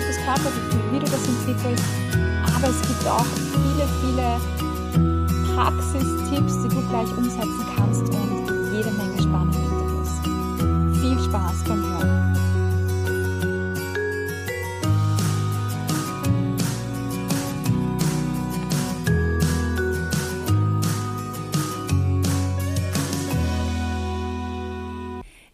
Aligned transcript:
positives 0.00 0.16
Körpergefühl, 0.24 0.92
wie 0.92 0.98
du 0.98 1.06
das 1.06 1.28
entwickelst. 1.28 1.84
Aber 2.56 2.68
es 2.68 2.80
gibt 2.82 3.06
auch 3.06 3.26
viele, 3.52 3.86
viele 4.00 4.40
Praxistipps, 5.54 6.62
die 6.62 6.68
du 6.68 6.88
gleich 6.88 7.10
umsetzen 7.16 7.66
kannst 7.76 8.02
und 8.02 8.72
jede 8.72 8.90
Menge 8.92 9.20
spannende 9.20 9.58
Interviews. 9.58 10.20
Viel 11.00 11.18
Spaß 11.24 11.64
beim 11.66 11.82
Hören. 11.82 12.36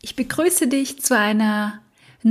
Ich 0.03 0.15
begrüße 0.15 0.69
dich 0.69 1.03
zu 1.03 1.17
einer 1.17 1.81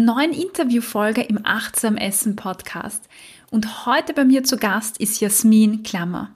neuen 0.03 0.33
Interviewfolge 0.33 1.21
im 1.21 1.39
Achtsam 1.45 1.95
Essen 1.95 2.35
Podcast. 2.35 3.07
Und 3.49 3.85
heute 3.85 4.13
bei 4.13 4.25
mir 4.25 4.43
zu 4.43 4.57
Gast 4.57 4.97
ist 4.97 5.21
Jasmin 5.21 5.83
Klammer. 5.83 6.31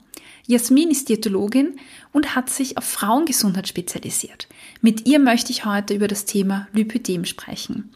Jasmin 0.46 0.90
ist 0.90 1.10
Diätologin 1.10 1.78
und 2.10 2.34
hat 2.34 2.48
sich 2.48 2.78
auf 2.78 2.84
Frauengesundheit 2.84 3.68
spezialisiert. 3.68 4.48
Mit 4.80 5.06
ihr 5.06 5.18
möchte 5.18 5.52
ich 5.52 5.66
heute 5.66 5.92
über 5.92 6.08
das 6.08 6.24
Thema 6.24 6.68
Lipödem 6.72 7.26
sprechen. 7.26 7.90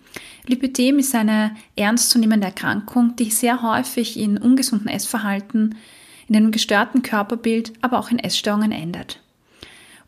Lipödem 0.47 0.99
ist 0.99 1.15
eine 1.15 1.57
ernstzunehmende 1.77 2.47
Erkrankung, 2.47 3.17
die 3.17 3.31
sehr 3.31 3.63
häufig 3.63 4.19
in 4.19 4.37
ungesunden 4.37 4.89
Essverhalten, 4.89 5.77
in 6.29 6.37
einem 6.37 6.51
gestörten 6.51 7.03
Körperbild, 7.03 7.73
aber 7.81 7.99
auch 7.99 8.11
in 8.11 8.19
Essstörungen 8.19 8.71
endet. 8.71 9.24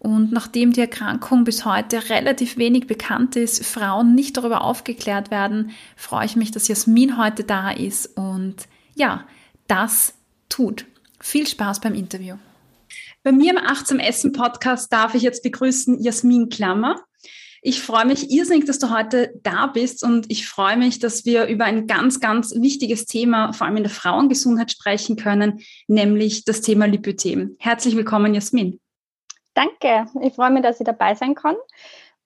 Und 0.06 0.30
nachdem 0.30 0.72
die 0.72 0.82
Erkrankung 0.82 1.42
bis 1.42 1.64
heute 1.64 2.10
relativ 2.10 2.58
wenig 2.58 2.86
bekannt 2.86 3.34
ist, 3.34 3.66
Frauen 3.66 4.14
nicht 4.14 4.36
darüber 4.36 4.62
aufgeklärt 4.62 5.32
werden, 5.32 5.72
freue 5.96 6.26
ich 6.26 6.36
mich, 6.36 6.52
dass 6.52 6.68
Jasmin 6.68 7.18
heute 7.18 7.42
da 7.42 7.72
ist 7.72 8.16
und 8.16 8.54
ja, 8.94 9.26
das 9.66 10.14
tut. 10.48 10.86
Viel 11.18 11.48
Spaß 11.48 11.80
beim 11.80 11.94
Interview. 11.94 12.36
Bei 13.24 13.32
mir 13.32 13.50
im 13.50 13.58
Achtsam 13.58 13.98
Essen 13.98 14.30
Podcast 14.30 14.92
darf 14.92 15.16
ich 15.16 15.22
jetzt 15.22 15.42
begrüßen 15.42 16.00
Jasmin 16.00 16.50
Klammer. 16.50 17.00
Ich 17.60 17.82
freue 17.82 18.06
mich 18.06 18.30
irrsinnig, 18.30 18.64
dass 18.66 18.78
du 18.78 18.90
heute 18.90 19.32
da 19.42 19.66
bist 19.66 20.04
und 20.04 20.30
ich 20.30 20.46
freue 20.46 20.76
mich, 20.76 21.00
dass 21.00 21.24
wir 21.24 21.46
über 21.46 21.64
ein 21.64 21.88
ganz, 21.88 22.20
ganz 22.20 22.54
wichtiges 22.54 23.06
Thema, 23.06 23.52
vor 23.52 23.66
allem 23.66 23.78
in 23.78 23.82
der 23.82 23.90
Frauengesundheit 23.90 24.70
sprechen 24.70 25.16
können, 25.16 25.62
nämlich 25.88 26.44
das 26.44 26.60
Thema 26.60 26.86
Lipödem. 26.86 27.56
Herzlich 27.58 27.96
willkommen, 27.96 28.34
Jasmin. 28.34 28.78
Danke, 29.56 30.04
ich 30.20 30.34
freue 30.34 30.50
mich, 30.50 30.62
dass 30.62 30.80
ich 30.80 30.84
dabei 30.84 31.14
sein 31.14 31.34
kann. 31.34 31.56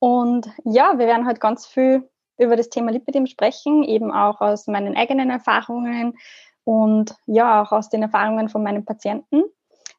Und 0.01 0.51
ja, 0.65 0.99
wir 0.99 1.07
werden 1.07 1.29
heute 1.29 1.39
ganz 1.39 1.65
viel 1.65 2.11
über 2.39 2.57
das 2.57 2.71
Thema 2.71 2.91
Lipidem 2.91 3.27
sprechen, 3.27 3.85
eben 3.85 4.11
auch 4.11 4.41
aus 4.41 4.67
meinen 4.67 4.97
eigenen 4.97 5.31
Erfahrungen 5.31 6.19
und 6.65 7.15
ja, 7.27 7.63
auch 7.63 7.71
aus 7.71 7.89
den 7.89 8.03
Erfahrungen 8.03 8.49
von 8.49 8.65
meinen 8.65 8.85
Patienten. 8.85 9.45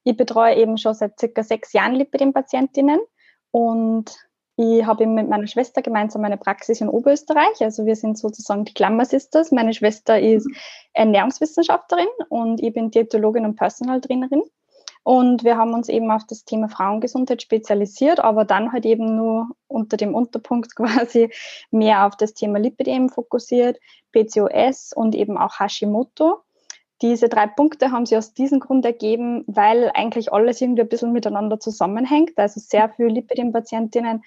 Ich 0.03 0.17
betreue 0.17 0.55
eben 0.55 0.77
schon 0.77 0.93
seit 0.93 1.17
circa 1.17 1.41
sechs 1.43 1.71
Jahren 1.71 1.95
Lipidem-Patientinnen 1.95 2.99
und 3.51 4.13
ich 4.57 4.85
habe 4.85 5.07
mit 5.07 5.29
meiner 5.29 5.47
Schwester 5.47 5.81
gemeinsam 5.81 6.25
eine 6.25 6.37
Praxis 6.37 6.81
in 6.81 6.89
Oberösterreich. 6.89 7.61
Also 7.61 7.85
wir 7.85 7.95
sind 7.95 8.17
sozusagen 8.17 8.65
die 8.65 8.73
Klammer 8.73 9.05
Sisters. 9.05 9.53
Meine 9.53 9.73
Schwester 9.73 10.19
ist 10.19 10.49
Ernährungswissenschaftlerin 10.91 12.09
und 12.27 12.61
ich 12.61 12.73
bin 12.73 12.91
Diätologin 12.91 13.45
und 13.45 13.55
Personal 13.55 14.01
Trainerin. 14.01 14.43
Und 15.03 15.43
wir 15.43 15.57
haben 15.57 15.73
uns 15.73 15.89
eben 15.89 16.11
auf 16.11 16.25
das 16.27 16.45
Thema 16.45 16.69
Frauengesundheit 16.69 17.41
spezialisiert, 17.41 18.19
aber 18.19 18.45
dann 18.45 18.71
halt 18.71 18.85
eben 18.85 19.15
nur 19.15 19.47
unter 19.67 19.97
dem 19.97 20.13
Unterpunkt 20.13 20.75
quasi 20.75 21.31
mehr 21.71 22.05
auf 22.05 22.15
das 22.15 22.33
Thema 22.33 22.59
Lipidem 22.59 23.09
fokussiert, 23.09 23.79
PCOS 24.11 24.93
und 24.93 25.15
eben 25.15 25.37
auch 25.37 25.59
Hashimoto. 25.59 26.41
Diese 27.01 27.29
drei 27.29 27.47
Punkte 27.47 27.91
haben 27.91 28.05
sie 28.05 28.15
aus 28.15 28.33
diesem 28.35 28.59
Grund 28.59 28.85
ergeben, 28.85 29.43
weil 29.47 29.89
eigentlich 29.95 30.31
alles 30.31 30.61
irgendwie 30.61 30.83
ein 30.83 30.89
bisschen 30.89 31.13
miteinander 31.13 31.59
zusammenhängt. 31.59 32.37
Also 32.37 32.59
sehr 32.59 32.89
viele 32.89 33.09
Lipidem-Patientinnen 33.09 34.21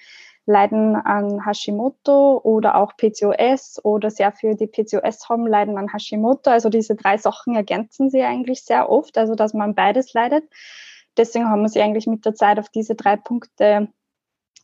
leiden 0.46 0.94
an 0.96 1.44
Hashimoto 1.44 2.40
oder 2.42 2.76
auch 2.76 2.96
PCOS 2.96 3.80
oder 3.82 4.10
sehr 4.10 4.32
viele, 4.32 4.56
die 4.56 4.66
PCOS 4.66 5.28
haben, 5.28 5.46
leiden 5.46 5.78
an 5.78 5.92
Hashimoto. 5.92 6.50
Also 6.50 6.68
diese 6.68 6.94
drei 6.94 7.16
Sachen 7.16 7.54
ergänzen 7.54 8.10
sie 8.10 8.22
eigentlich 8.22 8.62
sehr 8.62 8.90
oft, 8.90 9.16
also 9.16 9.34
dass 9.34 9.54
man 9.54 9.74
beides 9.74 10.12
leidet. 10.12 10.44
Deswegen 11.16 11.48
haben 11.48 11.62
wir 11.62 11.68
sie 11.68 11.80
eigentlich 11.80 12.06
mit 12.06 12.24
der 12.26 12.34
Zeit 12.34 12.58
auf 12.58 12.68
diese 12.68 12.94
drei 12.94 13.16
Punkte 13.16 13.88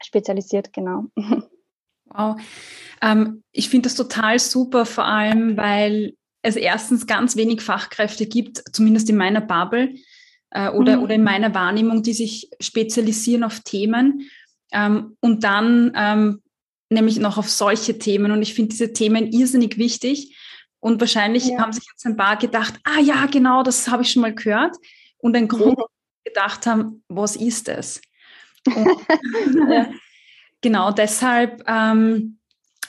spezialisiert, 0.03 0.73
genau. 0.73 1.05
Wow. 2.13 2.41
Ähm, 3.01 3.45
ich 3.53 3.69
finde 3.69 3.89
das 3.89 3.95
total 3.95 4.41
super, 4.41 4.85
vor 4.85 5.05
allem, 5.05 5.57
weil 5.57 6.15
es 6.43 6.57
erstens 6.57 7.07
ganz 7.07 7.37
wenig 7.37 7.61
Fachkräfte 7.61 8.27
gibt, 8.27 8.63
zumindest 8.73 9.09
in 9.11 9.17
meiner 9.17 9.41
Bubble 9.41 9.95
äh, 10.51 10.71
oder, 10.71 10.97
mhm. 10.97 11.03
oder 11.05 11.15
in 11.15 11.23
meiner 11.23 11.55
Wahrnehmung, 11.55 12.03
die 12.03 12.13
sich 12.13 12.51
spezialisieren 12.61 13.45
auf 13.45 13.61
Themen. 13.61 14.29
Ähm, 14.73 15.17
und 15.21 15.45
dann 15.45 15.93
ähm, 15.95 16.43
nämlich 16.91 17.19
noch 17.19 17.39
auf 17.39 17.49
solche 17.49 17.99
Themen. 17.99 18.33
Und 18.33 18.43
ich 18.43 18.55
finde 18.55 18.71
diese 18.71 18.93
Themen 18.93 19.33
irrsinnig 19.33 19.79
wichtig. 19.79 20.37
Und 20.81 21.01
wahrscheinlich 21.01 21.47
ja. 21.47 21.59
haben 21.59 21.73
sich 21.73 21.85
jetzt 21.91 22.07
ein 22.07 22.17
paar 22.17 22.37
gedacht, 22.37 22.75
ah 22.85 23.01
ja, 23.01 23.27
genau, 23.27 23.63
das 23.63 23.89
habe 23.89 24.03
ich 24.03 24.13
schon 24.13 24.23
mal 24.23 24.35
gehört. 24.35 24.77
Und 25.19 25.37
ein 25.37 25.49
Grund 25.49 25.79
gedacht 26.25 26.67
haben, 26.67 27.05
was 27.09 27.37
ist 27.37 27.69
es? 27.69 28.01
ja. 28.67 29.91
Genau, 30.63 30.91
deshalb, 30.91 31.63
ähm, 31.67 32.39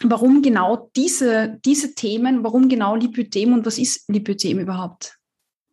warum 0.04 0.42
genau 0.42 0.90
diese, 0.96 1.60
diese 1.64 1.96
Themen, 1.96 2.44
warum 2.44 2.68
genau 2.68 2.96
Lipödem 2.96 3.54
und 3.54 3.66
was 3.66 3.78
ist 3.78 4.10
Lipödem 4.10 4.60
überhaupt? 4.60 5.18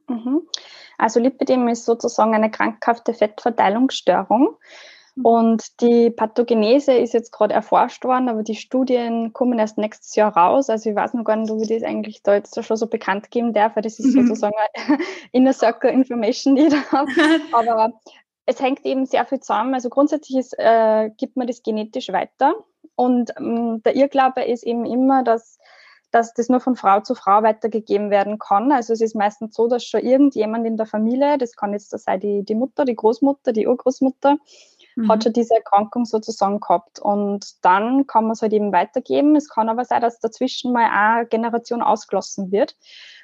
Mhm. 0.08 0.42
Also 0.96 1.18
Lipödem 1.20 1.66
ist 1.68 1.84
sozusagen 1.84 2.34
eine 2.34 2.50
krankhafte 2.50 3.14
Fettverteilungsstörung. 3.14 4.56
Und 5.22 5.80
die 5.80 6.10
Pathogenese 6.10 6.92
ist 6.92 7.14
jetzt 7.14 7.32
gerade 7.32 7.54
erforscht 7.54 8.04
worden, 8.04 8.28
aber 8.28 8.42
die 8.42 8.54
Studien 8.54 9.32
kommen 9.32 9.58
erst 9.58 9.78
nächstes 9.78 10.14
Jahr 10.14 10.36
raus. 10.36 10.70
Also 10.70 10.90
ich 10.90 10.96
weiß 10.96 11.14
noch 11.14 11.24
gar 11.24 11.36
nicht, 11.36 11.50
ob 11.50 11.60
ich 11.60 11.68
das 11.68 11.82
eigentlich 11.82 12.22
da 12.22 12.34
jetzt 12.34 12.62
schon 12.64 12.76
so 12.76 12.86
bekannt 12.86 13.30
geben 13.30 13.52
darf, 13.52 13.74
weil 13.74 13.82
das 13.82 13.98
ist 13.98 14.14
mhm. 14.14 14.26
sozusagen 14.26 14.54
Inner 15.32 15.52
Circle 15.52 15.90
Information, 15.90 16.56
die 16.56 16.62
ich 16.62 16.70
da 16.70 16.82
habe. 16.92 17.10
Aber 17.52 17.92
es 18.46 18.60
hängt 18.60 18.84
eben 18.84 19.06
sehr 19.06 19.24
viel 19.26 19.40
zusammen. 19.40 19.74
Also 19.74 19.88
grundsätzlich 19.88 20.38
ist, 20.38 20.58
äh, 20.58 21.10
gibt 21.16 21.36
man 21.36 21.46
das 21.46 21.62
genetisch 21.62 22.10
weiter. 22.10 22.54
Und 22.94 23.32
ähm, 23.38 23.82
der 23.84 23.96
Irrglaube 23.96 24.42
ist 24.42 24.64
eben 24.64 24.84
immer, 24.84 25.24
dass 25.24 25.58
dass 26.10 26.32
das 26.32 26.48
nur 26.48 26.60
von 26.60 26.76
Frau 26.76 27.00
zu 27.00 27.14
Frau 27.14 27.42
weitergegeben 27.42 28.10
werden 28.10 28.38
kann. 28.38 28.72
Also 28.72 28.92
es 28.92 29.00
ist 29.00 29.14
meistens 29.14 29.54
so, 29.54 29.68
dass 29.68 29.84
schon 29.84 30.00
irgendjemand 30.00 30.66
in 30.66 30.76
der 30.76 30.86
Familie, 30.86 31.36
das 31.38 31.54
kann 31.54 31.72
jetzt 31.72 31.90
sein 31.90 32.20
die, 32.20 32.44
die 32.44 32.54
Mutter, 32.54 32.84
die 32.84 32.96
Großmutter, 32.96 33.52
die 33.52 33.66
Urgroßmutter, 33.66 34.38
mhm. 34.98 35.08
hat 35.08 35.22
schon 35.22 35.32
diese 35.32 35.54
Erkrankung 35.54 36.04
sozusagen 36.04 36.60
gehabt. 36.60 36.98
Und 36.98 37.64
dann 37.64 38.06
kann 38.06 38.24
man 38.24 38.32
es 38.32 38.42
halt 38.42 38.52
eben 38.52 38.72
weitergeben. 38.72 39.36
Es 39.36 39.48
kann 39.48 39.68
aber 39.68 39.84
sein, 39.84 40.02
dass 40.02 40.20
dazwischen 40.20 40.72
mal 40.72 40.90
eine 40.90 41.26
Generation 41.26 41.82
ausgelassen 41.82 42.50
wird. 42.52 42.76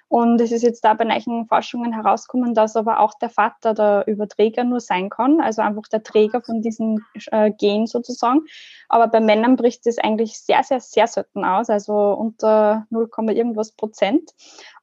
Und 0.09 0.41
es 0.41 0.53
ist 0.53 0.63
jetzt 0.63 0.85
da 0.85 0.95
bei 0.95 1.05
neuen 1.05 1.47
Forschungen 1.47 1.93
herausgekommen, 1.93 2.55
dass 2.55 2.77
aber 2.77 3.01
auch 3.01 3.15
der 3.15 3.31
Vater 3.31 3.75
der 3.75 4.05
Überträger 4.07 4.63
nur 4.63 4.79
sein 4.79 5.11
kann, 5.11 5.41
also 5.41 5.63
einfach 5.63 5.89
der 5.91 6.03
Träger 6.03 6.41
von 6.41 6.63
diesem 6.63 7.05
äh, 7.33 7.51
Gen 7.51 7.87
sozusagen. 7.87 8.43
Aber 8.89 9.09
bei 9.09 9.21
Männern 9.21 9.57
bricht 9.57 9.87
es 9.87 9.99
eigentlich 9.99 10.39
sehr, 10.39 10.63
sehr, 10.63 10.79
sehr 10.79 11.09
selten 11.09 11.45
aus, 11.45 11.69
also 11.69 12.13
unter 12.13 12.87
0, 12.91 13.09
irgendwas 13.31 13.73
Prozent. 13.73 14.31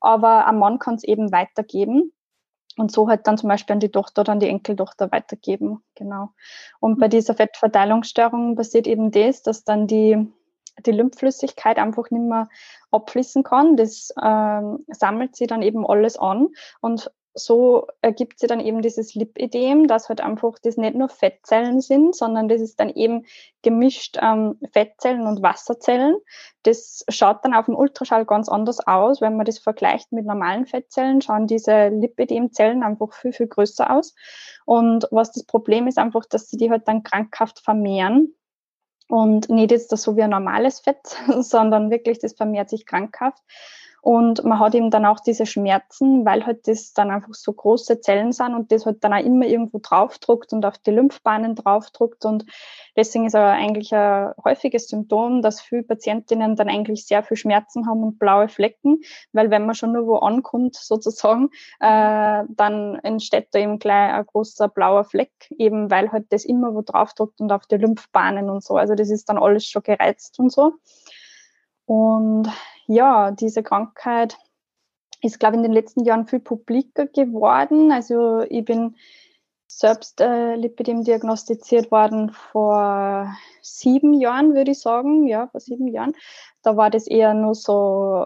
Aber 0.02 0.48
ein 0.48 0.58
Mann 0.58 0.80
kann 0.80 0.96
es 0.96 1.04
eben 1.04 1.32
weitergeben 1.32 2.12
und 2.78 2.92
so 2.92 3.08
halt 3.10 3.28
dann 3.28 3.38
zum 3.38 3.50
Beispiel 3.50 3.74
an 3.74 3.80
die 3.80 3.90
Tochter 3.90 4.22
oder 4.22 4.32
an 4.34 4.40
die 4.40 4.48
Enkeltochter 4.48 5.12
weitergeben. 5.12 5.84
Genau. 5.96 6.30
Und 6.80 7.00
bei 7.00 7.08
mhm. 7.08 7.12
dieser 7.12 7.36
Fettverteilungsstörung 7.36 8.56
passiert 8.56 8.88
eben 8.88 9.12
das, 9.12 9.44
dass 9.44 9.64
dann 9.64 9.88
die, 9.88 10.28
die 10.86 10.92
Lymphflüssigkeit 10.92 11.78
einfach 11.78 12.10
nicht 12.12 12.24
mehr 12.24 12.50
abfließen 12.92 13.44
kann. 13.44 13.78
Das 13.78 14.14
ähm, 14.22 14.86
sammelt 14.88 15.36
sie 15.36 15.48
dann 15.48 15.62
eben 15.62 15.86
alles 15.86 16.18
an 16.18 16.50
und 16.80 17.12
so 17.34 17.88
ergibt 18.02 18.40
sich 18.40 18.50
dann 18.50 18.60
eben 18.60 18.82
dieses 18.82 19.16
Lipidem, 19.16 19.88
dass 19.88 20.10
halt 20.10 20.22
einfach 20.22 20.60
das 20.62 20.78
nicht 20.78 20.96
nur 20.96 21.10
Fettzellen 21.10 21.80
sind, 21.80 22.16
sondern 22.16 22.48
das 22.48 22.62
ist 22.62 22.80
dann 22.80 22.90
eben 22.90 23.26
gemischt 23.62 24.18
ähm, 24.22 24.60
Fettzellen 24.72 25.26
und 25.28 25.42
Wasserzellen. 25.42 26.18
Das 26.64 27.06
schaut 27.10 27.44
dann 27.44 27.54
auf 27.54 27.66
dem 27.66 27.76
Ultraschall 27.76 28.26
ganz 28.26 28.50
anders 28.50 28.86
aus. 28.86 29.22
Wenn 29.22 29.38
man 29.38 29.46
das 29.46 29.60
vergleicht 29.60 30.12
mit 30.12 30.26
normalen 30.26 30.66
Fettzellen, 30.66 31.22
schauen 31.22 31.48
diese 31.48 31.88
Lipidemzellen 31.88 32.84
einfach 32.84 33.14
viel, 33.14 33.34
viel 33.34 33.48
größer 33.48 33.90
aus. 33.90 34.14
Und 34.66 35.08
was 35.12 35.32
das 35.32 35.44
Problem 35.44 35.88
ist 35.88 35.98
einfach, 35.98 36.26
dass 36.26 36.50
sie 36.50 36.58
die 36.58 36.70
halt 36.70 36.88
dann 36.88 37.04
krankhaft 37.04 37.60
vermehren. 37.60 38.36
Und 39.08 39.50
nicht 39.50 39.72
jetzt 39.72 39.92
das 39.92 40.04
so 40.04 40.16
wie 40.16 40.24
ein 40.24 40.30
normales 40.30 40.80
Fett, 40.80 41.18
sondern 41.40 41.92
wirklich, 41.92 42.20
das 42.20 42.34
vermehrt 42.34 42.70
sich 42.70 42.86
krankhaft. 42.86 43.44
Und 44.02 44.44
man 44.44 44.60
hat 44.60 44.74
eben 44.74 44.90
dann 44.90 45.06
auch 45.06 45.20
diese 45.20 45.46
Schmerzen, 45.46 46.26
weil 46.26 46.44
halt 46.46 46.68
das 46.68 46.94
dann 46.94 47.12
einfach 47.12 47.36
so 47.36 47.54
große 47.54 48.02
Zellen 48.02 48.32
sind 48.32 48.56
und 48.56 48.72
das 48.72 48.88
halt 48.88 49.04
dann 49.04 49.14
auch 49.14 49.24
immer 49.24 49.46
irgendwo 49.46 49.80
draufdruckt 49.80 50.54
und 50.54 50.66
auf 50.66 50.80
die 50.80 50.90
Lymphbahnen 50.90 51.54
draufdruckt. 51.54 52.26
Und 52.26 52.46
deswegen 52.96 53.28
ist 53.28 53.36
aber 53.36 53.52
eigentlich 53.52 53.94
ein 53.94 54.34
häufiges 54.44 54.88
Symptom, 54.88 55.44
dass 55.44 55.62
viele 55.62 55.84
Patientinnen 55.84 56.56
dann 56.56 56.68
eigentlich 56.68 57.06
sehr 57.06 57.22
viel 57.22 57.38
Schmerzen 57.38 57.88
haben 57.88 58.02
und 58.02 58.18
blaue 58.18 58.50
Flecken, 58.50 59.02
weil 59.34 59.52
wenn 59.52 59.68
man 59.68 59.76
schon 59.76 59.94
nur 59.94 60.08
wo 60.08 60.16
ankommt, 60.16 60.76
sozusagen, 60.82 61.50
äh, 61.80 62.44
dann 62.50 62.96
entsteht 63.04 63.50
da 63.52 63.60
eben 63.60 63.78
gleich 63.78 64.14
ein 64.14 64.26
großer 64.26 64.68
blauer 64.68 65.04
Fleck, 65.04 65.32
eben 65.58 65.92
weil 65.92 66.12
halt 66.12 66.26
das 66.32 66.44
immer 66.44 66.74
wo 66.74 66.82
draufdruckt 66.82 67.40
und 67.40 67.52
auf 67.52 67.68
die 67.68 67.78
Lymphbahnen 67.78 68.50
und 68.50 68.64
so. 68.64 68.78
Also 68.78 68.96
das 68.96 69.12
ist 69.12 69.30
dann 69.30 69.38
alles 69.38 69.66
schon 69.66 69.84
gereizt 69.84 70.40
und 70.40 70.52
so. 70.52 70.74
Und 71.86 72.50
ja, 72.92 73.32
diese 73.32 73.64
Krankheit 73.64 74.38
ist, 75.22 75.40
glaube 75.40 75.56
ich, 75.56 75.58
in 75.58 75.64
den 75.64 75.72
letzten 75.72 76.04
Jahren 76.04 76.28
viel 76.28 76.40
publiker 76.40 77.08
geworden. 77.08 77.92
Also 77.92 78.42
ich 78.42 78.66
bin 78.66 78.96
selbst 79.68 80.20
äh, 80.20 80.56
Lipidem 80.56 81.04
diagnostiziert 81.04 81.92
worden 81.92 82.32
vor 82.32 83.34
sieben 83.62 84.14
Jahren, 84.14 84.54
würde 84.54 84.72
ich 84.72 84.82
sagen. 84.82 85.26
Ja, 85.26 85.48
vor 85.48 85.62
sieben 85.62 85.88
Jahren. 85.88 86.14
Da 86.64 86.76
war 86.76 86.90
das 86.90 87.08
eher 87.08 87.34
nur 87.34 87.56
so, 87.56 88.26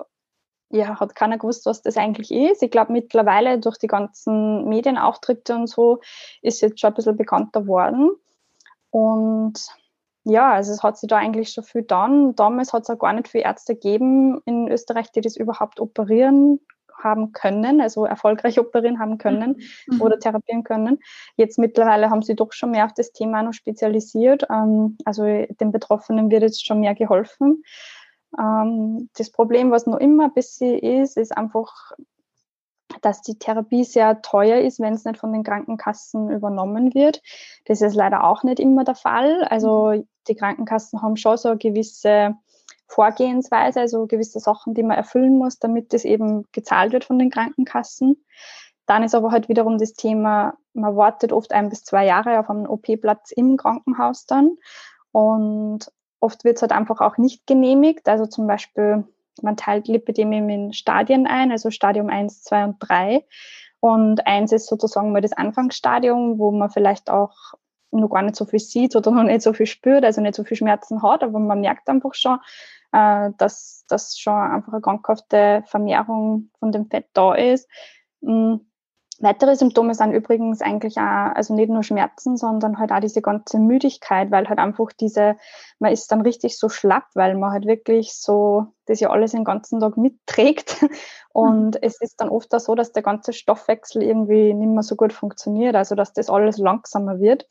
ja, 0.69 0.99
hat 0.99 1.13
keiner 1.13 1.37
gewusst, 1.37 1.67
was 1.67 1.83
das 1.83 1.97
eigentlich 1.97 2.31
ist. 2.31 2.63
Ich 2.63 2.71
glaube, 2.71 2.91
mittlerweile 2.91 3.59
durch 3.59 3.77
die 3.77 3.87
ganzen 3.87 4.67
Medienauftritte 4.67 5.55
und 5.55 5.67
so 5.67 5.99
ist 6.41 6.55
es 6.55 6.61
jetzt 6.61 6.79
schon 6.79 6.89
ein 6.89 6.95
bisschen 6.95 7.17
bekannter 7.17 7.67
worden. 7.67 8.09
Und 8.89 9.67
ja, 10.25 10.53
also 10.53 10.71
es 10.71 10.81
hat 10.83 10.97
sich 10.97 11.07
da 11.07 11.17
eigentlich 11.17 11.51
schon 11.51 11.63
viel 11.63 11.83
dann. 11.83 12.35
Damals 12.35 12.73
hat 12.73 12.83
es 12.83 12.89
auch 12.89 12.97
gar 12.97 13.13
nicht 13.13 13.27
viele 13.27 13.45
Ärzte 13.45 13.75
gegeben 13.75 14.41
in 14.45 14.67
Österreich, 14.67 15.11
die 15.11 15.21
das 15.21 15.37
überhaupt 15.37 15.79
operieren 15.79 16.59
haben 16.97 17.31
können, 17.31 17.79
also 17.79 18.05
erfolgreich 18.05 18.59
operieren 18.59 18.99
haben 18.99 19.19
können 19.19 19.61
mhm. 19.87 20.01
oder 20.01 20.19
therapieren 20.19 20.63
können. 20.63 20.99
Jetzt 21.37 21.59
mittlerweile 21.59 22.09
haben 22.09 22.23
sie 22.23 22.35
doch 22.35 22.53
schon 22.53 22.71
mehr 22.71 22.85
auf 22.85 22.93
das 22.93 23.11
Thema 23.11 23.43
noch 23.43 23.53
spezialisiert. 23.53 24.47
Ähm, 24.49 24.97
also 25.05 25.23
den 25.23 25.71
Betroffenen 25.71 26.31
wird 26.31 26.41
jetzt 26.41 26.65
schon 26.65 26.79
mehr 26.79 26.95
geholfen. 26.95 27.63
Ähm, 28.39 29.09
das 29.17 29.29
Problem, 29.31 29.69
was 29.69 29.85
noch 29.85 29.97
immer 29.97 30.25
ein 30.25 30.33
bisschen 30.33 30.79
ist, 30.79 31.17
ist 31.17 31.37
einfach, 31.37 31.91
dass 33.01 33.21
die 33.21 33.37
Therapie 33.37 33.83
sehr 33.83 34.21
teuer 34.21 34.59
ist, 34.59 34.79
wenn 34.79 34.93
es 34.93 35.05
nicht 35.05 35.17
von 35.17 35.33
den 35.33 35.43
Krankenkassen 35.43 36.29
übernommen 36.29 36.93
wird. 36.93 37.21
Das 37.65 37.81
ist 37.81 37.95
leider 37.95 38.23
auch 38.23 38.43
nicht 38.43 38.59
immer 38.59 38.83
der 38.83 38.95
Fall. 38.95 39.43
Also 39.45 39.91
mhm. 39.91 40.07
die 40.27 40.35
Krankenkassen 40.35 41.01
haben 41.01 41.17
schon 41.17 41.37
so 41.37 41.49
eine 41.49 41.57
gewisse 41.57 42.35
Vorgehensweise, 42.87 43.79
also 43.81 44.05
gewisse 44.05 44.39
Sachen, 44.39 44.73
die 44.73 44.83
man 44.83 44.97
erfüllen 44.97 45.37
muss, 45.37 45.59
damit 45.59 45.93
das 45.93 46.05
eben 46.05 46.45
gezahlt 46.51 46.93
wird 46.93 47.05
von 47.05 47.17
den 47.17 47.31
Krankenkassen. 47.31 48.23
Dann 48.85 49.03
ist 49.03 49.15
aber 49.15 49.31
halt 49.31 49.49
wiederum 49.49 49.79
das 49.79 49.93
Thema, 49.93 50.53
man 50.73 50.95
wartet 50.95 51.33
oft 51.33 51.51
ein 51.51 51.69
bis 51.69 51.83
zwei 51.83 52.05
Jahre 52.05 52.39
auf 52.39 52.49
einen 52.49 52.67
OP-Platz 52.67 53.31
im 53.31 53.57
Krankenhaus 53.57 54.27
dann. 54.27 54.57
Und 55.11 55.91
oft 56.19 56.43
wird 56.43 56.57
es 56.57 56.61
halt 56.61 56.71
einfach 56.71 57.01
auch 57.01 57.17
nicht 57.17 57.47
genehmigt. 57.47 58.07
Also 58.07 58.27
zum 58.27 58.45
Beispiel 58.45 59.05
man 59.41 59.57
teilt 59.57 59.87
Lipidemien 59.87 60.49
in 60.49 60.73
Stadien 60.73 61.27
ein, 61.27 61.51
also 61.51 61.71
Stadium 61.71 62.09
1, 62.09 62.43
2 62.43 62.65
und 62.65 62.75
3. 62.79 63.25
Und 63.79 64.25
1 64.25 64.51
ist 64.51 64.67
sozusagen 64.67 65.11
mal 65.11 65.21
das 65.21 65.33
Anfangsstadium, 65.33 66.39
wo 66.39 66.51
man 66.51 66.69
vielleicht 66.69 67.09
auch 67.09 67.53
noch 67.91 68.09
gar 68.09 68.23
nicht 68.23 68.35
so 68.35 68.45
viel 68.45 68.59
sieht 68.59 68.95
oder 68.95 69.11
noch 69.11 69.23
nicht 69.23 69.41
so 69.41 69.53
viel 69.53 69.65
spürt, 69.65 70.03
also 70.03 70.21
nicht 70.21 70.35
so 70.35 70.43
viel 70.43 70.57
Schmerzen 70.57 71.01
hat, 71.01 71.23
aber 71.23 71.39
man 71.39 71.61
merkt 71.61 71.87
einfach 71.87 72.13
schon, 72.13 72.39
äh, 72.91 73.29
dass 73.37 73.85
das 73.87 74.17
schon 74.17 74.33
einfach 74.33 74.73
eine 74.73 74.81
krankhafte 74.81 75.63
Vermehrung 75.65 76.49
von 76.59 76.71
dem 76.71 76.87
Fett 76.87 77.07
da 77.13 77.33
ist. 77.35 77.69
Mm, 78.21 78.55
Weitere 79.19 79.55
Symptome 79.55 79.95
sind 79.95 80.11
übrigens 80.11 80.61
eigentlich 80.61 80.97
auch, 80.97 81.33
also 81.35 81.55
nicht 81.55 81.69
nur 81.69 81.83
Schmerzen, 81.83 82.35
sondern 82.35 82.77
halt 82.77 82.91
auch 82.91 82.99
diese 82.99 83.21
ganze 83.21 83.59
Müdigkeit, 83.59 84.29
weil 84.29 84.49
halt 84.49 84.59
einfach 84.59 84.91
diese, 84.91 85.37
man 85.79 85.93
ist 85.93 86.11
dann 86.11 86.19
richtig 86.19 86.57
so 86.57 86.67
schlapp, 86.67 87.05
weil 87.13 87.35
man 87.37 87.51
halt 87.51 87.65
wirklich 87.65 88.13
so 88.13 88.67
das 88.85 88.99
ja 88.99 89.11
alles 89.11 89.31
den 89.31 89.45
ganzen 89.45 89.79
Tag 89.79 89.95
mitträgt. 89.95 90.85
Und 91.33 91.75
mhm. 91.75 91.79
es 91.81 92.01
ist 92.01 92.19
dann 92.19 92.29
oft 92.29 92.53
auch 92.53 92.59
so, 92.59 92.75
dass 92.75 92.91
der 92.91 93.03
ganze 93.03 93.31
Stoffwechsel 93.31 94.03
irgendwie 94.03 94.53
nicht 94.53 94.69
mehr 94.69 94.83
so 94.83 94.97
gut 94.97 95.13
funktioniert, 95.13 95.75
also 95.75 95.95
dass 95.95 96.11
das 96.11 96.29
alles 96.29 96.57
langsamer 96.57 97.19
wird. 97.19 97.47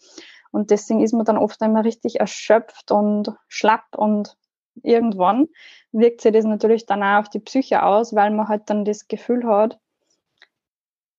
Und 0.52 0.70
deswegen 0.70 1.00
ist 1.00 1.14
man 1.14 1.25
dann 1.25 1.38
oft 1.38 1.60
immer 1.62 1.82
richtig 1.82 2.20
erschöpft 2.20 2.93
und 2.93 3.34
schlapp 3.49 3.96
und 3.96 4.37
irgendwann 4.82 5.49
wirkt 5.93 6.20
sich 6.20 6.32
das 6.32 6.44
natürlich 6.44 6.87
dann 6.87 7.02
auch 7.02 7.20
auf 7.20 7.28
die 7.28 7.40
Psyche 7.40 7.82
aus, 7.82 8.14
weil 8.14 8.31
man 8.31 8.49
halt 8.49 8.62
dann 8.67 8.84
das 8.84 9.08
Gefühl 9.08 9.46
hat, 9.46 9.78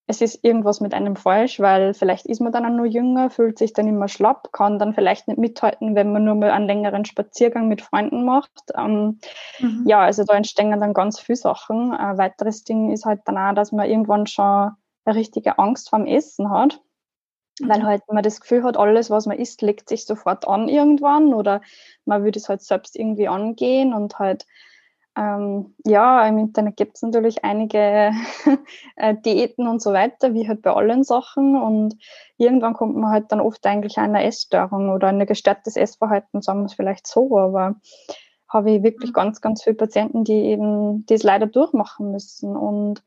es 0.08 0.20
ist 0.20 0.44
irgendwas 0.44 0.80
mit 0.80 0.94
einem 0.94 1.16
falsch, 1.16 1.58
weil 1.58 1.92
vielleicht 1.92 2.26
ist 2.26 2.40
man 2.40 2.52
dann 2.52 2.64
auch 2.64 2.70
nur 2.70 2.86
jünger, 2.86 3.28
fühlt 3.28 3.58
sich 3.58 3.72
dann 3.72 3.88
immer 3.88 4.06
schlapp, 4.06 4.52
kann 4.52 4.78
dann 4.78 4.94
vielleicht 4.94 5.26
nicht 5.26 5.38
mithalten, 5.38 5.96
wenn 5.96 6.12
man 6.12 6.24
nur 6.24 6.36
mal 6.36 6.52
einen 6.52 6.66
längeren 6.66 7.04
Spaziergang 7.04 7.66
mit 7.66 7.82
Freunden 7.82 8.24
macht. 8.24 8.52
Ähm, 8.76 9.18
mhm. 9.58 9.82
Ja, 9.84 10.00
also 10.00 10.22
da 10.22 10.34
entstehen 10.34 10.70
dann 10.70 10.94
ganz 10.94 11.18
viele 11.18 11.36
Sachen. 11.36 11.92
Ein 11.92 12.18
weiteres 12.18 12.62
Ding 12.62 12.92
ist 12.92 13.04
halt 13.04 13.22
dann 13.24 13.36
auch, 13.36 13.54
dass 13.54 13.72
man 13.72 13.90
irgendwann 13.90 14.28
schon 14.28 14.70
eine 15.04 15.16
richtige 15.16 15.58
Angst 15.58 15.90
vorm 15.90 16.06
Essen 16.06 16.50
hat, 16.50 16.80
mhm. 17.58 17.68
weil 17.68 17.82
halt 17.82 18.02
man 18.08 18.22
das 18.22 18.40
Gefühl 18.40 18.62
hat, 18.62 18.76
alles, 18.76 19.10
was 19.10 19.26
man 19.26 19.38
isst, 19.38 19.60
legt 19.60 19.88
sich 19.88 20.06
sofort 20.06 20.46
an 20.46 20.68
irgendwann 20.68 21.34
oder 21.34 21.62
man 22.04 22.22
würde 22.22 22.38
es 22.38 22.48
halt 22.48 22.62
selbst 22.62 22.94
irgendwie 22.96 23.26
angehen 23.26 23.92
und 23.92 24.20
halt 24.20 24.46
ähm, 25.16 25.74
ja, 25.84 26.26
im 26.28 26.38
Internet 26.38 26.76
gibt 26.76 26.96
es 26.96 27.02
natürlich 27.02 27.42
einige 27.42 28.12
äh, 28.96 29.14
Diäten 29.14 29.66
und 29.66 29.80
so 29.80 29.92
weiter, 29.92 30.34
wie 30.34 30.46
halt 30.46 30.60
bei 30.60 30.72
allen 30.72 31.04
Sachen. 31.04 31.60
Und 31.60 31.96
irgendwann 32.36 32.74
kommt 32.74 32.96
man 32.96 33.10
halt 33.10 33.32
dann 33.32 33.40
oft 33.40 33.64
eigentlich 33.66 33.96
einer 33.96 34.24
Essstörung 34.24 34.90
oder 34.90 35.08
ein 35.08 35.24
gestörtes 35.24 35.76
Essverhalten, 35.76 36.42
sagen 36.42 36.60
wir 36.60 36.66
es 36.66 36.74
vielleicht 36.74 37.06
so. 37.06 37.38
Aber 37.38 37.76
habe 38.48 38.72
ich 38.72 38.82
wirklich 38.82 39.10
mhm. 39.10 39.14
ganz, 39.14 39.40
ganz 39.40 39.62
viele 39.62 39.76
Patienten, 39.76 40.24
die 40.24 40.34
eben 40.34 41.06
das 41.06 41.22
leider 41.22 41.46
durchmachen 41.46 42.12
müssen. 42.12 42.54
Und 42.54 43.02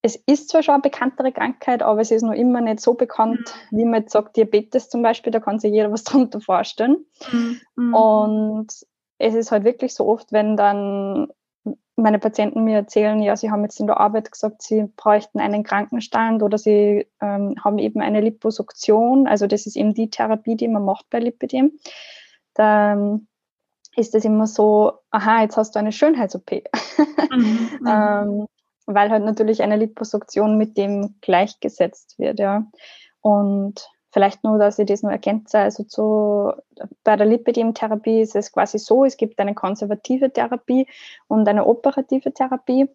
es 0.00 0.16
ist 0.16 0.48
zwar 0.48 0.62
schon 0.62 0.74
eine 0.74 0.82
bekanntere 0.82 1.32
Krankheit, 1.32 1.82
aber 1.82 2.00
es 2.00 2.10
ist 2.10 2.22
noch 2.22 2.32
immer 2.32 2.62
nicht 2.62 2.80
so 2.80 2.94
bekannt, 2.94 3.40
mhm. 3.70 3.76
wie 3.76 3.84
man 3.84 4.00
jetzt 4.02 4.12
sagt, 4.12 4.36
Diabetes 4.36 4.88
zum 4.88 5.02
Beispiel, 5.02 5.32
da 5.32 5.40
kann 5.40 5.58
sich 5.58 5.72
jeder 5.72 5.92
was 5.92 6.04
drunter 6.04 6.40
vorstellen. 6.40 7.04
Mhm. 7.30 7.94
Und 7.94 8.72
es 9.18 9.34
ist 9.34 9.50
halt 9.50 9.64
wirklich 9.64 9.94
so 9.94 10.06
oft, 10.06 10.32
wenn 10.32 10.56
dann 10.56 11.28
meine 11.96 12.18
Patienten 12.18 12.64
mir 12.64 12.76
erzählen, 12.76 13.22
ja, 13.22 13.36
sie 13.36 13.50
haben 13.50 13.62
jetzt 13.62 13.80
in 13.80 13.86
der 13.86 13.98
Arbeit 13.98 14.30
gesagt, 14.30 14.62
sie 14.62 14.84
bräuchten 14.96 15.40
einen 15.40 15.64
Krankenstand 15.64 16.42
oder 16.42 16.58
sie 16.58 17.06
ähm, 17.20 17.54
haben 17.64 17.78
eben 17.78 18.02
eine 18.02 18.20
Liposuktion. 18.20 19.26
Also 19.26 19.46
das 19.46 19.66
ist 19.66 19.76
eben 19.76 19.94
die 19.94 20.10
Therapie, 20.10 20.56
die 20.56 20.68
man 20.68 20.84
macht 20.84 21.08
bei 21.08 21.18
Lipidem. 21.18 21.72
Dann 22.52 23.26
ist 23.96 24.14
es 24.14 24.26
immer 24.26 24.46
so, 24.46 24.92
aha, 25.10 25.42
jetzt 25.42 25.56
hast 25.56 25.74
du 25.74 25.78
eine 25.78 25.92
Schönheits-OP. 25.92 26.62
Mhm, 27.28 27.70
mhm. 27.80 27.86
ähm, 27.88 28.46
weil 28.86 29.10
halt 29.10 29.24
natürlich 29.24 29.62
eine 29.62 29.76
Liposuktion 29.76 30.56
mit 30.56 30.76
dem 30.76 31.16
gleichgesetzt 31.20 32.18
wird, 32.18 32.38
ja. 32.38 32.66
Und 33.20 33.88
Vielleicht 34.16 34.44
nur, 34.44 34.56
dass 34.56 34.78
ich 34.78 34.86
das 34.86 35.02
nur 35.02 35.12
ergänze. 35.12 35.58
Also 35.58 35.84
zu, 35.84 36.50
bei 37.04 37.16
der 37.16 37.26
Lipidem-Therapie 37.26 38.22
ist 38.22 38.34
es 38.34 38.50
quasi 38.50 38.78
so, 38.78 39.04
es 39.04 39.18
gibt 39.18 39.38
eine 39.38 39.52
konservative 39.52 40.32
Therapie 40.32 40.86
und 41.28 41.46
eine 41.46 41.66
operative 41.66 42.32
Therapie. 42.32 42.88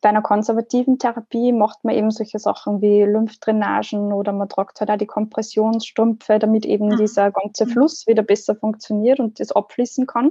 Bei 0.00 0.10
einer 0.10 0.22
konservativen 0.22 1.00
Therapie 1.00 1.50
macht 1.50 1.82
man 1.82 1.96
eben 1.96 2.12
solche 2.12 2.38
Sachen 2.38 2.80
wie 2.82 3.02
Lymphdrainagen 3.02 4.12
oder 4.12 4.30
man 4.30 4.48
tragt 4.48 4.78
halt 4.78 4.92
auch 4.92 4.96
die 4.96 5.06
Kompressionsstrümpfe, 5.06 6.38
damit 6.38 6.64
eben 6.64 6.90
mhm. 6.90 6.98
dieser 6.98 7.32
ganze 7.32 7.66
mhm. 7.66 7.70
Fluss 7.70 8.06
wieder 8.06 8.22
besser 8.22 8.54
funktioniert 8.54 9.18
und 9.18 9.40
das 9.40 9.50
abfließen 9.50 10.06
kann. 10.06 10.30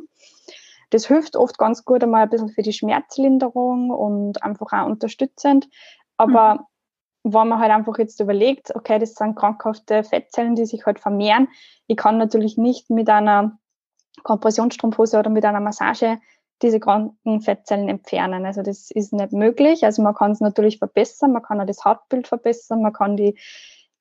Das 0.89 1.05
hilft 1.05 1.35
oft 1.35 1.57
ganz 1.57 1.83
gut 1.83 2.01
einmal 2.01 2.23
ein 2.23 2.29
bisschen 2.29 2.47
für 2.47 2.61
die 2.61 2.71
Schmerzlinderung 2.71 3.89
und 3.89 4.41
einfach 4.41 4.71
auch 4.71 4.85
unterstützend. 4.85 5.67
Aber 6.15 6.53
mhm 6.53 6.59
wenn 7.33 7.47
man 7.47 7.59
halt 7.59 7.71
einfach 7.71 7.97
jetzt 7.97 8.19
überlegt, 8.19 8.75
okay, 8.75 8.99
das 8.99 9.15
sind 9.15 9.35
krankhafte 9.35 10.03
Fettzellen, 10.03 10.55
die 10.55 10.65
sich 10.65 10.85
halt 10.85 10.99
vermehren. 10.99 11.47
Ich 11.87 11.97
kann 11.97 12.17
natürlich 12.17 12.57
nicht 12.57 12.89
mit 12.89 13.09
einer 13.09 13.57
Kompressionsstrumpfhose 14.23 15.19
oder 15.19 15.29
mit 15.29 15.45
einer 15.45 15.59
Massage 15.59 16.19
diese 16.61 16.79
kranken 16.79 17.41
Fettzellen 17.41 17.89
entfernen. 17.89 18.45
Also 18.45 18.61
das 18.61 18.91
ist 18.91 19.13
nicht 19.13 19.31
möglich. 19.31 19.85
Also 19.85 20.01
man 20.01 20.13
kann 20.13 20.31
es 20.31 20.41
natürlich 20.41 20.77
verbessern, 20.77 21.31
man 21.31 21.43
kann 21.43 21.61
auch 21.61 21.65
das 21.65 21.85
Hautbild 21.85 22.27
verbessern, 22.27 22.81
man 22.81 22.93
kann 22.93 23.15
die, 23.15 23.37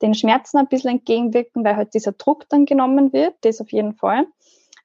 den 0.03 0.15
Schmerzen 0.15 0.59
ein 0.59 0.69
bisschen 0.69 0.91
entgegenwirken, 0.91 1.65
weil 1.65 1.77
halt 1.77 1.95
dieser 1.95 2.13
Druck 2.13 2.49
dann 2.49 2.67
genommen 2.67 3.13
wird, 3.13 3.35
das 3.43 3.61
auf 3.61 3.71
jeden 3.71 3.95
Fall. 3.95 4.27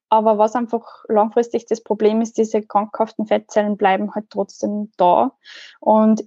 Aber 0.10 0.38
was 0.38 0.54
einfach 0.54 1.04
langfristig 1.08 1.66
das 1.66 1.82
Problem 1.82 2.22
ist, 2.22 2.38
diese 2.38 2.62
krankhaften 2.62 3.26
Fettzellen 3.26 3.78
bleiben 3.78 4.14
halt 4.14 4.30
trotzdem 4.30 4.92
da. 4.98 5.32
Und 5.80 6.24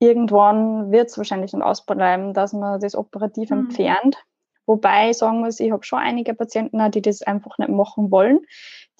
irgendwann 0.00 0.90
wird 0.90 1.08
es 1.08 1.18
wahrscheinlich 1.18 1.52
dann 1.52 1.62
ausbleiben, 1.62 2.34
dass 2.34 2.52
man 2.52 2.80
das 2.80 2.96
operativ 2.96 3.50
mhm. 3.50 3.58
entfernt. 3.58 4.16
Wobei 4.66 5.10
ich 5.10 5.18
sagen 5.18 5.40
muss, 5.40 5.60
ich 5.60 5.72
habe 5.72 5.84
schon 5.84 5.98
einige 5.98 6.32
Patienten, 6.34 6.90
die 6.92 7.02
das 7.02 7.22
einfach 7.22 7.58
nicht 7.58 7.70
machen 7.70 8.10
wollen, 8.10 8.40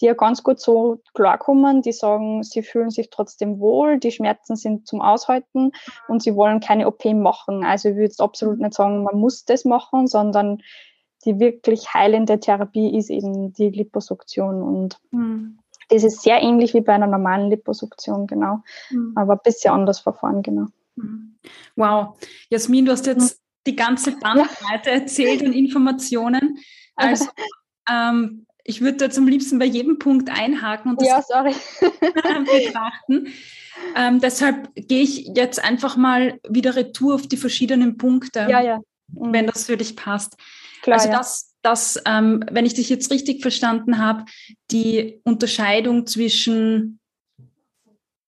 die 0.01 0.07
ja 0.07 0.15
ganz 0.15 0.43
gut 0.43 0.59
so 0.61 1.01
klarkommen, 1.15 1.83
die 1.83 1.93
sagen, 1.93 2.43
sie 2.43 2.63
fühlen 2.63 2.91
sich 2.91 3.11
trotzdem 3.11 3.61
wohl, 3.61 3.99
die 3.99 4.11
Schmerzen 4.11 4.57
sind 4.57 4.87
zum 4.87 5.01
Aushalten 5.01 5.73
und 6.09 6.23
sie 6.23 6.35
wollen 6.35 6.61
keine 6.61 6.87
OP 6.87 7.05
machen. 7.05 7.65
Also 7.65 7.91
ich 7.91 7.95
würde 7.95 8.05
jetzt 8.05 8.21
absolut 8.21 8.57
mhm. 8.57 8.65
nicht 8.65 8.75
sagen, 8.75 9.05
man 9.05 9.19
muss 9.19 9.45
das 9.45 9.65
machen, 9.65 10.07
sondern 10.07 10.61
die 11.25 11.39
wirklich 11.39 11.95
heilende 11.95 12.41
Therapie 12.41 12.97
ist 12.97 13.11
eben 13.11 13.53
die 13.53 13.71
Liposuktion 13.71 14.63
und 14.63 14.99
mhm. 15.13 15.59
das 15.89 16.03
ist 16.03 16.23
sehr 16.23 16.43
ähnlich 16.43 16.75
wie 16.75 16.81
bei 16.81 16.95
einer 16.95 17.07
normalen 17.07 17.51
Liposuktion, 17.51 18.27
genau, 18.27 18.61
mhm. 18.91 19.13
aber 19.15 19.35
ein 19.35 19.41
bisschen 19.45 19.73
anders 19.73 20.01
verfahren, 20.01 20.43
genau. 20.43 20.67
Mhm. 21.03 21.39
Wow, 21.77 22.19
Jasmin, 22.51 22.85
du 22.85 22.93
hast 22.93 23.07
jetzt 23.07 23.37
mhm. 23.37 23.41
die 23.67 23.77
ganze 23.77 24.13
Bandbreite 24.13 24.91
erzählt 24.91 25.43
und 25.43 25.53
Informationen. 25.53 26.59
Also 26.97 27.27
ähm, 27.89 28.47
ich 28.65 28.81
würde 28.81 29.05
jetzt 29.05 29.19
am 29.19 29.27
liebsten 29.27 29.59
bei 29.59 29.65
jedem 29.65 29.99
Punkt 29.99 30.31
einhaken 30.31 30.93
und 30.93 31.01
das 31.01 31.09
ja, 31.09 31.23
sorry. 31.23 31.55
betrachten. 32.45 33.33
Ähm, 33.97 34.21
deshalb 34.21 34.71
gehe 34.75 35.03
ich 35.03 35.31
jetzt 35.35 35.63
einfach 35.63 35.97
mal 35.97 36.39
wieder 36.49 36.77
retour 36.77 37.15
auf 37.15 37.27
die 37.27 37.37
verschiedenen 37.37 37.97
Punkte, 37.97 38.47
ja, 38.49 38.61
ja. 38.61 38.81
Mhm. 39.09 39.33
wenn 39.33 39.47
das 39.47 39.65
für 39.65 39.77
dich 39.77 39.97
passt. 39.97 40.37
Klar, 40.83 40.99
also 40.99 41.11
das, 41.11 41.55
das 41.63 42.03
ähm, 42.07 42.45
wenn 42.51 42.67
ich 42.67 42.75
dich 42.75 42.89
jetzt 42.89 43.11
richtig 43.11 43.43
verstanden 43.43 43.99
habe, 43.99 44.25
die 44.71 45.21
Unterscheidung 45.25 46.07
zwischen 46.07 47.00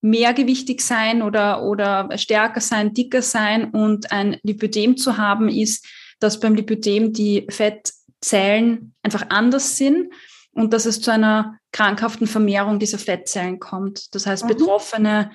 mehrgewichtig 0.03 0.83
sein 0.83 1.23
oder, 1.23 1.63
oder 1.63 2.11
stärker 2.19 2.61
sein, 2.61 2.93
dicker 2.93 3.23
sein 3.23 3.71
und 3.71 4.13
ein 4.13 4.37
Lipödem 4.43 4.97
zu 4.97 5.17
haben, 5.17 5.49
ist, 5.49 5.87
dass 6.19 6.41
beim 6.41 6.55
Lipödem 6.55 7.13
die 7.13 7.47
Fettzellen 7.49 8.95
einfach 9.03 9.27
anders 9.31 9.77
sind 9.77 10.13
und 10.53 10.73
dass 10.73 10.87
es 10.87 11.01
zu 11.01 11.13
einer 11.13 11.59
krankhaften 11.71 12.27
Vermehrung 12.27 12.79
dieser 12.79 12.99
Fettzellen 12.99 13.59
kommt. 13.59 14.15
Das 14.15 14.27
heißt, 14.27 14.45
mhm. 14.45 14.49
Betroffene 14.49 15.31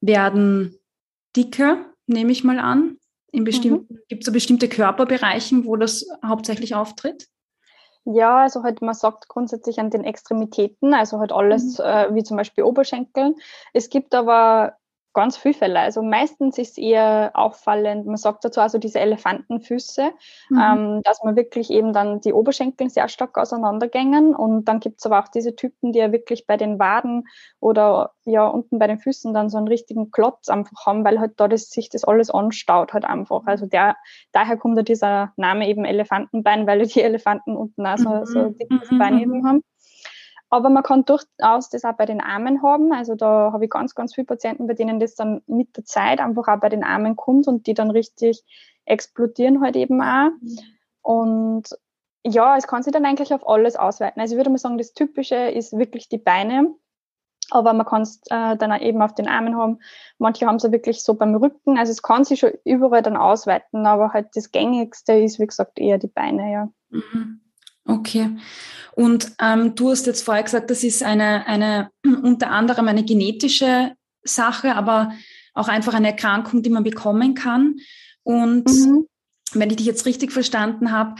werden 0.00 0.78
dicker, 1.36 1.86
nehme 2.06 2.32
ich 2.32 2.44
mal 2.44 2.58
an, 2.58 2.96
in 3.32 3.44
bestimmten, 3.44 3.94
mhm. 3.94 3.98
gibt 4.08 4.22
es 4.22 4.26
so 4.26 4.32
bestimmte 4.32 4.68
Körperbereichen, 4.68 5.64
wo 5.64 5.76
das 5.76 6.06
hauptsächlich 6.24 6.74
auftritt? 6.74 7.26
Ja, 8.04 8.42
also 8.42 8.64
halt 8.64 8.82
man 8.82 8.94
sagt 8.94 9.28
grundsätzlich 9.28 9.78
an 9.78 9.90
den 9.90 10.02
Extremitäten, 10.02 10.92
also 10.92 11.20
halt 11.20 11.30
alles 11.32 11.78
mhm. 11.78 11.84
äh, 11.84 12.14
wie 12.14 12.24
zum 12.24 12.36
Beispiel 12.36 12.64
Oberschenkeln. 12.64 13.36
Es 13.72 13.90
gibt 13.90 14.14
aber 14.14 14.76
ganz 15.12 15.36
viele 15.36 15.54
Fälle. 15.54 15.80
Also 15.80 16.02
meistens 16.02 16.58
ist 16.58 16.72
es 16.72 16.78
eher 16.78 17.30
auffallend, 17.34 18.06
man 18.06 18.16
sagt 18.16 18.44
dazu 18.44 18.60
also 18.60 18.78
diese 18.78 19.00
Elefantenfüße, 19.00 20.10
mhm. 20.50 20.58
ähm, 20.58 21.00
dass 21.04 21.22
man 21.22 21.36
wirklich 21.36 21.70
eben 21.70 21.92
dann 21.92 22.20
die 22.20 22.32
Oberschenkel 22.32 22.90
sehr 22.90 23.08
stark 23.08 23.36
auseinandergängen 23.38 24.34
und 24.34 24.66
dann 24.66 24.80
gibt 24.80 24.98
es 24.98 25.06
aber 25.06 25.20
auch 25.20 25.28
diese 25.28 25.54
Typen, 25.54 25.92
die 25.92 25.98
ja 25.98 26.12
wirklich 26.12 26.46
bei 26.46 26.56
den 26.56 26.78
Waden 26.78 27.24
oder 27.60 28.12
ja 28.24 28.46
unten 28.46 28.78
bei 28.78 28.86
den 28.86 28.98
Füßen 28.98 29.34
dann 29.34 29.50
so 29.50 29.58
einen 29.58 29.68
richtigen 29.68 30.10
Klotz 30.10 30.48
einfach 30.48 30.86
haben, 30.86 31.04
weil 31.04 31.20
halt 31.20 31.32
da 31.38 31.48
das, 31.48 31.70
sich 31.70 31.88
das 31.88 32.04
alles 32.04 32.30
anstaut 32.30 32.92
halt 32.92 33.04
einfach. 33.04 33.42
Also 33.46 33.66
der, 33.66 33.96
daher 34.32 34.56
kommt 34.56 34.76
ja 34.76 34.82
dieser 34.82 35.32
Name 35.36 35.68
eben 35.68 35.84
Elefantenbein, 35.84 36.66
weil 36.66 36.86
die 36.86 37.02
Elefanten 37.02 37.56
unten 37.56 37.86
auch 37.86 37.98
so, 37.98 38.24
so 38.24 38.38
mhm. 38.40 38.58
dickes 38.58 38.90
mhm. 38.90 38.98
Bein 38.98 39.18
eben 39.18 39.46
haben. 39.46 39.62
Aber 40.52 40.68
man 40.68 40.82
kann 40.82 41.06
durchaus 41.06 41.70
das 41.70 41.82
auch 41.86 41.94
bei 41.94 42.04
den 42.04 42.20
Armen 42.20 42.62
haben. 42.62 42.92
Also 42.92 43.14
da 43.14 43.52
habe 43.54 43.64
ich 43.64 43.70
ganz, 43.70 43.94
ganz 43.94 44.14
viele 44.14 44.26
Patienten, 44.26 44.66
bei 44.66 44.74
denen 44.74 45.00
das 45.00 45.14
dann 45.14 45.40
mit 45.46 45.74
der 45.78 45.86
Zeit 45.86 46.20
einfach 46.20 46.46
auch 46.46 46.60
bei 46.60 46.68
den 46.68 46.84
Armen 46.84 47.16
kommt 47.16 47.48
und 47.48 47.66
die 47.66 47.72
dann 47.72 47.90
richtig 47.90 48.44
explodieren 48.84 49.62
halt 49.62 49.76
eben 49.76 50.02
auch. 50.02 50.28
Und 51.00 51.70
ja, 52.22 52.58
es 52.58 52.66
kann 52.66 52.82
sich 52.82 52.92
dann 52.92 53.06
eigentlich 53.06 53.32
auf 53.32 53.48
alles 53.48 53.76
ausweiten. 53.76 54.20
Also 54.20 54.34
ich 54.34 54.36
würde 54.36 54.50
mal 54.50 54.58
sagen, 54.58 54.76
das 54.76 54.92
Typische 54.92 55.36
ist 55.36 55.72
wirklich 55.78 56.10
die 56.10 56.18
Beine. 56.18 56.74
Aber 57.50 57.72
man 57.72 57.86
kann 57.86 58.02
es 58.02 58.20
äh, 58.28 58.54
dann 58.58 58.78
eben 58.78 59.00
auf 59.00 59.14
den 59.14 59.28
Armen 59.28 59.56
haben. 59.56 59.78
Manche 60.18 60.46
haben 60.46 60.56
es 60.56 60.70
wirklich 60.70 61.02
so 61.02 61.14
beim 61.14 61.34
Rücken. 61.34 61.78
Also 61.78 61.92
es 61.92 62.02
kann 62.02 62.24
sich 62.24 62.40
schon 62.40 62.52
überall 62.64 63.02
dann 63.02 63.16
ausweiten, 63.16 63.86
aber 63.86 64.12
halt 64.12 64.28
das 64.34 64.52
Gängigste 64.52 65.14
ist, 65.14 65.40
wie 65.40 65.46
gesagt, 65.46 65.78
eher 65.78 65.96
die 65.96 66.08
Beine, 66.08 66.52
ja. 66.52 66.68
Mhm. 66.90 67.41
Okay. 67.84 68.36
Und 68.94 69.32
ähm, 69.40 69.74
du 69.74 69.90
hast 69.90 70.06
jetzt 70.06 70.22
vorher 70.22 70.42
gesagt, 70.42 70.70
das 70.70 70.84
ist 70.84 71.02
eine, 71.02 71.46
eine 71.46 71.90
unter 72.22 72.50
anderem 72.50 72.88
eine 72.88 73.04
genetische 73.04 73.92
Sache, 74.22 74.74
aber 74.74 75.12
auch 75.54 75.68
einfach 75.68 75.94
eine 75.94 76.08
Erkrankung, 76.08 76.62
die 76.62 76.70
man 76.70 76.84
bekommen 76.84 77.34
kann. 77.34 77.76
Und 78.22 78.68
mhm. 78.68 79.06
wenn 79.52 79.70
ich 79.70 79.76
dich 79.76 79.86
jetzt 79.86 80.06
richtig 80.06 80.32
verstanden 80.32 80.92
habe, 80.92 81.16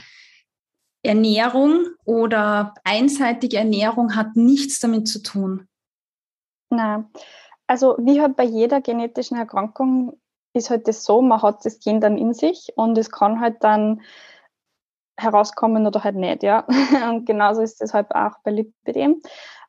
Ernährung 1.02 1.86
oder 2.04 2.74
einseitige 2.84 3.56
Ernährung 3.56 4.14
hat 4.14 4.36
nichts 4.36 4.78
damit 4.78 5.08
zu 5.08 5.20
tun. 5.22 5.66
Nein. 6.70 7.06
Also 7.66 7.96
wie 7.98 8.20
halt 8.20 8.36
bei 8.36 8.44
jeder 8.44 8.80
genetischen 8.80 9.36
Erkrankung 9.36 10.20
ist 10.54 10.70
halt 10.70 10.86
das 10.86 11.04
so, 11.04 11.22
man 11.22 11.42
hat 11.42 11.64
das 11.64 11.80
Gen 11.80 12.00
dann 12.00 12.18
in 12.18 12.34
sich 12.34 12.72
und 12.76 12.96
es 12.98 13.10
kann 13.10 13.40
halt 13.40 13.64
dann 13.64 14.02
herauskommen 15.16 15.86
oder 15.86 16.04
halt 16.04 16.16
nicht, 16.16 16.42
ja. 16.42 16.66
Und 17.10 17.26
genauso 17.26 17.62
ist 17.62 17.82
es 17.82 17.94
halt 17.94 18.14
auch 18.14 18.32
bei 18.44 18.50
Lipidem. 18.50 19.20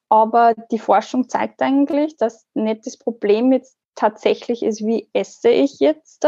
Aber 0.09 0.53
die 0.71 0.79
Forschung 0.79 1.27
zeigt 1.29 1.61
eigentlich, 1.61 2.17
dass 2.17 2.45
nicht 2.53 2.85
das 2.85 2.97
Problem 2.97 3.51
jetzt 3.51 3.77
tatsächlich 3.95 4.63
ist, 4.63 4.85
wie 4.85 5.09
esse 5.13 5.49
ich 5.49 5.79
jetzt, 5.79 6.27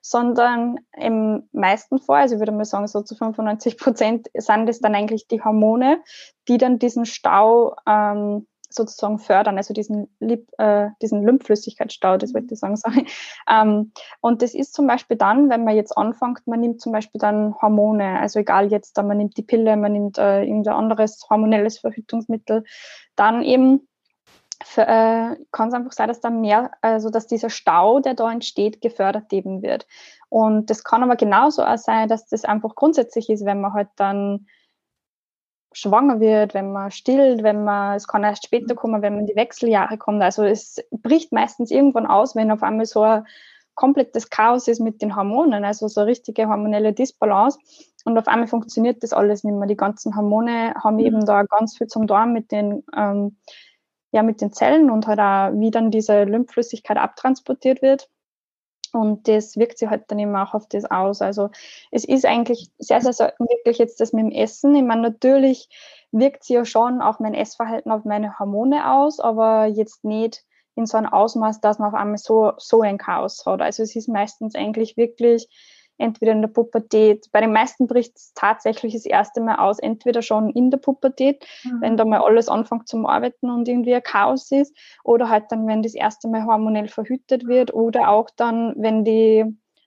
sondern 0.00 0.78
im 0.96 1.48
meisten 1.52 1.98
Fall, 1.98 2.22
also 2.22 2.34
ich 2.34 2.40
würde 2.40 2.52
mal 2.52 2.64
sagen, 2.64 2.86
so 2.88 3.02
zu 3.02 3.14
95 3.14 3.78
Prozent 3.78 4.28
sind 4.34 4.68
es 4.68 4.80
dann 4.80 4.94
eigentlich 4.94 5.28
die 5.28 5.42
Hormone, 5.42 6.02
die 6.48 6.58
dann 6.58 6.78
diesen 6.78 7.06
Stau 7.06 7.76
ähm, 7.86 8.46
sozusagen 8.70 9.18
fördern, 9.18 9.56
also 9.56 9.74
diesen, 9.74 10.08
Lip, 10.20 10.48
äh, 10.58 10.88
diesen 11.02 11.24
Lymphflüssigkeitsstau, 11.24 12.16
das 12.16 12.34
wollte 12.34 12.54
ich 12.54 12.60
sagen, 12.60 12.76
sorry. 12.76 13.06
Ähm, 13.50 13.92
und 14.20 14.42
das 14.42 14.54
ist 14.54 14.74
zum 14.74 14.86
Beispiel 14.86 15.16
dann, 15.16 15.48
wenn 15.48 15.64
man 15.64 15.76
jetzt 15.76 15.96
anfängt, 15.96 16.46
man 16.46 16.60
nimmt 16.60 16.80
zum 16.80 16.92
Beispiel 16.92 17.20
dann 17.20 17.54
Hormone, 17.60 18.20
also 18.20 18.38
egal 18.40 18.70
jetzt, 18.70 18.96
man 18.96 19.16
nimmt 19.16 19.36
die 19.36 19.42
Pille, 19.42 19.76
man 19.76 19.92
nimmt 19.92 20.18
äh, 20.18 20.42
irgendein 20.42 20.74
anderes 20.74 21.26
hormonelles 21.28 21.78
Verhütungsmittel, 21.78 22.64
dann 23.14 23.42
eben 23.42 23.88
äh, 24.76 25.36
kann 25.52 25.68
es 25.68 25.74
einfach 25.74 25.92
sein, 25.92 26.08
dass 26.08 26.20
dann 26.20 26.40
mehr, 26.40 26.70
also 26.80 27.10
dass 27.10 27.26
dieser 27.26 27.50
Stau, 27.50 28.00
der 28.00 28.14
da 28.14 28.30
entsteht, 28.30 28.80
gefördert 28.80 29.32
eben 29.32 29.62
wird. 29.62 29.86
Und 30.28 30.70
das 30.70 30.82
kann 30.82 31.02
aber 31.02 31.16
genauso 31.16 31.62
auch 31.62 31.78
sein, 31.78 32.08
dass 32.08 32.26
das 32.26 32.44
einfach 32.44 32.74
grundsätzlich 32.74 33.30
ist, 33.30 33.44
wenn 33.44 33.60
man 33.60 33.74
halt 33.74 33.88
dann 33.96 34.46
schwanger 35.76 36.20
wird, 36.20 36.54
wenn 36.54 36.72
man 36.72 36.90
stillt, 36.90 37.42
wenn 37.42 37.62
man, 37.64 37.96
es 37.96 38.08
kann 38.08 38.24
erst 38.24 38.46
später 38.46 38.74
mhm. 38.74 38.78
kommen, 38.78 39.02
wenn 39.02 39.12
man 39.12 39.20
in 39.20 39.26
die 39.26 39.36
Wechseljahre 39.36 39.98
kommt. 39.98 40.22
Also 40.22 40.42
es 40.42 40.82
bricht 40.90 41.32
meistens 41.32 41.70
irgendwann 41.70 42.06
aus, 42.06 42.34
wenn 42.34 42.50
auf 42.50 42.62
einmal 42.62 42.86
so 42.86 43.02
ein 43.02 43.26
komplettes 43.74 44.30
Chaos 44.30 44.68
ist 44.68 44.80
mit 44.80 45.02
den 45.02 45.16
Hormonen, 45.16 45.64
also 45.64 45.86
so 45.86 46.00
eine 46.00 46.10
richtige 46.10 46.48
hormonelle 46.48 46.94
Disbalance. 46.94 47.58
Und 48.06 48.16
auf 48.16 48.26
einmal 48.26 48.46
funktioniert 48.46 49.02
das 49.02 49.12
alles 49.12 49.44
nicht 49.44 49.54
mehr. 49.54 49.68
Die 49.68 49.76
ganzen 49.76 50.16
Hormone 50.16 50.74
haben 50.82 50.96
mhm. 50.96 51.04
eben 51.04 51.26
da 51.26 51.42
ganz 51.42 51.76
viel 51.76 51.88
zum 51.88 52.06
Tun 52.06 52.32
mit 52.32 52.52
den, 52.52 52.82
ähm, 52.96 53.36
ja, 54.12 54.22
mit 54.22 54.40
den 54.40 54.52
Zellen 54.52 54.90
und 54.90 55.06
halt 55.06 55.20
auch, 55.20 55.58
wie 55.60 55.70
dann 55.70 55.90
diese 55.90 56.24
Lymphflüssigkeit 56.24 56.96
abtransportiert 56.96 57.82
wird. 57.82 58.08
Und 58.94 59.28
das 59.28 59.56
wirkt 59.56 59.78
sich 59.78 59.88
halt 59.88 60.04
dann 60.08 60.18
eben 60.18 60.36
auch 60.36 60.54
auf 60.54 60.68
das 60.68 60.84
aus. 60.84 61.22
Also 61.22 61.50
es 61.90 62.04
ist 62.04 62.24
eigentlich 62.26 62.70
sehr, 62.78 63.00
sehr 63.00 63.12
selten 63.12 63.44
wirklich 63.48 63.78
jetzt 63.78 64.00
das 64.00 64.12
mit 64.12 64.24
dem 64.24 64.32
Essen. 64.32 64.74
Ich 64.74 64.82
meine, 64.82 65.02
natürlich 65.02 65.68
wirkt 66.12 66.44
sich 66.44 66.54
ja 66.54 66.64
schon 66.64 67.00
auch 67.00 67.18
mein 67.18 67.34
Essverhalten 67.34 67.90
auf 67.90 68.04
meine 68.04 68.38
Hormone 68.38 68.90
aus, 68.90 69.20
aber 69.20 69.66
jetzt 69.66 70.04
nicht 70.04 70.44
in 70.76 70.86
so 70.86 70.98
einem 70.98 71.12
Ausmaß, 71.12 71.60
dass 71.60 71.78
man 71.78 71.88
auf 71.88 71.94
einmal 71.94 72.18
so, 72.18 72.52
so 72.58 72.82
ein 72.82 72.98
Chaos 72.98 73.44
hat. 73.46 73.62
Also 73.62 73.82
es 73.82 73.96
ist 73.96 74.08
meistens 74.08 74.54
eigentlich 74.54 74.96
wirklich 74.96 75.48
entweder 75.98 76.32
in 76.32 76.42
der 76.42 76.48
Pubertät. 76.48 77.26
Bei 77.32 77.40
den 77.40 77.52
meisten 77.52 77.86
bricht 77.86 78.16
es 78.16 78.32
tatsächlich 78.34 78.94
das 78.94 79.06
erste 79.06 79.40
Mal 79.40 79.56
aus, 79.56 79.78
entweder 79.78 80.22
schon 80.22 80.50
in 80.50 80.70
der 80.70 80.78
Pubertät, 80.78 81.44
mhm. 81.64 81.80
wenn 81.80 81.96
da 81.96 82.04
mal 82.04 82.20
alles 82.20 82.48
anfängt 82.48 82.88
zum 82.88 83.06
Arbeiten 83.06 83.50
und 83.50 83.68
irgendwie 83.68 83.94
ein 83.94 84.02
Chaos 84.02 84.50
ist, 84.50 84.76
oder 85.04 85.28
halt 85.28 85.44
dann, 85.50 85.66
wenn 85.66 85.82
das 85.82 85.94
erste 85.94 86.28
Mal 86.28 86.44
hormonell 86.44 86.88
verhütet 86.88 87.46
wird, 87.46 87.72
oder 87.74 88.10
auch 88.10 88.30
dann, 88.36 88.74
wenn 88.76 89.04
die 89.04 89.44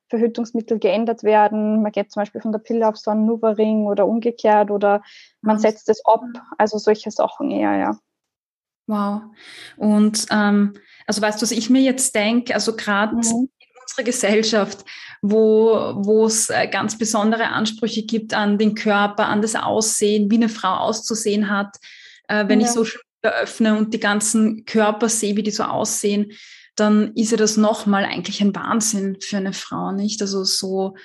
Verhütungsmittel 0.10 0.80
geändert 0.80 1.24
werden. 1.24 1.82
Man 1.82 1.92
geht 1.92 2.12
zum 2.12 2.22
Beispiel 2.22 2.42
von 2.42 2.51
der 2.51 2.60
Pille 2.60 2.88
auf 2.88 2.98
so 2.98 3.12
einen 3.12 3.25
Nuva-Ring 3.25 3.86
oder 3.86 4.08
umgekehrt 4.08 4.72
oder 4.72 5.04
man 5.42 5.60
setzt 5.60 5.88
es 5.88 6.04
ab. 6.06 6.24
Also 6.58 6.80
solche 6.80 7.12
Sachen 7.12 7.51
eher, 7.51 7.75
ja. 7.75 8.00
Wow. 8.88 9.22
Und 9.78 10.25
ähm, 10.32 10.74
also 11.06 11.22
weißt 11.22 11.39
du, 11.39 11.44
was 11.44 11.51
ich 11.51 11.70
mir 11.70 11.82
jetzt 11.82 12.16
denke, 12.16 12.56
also 12.56 12.75
gerade 12.75 13.16
mhm. 13.16 13.50
In 13.89 14.03
unserer 14.03 14.03
Gesellschaft, 14.03 14.86
wo 15.22 15.93
wo 15.96 16.25
es 16.25 16.50
äh, 16.50 16.67
ganz 16.67 16.98
besondere 16.98 17.48
Ansprüche 17.48 18.03
gibt 18.03 18.34
an 18.34 18.58
den 18.58 18.75
Körper, 18.75 19.27
an 19.27 19.41
das 19.41 19.55
Aussehen, 19.55 20.29
wie 20.31 20.36
eine 20.36 20.50
Frau 20.50 20.75
auszusehen 20.75 21.50
hat, 21.50 21.77
äh, 22.27 22.48
wenn 22.48 22.62
ja. 22.62 22.67
ich 22.67 22.74
Social 22.74 23.01
Media 23.24 23.39
öffne 23.41 23.77
und 23.77 23.93
die 23.93 24.00
ganzen 24.00 24.65
Körper 24.65 25.10
sehe, 25.10 25.36
wie 25.36 25.43
die 25.43 25.51
so 25.51 25.63
aussehen, 25.63 26.31
dann 26.75 27.13
ist 27.15 27.31
ja 27.31 27.38
das 27.38 27.58
nochmal 27.58 28.05
eigentlich 28.05 28.41
ein 28.41 28.55
Wahnsinn 28.55 29.17
für 29.19 29.38
eine 29.38 29.53
Frau, 29.53 29.91
nicht? 29.91 30.22
Also 30.22 30.43
so 30.43 30.96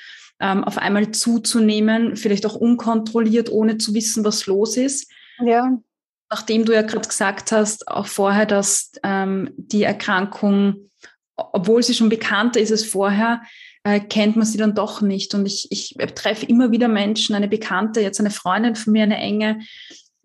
ähm, 0.40 0.62
auf 0.64 0.78
einmal 0.78 1.10
zuzunehmen, 1.10 2.16
vielleicht 2.16 2.46
auch 2.46 2.54
unkontrolliert, 2.54 3.50
ohne 3.50 3.78
zu 3.78 3.94
wissen, 3.94 4.24
was 4.24 4.46
los 4.46 4.76
ist. 4.76 5.10
Ja. 5.40 5.76
Nachdem 6.30 6.64
du 6.64 6.72
ja 6.72 6.82
gerade 6.82 7.08
gesagt 7.08 7.52
hast, 7.52 7.88
auch 7.88 8.06
vorher, 8.06 8.46
dass 8.46 8.92
ähm, 9.02 9.50
die 9.56 9.82
Erkrankung, 9.82 10.90
obwohl 11.36 11.82
sie 11.82 11.94
schon 11.94 12.08
bekannter 12.08 12.60
ist 12.60 12.72
als 12.72 12.84
vorher, 12.84 13.42
äh, 13.82 14.00
kennt 14.00 14.36
man 14.36 14.46
sie 14.46 14.58
dann 14.58 14.74
doch 14.74 15.00
nicht. 15.00 15.34
Und 15.34 15.46
ich, 15.46 15.68
ich 15.70 15.96
treffe 16.14 16.46
immer 16.46 16.70
wieder 16.70 16.88
Menschen, 16.88 17.34
eine 17.34 17.48
Bekannte, 17.48 18.00
jetzt 18.00 18.20
eine 18.20 18.30
Freundin 18.30 18.76
von 18.76 18.92
mir, 18.92 19.02
eine 19.02 19.18
enge, 19.18 19.60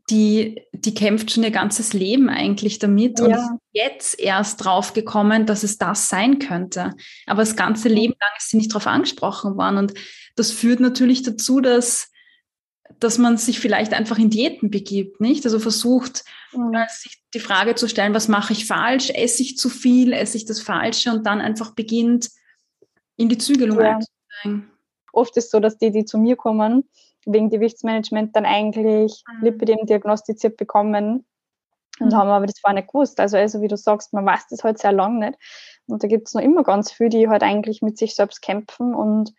die, 0.10 0.62
die 0.72 0.94
kämpft 0.94 1.32
schon 1.32 1.44
ihr 1.44 1.52
ganzes 1.52 1.94
Leben 1.94 2.30
eigentlich 2.30 2.80
damit 2.80 3.20
ja. 3.20 3.26
und 3.26 3.34
ist 3.34 3.50
jetzt 3.74 4.20
erst 4.20 4.64
drauf 4.64 4.94
gekommen, 4.94 5.46
dass 5.46 5.64
es 5.64 5.78
das 5.78 6.10
sein 6.10 6.40
könnte. 6.40 6.94
Aber 7.28 7.42
das 7.42 7.56
ganze 7.56 7.90
Leben 7.90 8.16
lang 8.20 8.32
ist 8.38 8.50
sie 8.50 8.58
nicht 8.58 8.72
darauf 8.72 8.88
angesprochen 8.88 9.56
worden. 9.56 9.78
Und 9.78 9.94
das 10.36 10.52
führt 10.52 10.80
natürlich 10.80 11.22
dazu, 11.22 11.60
dass, 11.60 12.09
dass 13.00 13.18
man 13.18 13.38
sich 13.38 13.60
vielleicht 13.60 13.94
einfach 13.94 14.18
in 14.18 14.30
Diäten 14.30 14.72
begibt, 14.72 15.22
nicht? 15.22 15.46
Also 15.46 15.60
versucht, 15.60 16.24
mhm. 16.54 16.76
sich 16.90 17.22
die 17.34 17.40
Frage 17.40 17.76
zu 17.76 17.88
stellen, 17.88 18.14
was 18.14 18.28
mache 18.28 18.54
ich 18.54 18.66
falsch? 18.66 19.10
Esse 19.12 19.44
ich 19.44 19.58
zu 19.58 19.70
viel? 19.70 20.14
Esse 20.14 20.38
ich 20.38 20.46
das 20.46 20.60
Falsche? 20.60 21.12
Und 21.12 21.26
dann 21.26 21.42
einfach 21.42 21.72
beginnt, 21.76 22.30
in 23.16 23.30
die 23.30 23.38
Zügelung 23.38 23.80
ja. 23.80 23.96
einzusteigen. 23.96 24.72
Oft 25.14 25.36
ist 25.38 25.46
es 25.46 25.52
so, 25.52 25.60
dass 25.60 25.78
die, 25.78 25.92
die 25.92 26.06
zu 26.06 26.18
mir 26.18 26.36
kommen, 26.36 26.90
wegen 27.26 27.50
Gewichtsmanagement 27.50 28.36
dann 28.36 28.46
eigentlich 28.46 29.24
mhm. 29.28 29.46
Lipidem 29.46 29.86
diagnostiziert 29.86 30.58
bekommen 30.58 31.26
und 32.00 32.08
mhm. 32.08 32.16
haben 32.16 32.30
aber 32.30 32.48
das 32.48 32.60
vorher 32.60 32.80
nicht 32.80 32.92
gewusst. 32.92 33.20
Also, 33.20 33.38
also 33.38 33.62
wie 33.62 33.68
du 33.68 33.78
sagst, 33.78 34.14
man 34.14 34.26
weiß 34.26 34.48
das 34.50 34.64
halt 34.64 34.80
sehr 34.80 34.92
lange 34.92 35.28
nicht. 35.28 35.40
Und 35.88 36.04
da 36.04 36.08
gibt 36.08 36.28
es 36.28 36.34
noch 36.34 36.42
immer 36.42 36.64
ganz 36.64 36.92
viele, 36.92 37.10
die 37.10 37.28
halt 37.28 37.44
eigentlich 37.44 37.82
mit 37.82 37.98
sich 37.98 38.16
selbst 38.16 38.42
kämpfen 38.42 38.94
und 38.94 39.34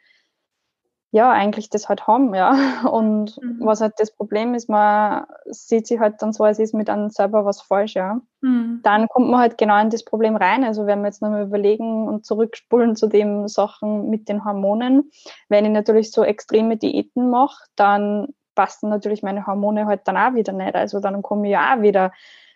ja, 1.12 1.30
eigentlich 1.30 1.70
das 1.70 1.88
halt 1.88 2.06
haben, 2.06 2.34
ja. 2.34 2.52
Und 2.90 3.40
mhm. 3.42 3.58
was 3.60 3.80
halt 3.80 3.94
das 3.98 4.12
Problem 4.12 4.54
ist, 4.54 4.68
man 4.68 5.26
sieht 5.46 5.86
sich 5.86 5.98
halt 5.98 6.22
dann 6.22 6.32
so, 6.32 6.44
als 6.44 6.58
ist 6.58 6.74
mit 6.74 6.88
einem 6.88 7.10
selber 7.10 7.44
was 7.44 7.60
falsch, 7.60 7.94
ja. 7.94 8.20
Mhm. 8.40 8.80
Dann 8.82 9.08
kommt 9.08 9.28
man 9.28 9.40
halt 9.40 9.58
genau 9.58 9.80
in 9.80 9.90
das 9.90 10.04
Problem 10.04 10.36
rein. 10.36 10.64
Also 10.64 10.86
wenn 10.86 11.00
wir 11.00 11.08
jetzt 11.08 11.22
nochmal 11.22 11.42
überlegen 11.42 12.06
und 12.06 12.24
zurückspulen 12.24 12.94
zu 12.96 13.08
den 13.08 13.48
Sachen 13.48 14.08
mit 14.08 14.28
den 14.28 14.44
Hormonen, 14.44 15.10
wenn 15.48 15.64
ich 15.64 15.72
natürlich 15.72 16.12
so 16.12 16.22
extreme 16.22 16.76
Diäten 16.76 17.28
mache, 17.28 17.64
dann 17.76 18.28
passen 18.54 18.88
natürlich 18.88 19.22
meine 19.22 19.46
Hormone 19.46 19.86
halt 19.86 20.02
dann 20.06 20.16
auch 20.16 20.34
wieder 20.34 20.52
nicht. 20.52 20.74
Also 20.74 21.00
dann 21.00 21.22
komme 21.22 21.46
ich 21.46 21.52
ja 21.52 21.74
auch 21.74 21.82
wieder 21.82 22.12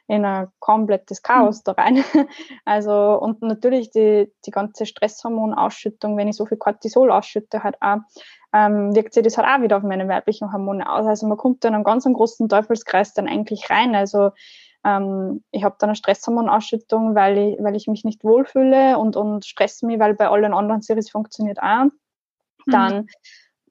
in 0.06 0.25
ein 0.25 0.49
komplettes 0.58 1.23
Chaos 1.23 1.62
da 1.62 1.73
rein. 1.73 2.04
Also, 2.64 3.18
und 3.20 3.42
natürlich 3.42 3.90
die, 3.90 4.32
die 4.44 4.50
ganze 4.50 4.87
Stresshormonausschüttung, 4.87 6.16
wenn 6.16 6.28
ich 6.28 6.37
so 6.37 6.46
viel 6.46 6.58
Cortisol 6.58 7.11
ausschütte, 7.11 7.62
halt 7.62 7.76
auch, 7.80 7.99
ähm, 8.54 8.94
wirkt 8.94 9.14
sich 9.14 9.25
das 9.25 9.37
halt 9.37 9.49
auch 9.49 9.62
wieder 9.62 9.76
auf 9.76 9.82
meine 9.82 10.08
weiblichen 10.08 10.52
Hormone 10.52 10.88
aus. 10.88 11.06
Also 11.06 11.26
man 11.26 11.37
kommt 11.37 11.64
da 11.64 11.68
in 11.68 11.75
einen 11.75 11.84
ganz 11.84 12.06
einen 12.06 12.14
großen 12.14 12.49
Teufelskreis 12.49 13.12
dann 13.12 13.28
eigentlich 13.28 13.68
rein. 13.68 13.94
Also 13.94 14.30
ähm, 14.84 15.42
ich 15.50 15.64
habe 15.64 15.76
dann 15.78 15.90
eine 15.90 15.96
Stresshormonausschüttung, 15.96 17.14
weil 17.14 17.38
ich, 17.38 17.58
weil 17.62 17.75
ich 17.75 17.88
mich 17.88 18.04
nicht 18.04 18.23
wohlfühle 18.23 18.99
und, 18.99 19.16
und 19.16 19.44
stresse 19.44 19.87
mich, 19.87 19.99
weil 19.99 20.14
bei 20.14 20.28
allen 20.28 20.54
anderen 20.54 20.82
Series 20.82 21.11
funktioniert 21.11 21.58
auch. 21.61 21.84
Mhm. 21.84 21.90
Dann 22.66 22.96
mhm 22.96 23.06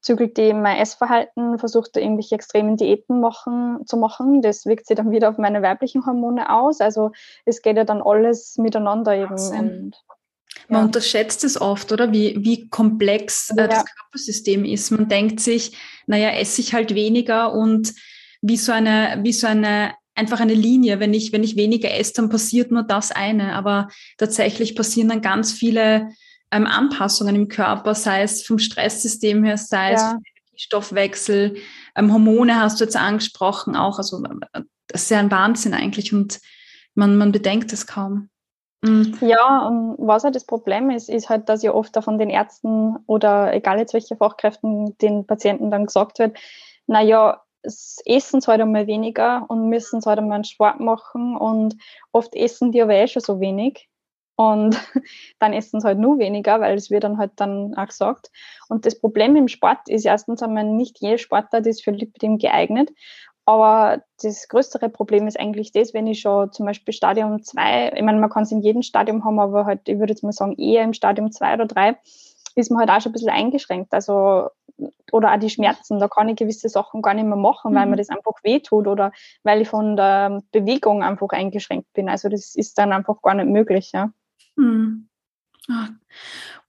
zügelt 0.04 0.38
die 0.38 0.54
mein 0.54 0.78
Essverhalten, 0.78 1.58
versucht 1.58 1.96
da 1.96 2.02
irgendwelche 2.02 2.36
extremen 2.36 2.76
Diäten 2.76 3.22
machen, 3.22 3.86
zu 3.86 3.98
machen. 3.98 4.42
Das 4.42 4.66
wirkt 4.66 4.86
sich 4.86 4.98
dann 4.98 5.12
wieder 5.12 5.30
auf 5.30 5.38
meine 5.38 5.62
weiblichen 5.62 6.06
Hormone 6.06 6.54
aus. 6.54 6.82
Also 6.82 7.12
es 7.46 7.62
geht 7.62 7.78
ja 7.78 7.86
dann 7.86 8.02
alles 8.02 8.58
miteinander 8.58 9.16
eben. 9.16 9.34
Und, 9.34 10.04
Man 10.70 10.82
ja. 10.82 10.86
unterschätzt 10.86 11.44
es 11.44 11.60
oft, 11.60 11.92
oder? 11.92 12.12
Wie, 12.12 12.36
wie 12.40 12.70
komplex 12.70 13.50
äh, 13.50 13.62
ja. 13.62 13.68
das 13.68 13.86
Körpersystem 13.86 14.66
ist. 14.66 14.92
Man 14.92 15.08
denkt 15.08 15.40
sich, 15.40 15.78
naja, 16.08 16.30
esse 16.32 16.62
ich 16.62 16.74
halt 16.74 16.96
weniger 16.96 17.54
und 17.54 17.94
wie 18.42 18.58
so 18.58 18.72
eine, 18.72 19.20
wie 19.24 19.34
so 19.34 19.48
eine 19.48 19.94
einfach 20.16 20.40
eine 20.40 20.54
Linie. 20.54 21.00
Wenn 21.00 21.14
ich, 21.14 21.32
wenn 21.32 21.44
ich 21.44 21.56
weniger 21.56 21.92
esse, 21.94 22.14
dann 22.14 22.30
passiert 22.30 22.72
nur 22.72 22.84
das 22.84 23.12
eine. 23.12 23.54
Aber 23.54 23.90
tatsächlich 24.18 24.76
passieren 24.76 25.10
dann 25.10 25.22
ganz 25.22 25.52
viele 25.54 26.10
ähm, 26.52 26.68
Anpassungen 26.68 27.36
im 27.36 27.48
Körper, 27.48 27.96
sei 27.96 28.22
es 28.22 28.44
vom 28.44 28.60
Stresssystem 28.60 29.44
her, 29.44 29.58
sei 29.58 29.94
ja. 29.94 29.96
es 29.96 30.02
vom 30.02 30.58
Stoffwechsel, 30.58 31.58
ähm, 31.96 32.14
Hormone 32.14 32.60
hast 32.60 32.80
du 32.80 32.84
jetzt 32.84 32.96
angesprochen 32.96 33.76
auch. 33.76 33.98
Also 33.98 34.24
das 34.88 35.04
ist 35.04 35.12
ja 35.12 35.20
ein 35.20 35.32
Wahnsinn 35.32 35.74
eigentlich 35.74 36.14
und 36.14 36.40
man, 36.96 37.18
man 37.18 37.32
bedenkt 37.32 37.74
es 37.74 37.88
kaum. 37.88 38.30
Mhm. 38.84 39.18
Ja, 39.22 39.66
und 39.66 39.96
was 39.98 40.26
halt 40.26 40.36
das 40.36 40.46
Problem 40.46 40.90
ist, 40.90 41.10
ist 41.10 41.30
halt, 41.30 41.48
dass 41.48 41.64
ja 41.64 41.74
oft 41.74 41.98
von 42.04 42.18
den 42.18 42.30
Ärzten 42.30 42.98
oder 43.08 43.54
egal 43.54 43.78
jetzt 43.80 43.94
welche 43.94 44.18
Fachkräften 44.18 44.98
den 44.98 45.26
Patienten 45.26 45.72
dann 45.72 45.86
gesagt 45.86 46.20
wird, 46.20 46.38
naja, 46.86 47.42
essen 48.06 48.42
sie 48.42 48.48
halt 48.48 48.60
einmal 48.60 48.88
weniger 48.88 49.46
und 49.48 49.70
müssen 49.70 50.02
sie 50.02 50.10
halt 50.10 50.20
einmal 50.20 50.36
einen 50.36 50.44
Sport 50.44 50.82
machen 50.82 51.38
und 51.38 51.78
oft 52.12 52.36
essen 52.36 52.74
die 52.74 52.82
aber 52.82 52.94
eh 52.96 53.08
schon 53.08 53.22
so 53.22 53.40
wenig. 53.40 53.88
Und 54.36 54.76
dann 55.40 55.54
essen 55.54 55.80
sie 55.80 55.88
halt 55.88 56.00
nur 56.00 56.20
weniger, 56.20 56.60
weil 56.60 56.76
es 56.76 56.92
wird 56.92 57.06
dann 57.06 57.18
halt 57.18 57.32
dann 57.38 57.74
auch 57.76 57.88
gesagt. 57.88 58.32
Und 58.68 58.86
das 58.86 59.00
Problem 59.00 59.38
im 59.38 59.48
Sport 59.48 59.88
ist 59.88 60.06
erstens 60.06 60.44
einmal 60.44 60.66
nicht 60.66 61.00
jede 61.00 61.20
Sportart 61.20 61.66
ist 61.68 61.86
für 61.86 61.92
Lipidem 61.92 62.38
geeignet. 62.38 62.92
Aber 63.46 64.02
das 64.22 64.48
größere 64.48 64.90
Problem 64.90 65.28
ist 65.28 65.40
eigentlich 65.40 65.72
das, 65.74 65.94
wenn 65.94 66.08
ich 66.08 66.22
schon 66.22 66.52
zum 66.54 66.66
Beispiel 66.66 66.94
Stadium 66.94 67.44
2, 67.44 67.94
ich 67.96 68.02
meine, 68.02 68.20
man 68.20 68.30
kann 68.30 68.44
es 68.44 68.52
in 68.52 68.62
jedem 68.62 68.84
Stadium 68.84 69.26
haben, 69.26 69.40
aber 69.40 69.66
halt, 69.66 69.82
ich 69.88 70.00
würde 70.00 70.14
jetzt 70.14 70.24
mal 70.24 70.32
sagen, 70.32 70.56
eher 70.58 70.84
im 70.84 70.94
Stadium 70.94 71.32
2 71.32 71.56
oder 71.56 71.66
3, 71.66 71.98
ist 72.56 72.72
man 72.72 72.80
halt 72.80 72.90
auch 72.90 73.02
schon 73.02 73.12
ein 73.12 73.14
bisschen 73.14 73.30
eingeschränkt. 73.30 73.94
Also, 73.94 74.50
oder 75.12 75.34
auch 75.34 75.40
die 75.40 75.50
Schmerzen, 75.50 76.00
da 76.00 76.08
kann 76.08 76.30
ich 76.30 76.38
gewisse 76.38 76.70
Sachen 76.70 77.02
gar 77.02 77.14
nicht 77.14 77.26
mehr 77.26 77.36
machen, 77.36 77.72
mhm. 77.72 77.76
weil 77.76 77.86
mir 77.88 77.98
das 77.98 78.10
einfach 78.10 78.44
wehtut 78.44 78.88
oder 78.88 79.12
weil 79.44 79.62
ich 79.62 79.68
von 79.68 79.98
der 79.98 80.42
Bewegung 80.52 81.04
einfach 81.04 81.30
eingeschränkt 81.30 81.92
bin. 81.94 82.10
Also 82.10 82.30
das 82.30 82.56
ist 82.56 82.78
dann 82.78 82.94
einfach 82.94 83.22
gar 83.22 83.34
nicht 83.34 83.50
möglich, 83.50 83.92
ja. 83.94 84.12
Hm. 84.58 85.10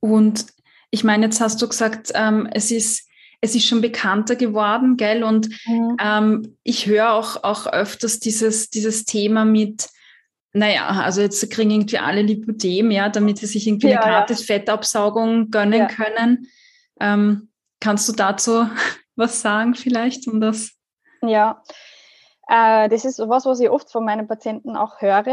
Und 0.00 0.46
ich 0.90 1.04
meine, 1.04 1.26
jetzt 1.26 1.40
hast 1.40 1.60
du 1.60 1.68
gesagt, 1.68 2.12
ähm, 2.14 2.48
es 2.52 2.70
ist 2.70 3.08
es 3.44 3.54
ist 3.54 3.66
schon 3.66 3.82
bekannter 3.82 4.36
geworden, 4.36 4.96
gell? 4.96 5.22
Und 5.22 5.48
mhm. 5.66 5.96
ähm, 6.00 6.56
ich 6.62 6.86
höre 6.86 7.12
auch, 7.12 7.44
auch 7.44 7.66
öfters 7.66 8.18
dieses, 8.18 8.70
dieses 8.70 9.04
Thema 9.04 9.44
mit, 9.44 9.90
naja, 10.54 10.86
also 10.86 11.20
jetzt 11.20 11.50
kriegen 11.50 11.70
irgendwie 11.70 11.98
alle 11.98 12.22
Lipödem, 12.22 12.90
ja, 12.90 13.10
damit 13.10 13.38
sie 13.38 13.46
sich 13.46 13.66
irgendwie 13.66 13.88
ja, 13.88 14.00
eine 14.00 14.10
gratis 14.10 14.48
ja. 14.48 14.54
Fettabsaugung 14.54 15.50
gönnen 15.50 15.80
ja. 15.80 15.88
können. 15.88 16.48
Ähm, 17.00 17.50
kannst 17.80 18.08
du 18.08 18.14
dazu 18.14 18.66
was 19.16 19.42
sagen 19.42 19.74
vielleicht 19.74 20.26
um 20.26 20.40
das? 20.40 20.72
Ja, 21.20 21.62
äh, 22.48 22.88
das 22.88 23.04
ist 23.04 23.18
was, 23.18 23.44
was 23.44 23.60
ich 23.60 23.68
oft 23.68 23.92
von 23.92 24.06
meinen 24.06 24.26
Patienten 24.26 24.74
auch 24.74 25.02
höre 25.02 25.26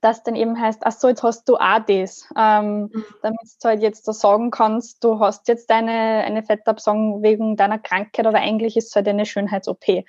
das 0.00 0.22
dann 0.22 0.34
eben 0.34 0.58
heißt, 0.58 0.82
ach 0.84 0.92
so, 0.92 1.08
jetzt 1.08 1.22
hast 1.22 1.48
du 1.48 1.56
auch 1.56 1.80
das, 1.86 2.26
ähm, 2.36 2.90
mhm. 2.92 3.04
damit 3.22 3.40
du 3.62 3.68
halt 3.68 3.82
jetzt 3.82 4.04
so 4.04 4.12
sagen 4.12 4.50
kannst, 4.50 5.04
du 5.04 5.20
hast 5.20 5.48
jetzt 5.48 5.70
eine, 5.70 5.92
eine 6.24 6.42
Fettabsaugung 6.42 7.22
wegen 7.22 7.56
deiner 7.56 7.78
Krankheit, 7.78 8.26
aber 8.26 8.38
eigentlich 8.38 8.76
ist 8.76 8.88
es 8.88 8.96
halt 8.96 9.08
eine 9.08 9.26
Schönheits-OP. 9.26 10.04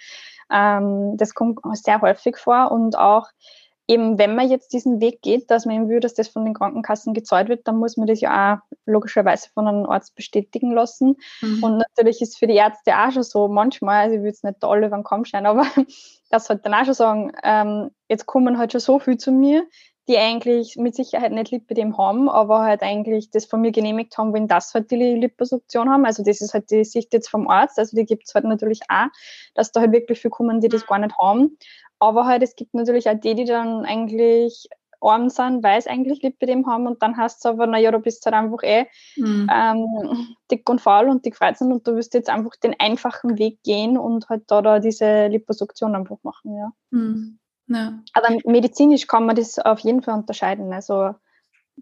Ähm, 0.52 1.18
das 1.18 1.34
kommt 1.34 1.60
sehr 1.74 2.02
häufig 2.02 2.38
vor 2.38 2.72
und 2.72 2.98
auch 2.98 3.28
eben, 3.92 4.18
wenn 4.18 4.36
man 4.36 4.50
jetzt 4.50 4.72
diesen 4.72 5.02
Weg 5.02 5.22
geht, 5.22 5.52
dass 5.52 5.66
man 5.66 5.76
eben 5.76 5.90
will, 5.90 6.00
dass 6.00 6.14
das 6.14 6.30
von 6.30 6.46
den 6.46 6.54
Krankenkassen 6.54 7.14
gezahlt 7.14 7.50
wird, 7.50 7.68
dann 7.68 7.78
muss 7.78 7.98
man 7.98 8.08
das 8.08 8.22
ja 8.22 8.56
auch 8.56 8.78
logischerweise 8.86 9.50
von 9.54 9.68
einem 9.68 9.86
Arzt 9.86 10.16
bestätigen 10.16 10.72
lassen. 10.72 11.18
Mhm. 11.42 11.64
Und 11.64 11.78
natürlich 11.78 12.22
ist 12.22 12.40
für 12.40 12.48
die 12.48 12.56
Ärzte 12.56 12.98
auch 12.98 13.12
schon 13.12 13.24
so 13.24 13.50
manchmal, 13.50 14.04
also 14.04 14.16
ich 14.16 14.22
will 14.22 14.30
jetzt 14.30 14.46
nicht 14.46 14.64
alle 14.64 14.88
über 14.88 14.98
den 14.98 15.04
Kamm 15.04 15.26
scheinen, 15.26 15.46
aber 15.46 15.66
dass 16.30 16.50
halt 16.50 16.66
dann 16.66 16.74
auch 16.74 16.86
schon 16.86 16.94
sagen, 16.94 17.32
ähm, 17.44 17.92
jetzt 18.08 18.26
kommen 18.26 18.58
halt 18.58 18.72
schon 18.72 18.82
so 18.82 19.00
viel 19.00 19.18
zu 19.18 19.32
mir, 19.32 19.64
die 20.12 20.18
eigentlich 20.18 20.76
mit 20.76 20.94
Sicherheit 20.94 21.32
nicht 21.32 21.52
Lipidem 21.52 21.98
haben, 21.98 22.28
aber 22.28 22.62
halt 22.62 22.82
eigentlich 22.82 23.30
das 23.30 23.46
von 23.46 23.62
mir 23.62 23.72
genehmigt 23.72 24.18
haben, 24.18 24.34
wenn 24.34 24.48
das 24.48 24.74
halt 24.74 24.92
die 24.92 24.98
Liposuktion 24.98 25.90
haben. 25.90 26.06
Also 26.06 26.22
das 26.22 26.42
ist 26.42 26.54
halt 26.54 26.70
die 26.70 26.84
Sicht 26.84 27.14
jetzt 27.14 27.30
vom 27.30 27.48
Arzt. 27.48 27.80
Also 27.80 27.96
die 27.96 28.06
gibt 28.06 28.28
es 28.28 28.36
halt 28.36 28.44
natürlich 28.44 28.82
auch, 28.90 29.08
dass 29.56 29.72
da 29.72 29.80
halt 29.80 29.94
wirklich 29.94 30.20
viele 30.20 30.32
kommen, 30.32 30.60
die 30.60 30.68
das 30.68 30.86
gar 30.86 31.00
nicht 31.00 31.18
haben. 31.18 31.58
Aber 32.00 32.26
halt, 32.26 32.44
es 32.44 32.58
gibt 32.58 32.74
natürlich 32.74 33.10
auch 33.10 33.20
die, 33.20 33.36
die 33.36 33.46
dann 33.46 33.86
eigentlich 33.86 34.68
arm 35.00 35.30
sind, 35.30 35.64
weil 35.64 35.80
es 35.80 35.88
eigentlich 35.88 36.22
Lipidem 36.22 36.68
haben 36.68 36.88
und 36.88 37.02
dann 37.02 37.16
heißt 37.16 37.40
es 37.40 37.46
aber, 37.46 37.66
naja, 37.66 37.92
du 37.92 38.00
bist 38.00 38.26
halt 38.26 38.36
einfach 38.36 38.64
eh 38.64 38.86
mhm. 39.16 39.50
ähm, 39.52 40.36
dick 40.52 40.70
und 40.70 40.82
faul 40.82 41.10
und 41.10 41.26
dick 41.26 41.38
freizeit 41.38 41.72
und 41.72 41.88
du 41.88 41.96
wirst 41.96 42.14
jetzt 42.14 42.30
einfach 42.30 42.56
den 42.58 42.76
einfachen 42.80 43.40
Weg 43.40 43.64
gehen 43.64 43.98
und 43.98 44.30
halt 44.30 44.44
da, 44.48 44.62
da 44.62 44.80
diese 44.80 45.28
Liposuktion 45.28 45.96
einfach 45.96 46.18
machen, 46.22 46.56
ja. 46.56 46.72
Mhm. 46.92 47.40
Ja. 47.74 48.00
Aber 48.14 48.38
medizinisch 48.46 49.08
kann 49.08 49.26
man 49.26 49.36
das 49.36 49.60
auf 49.60 49.80
jeden 49.80 50.02
Fall 50.02 50.16
unterscheiden. 50.16 50.74
Also 50.74 51.16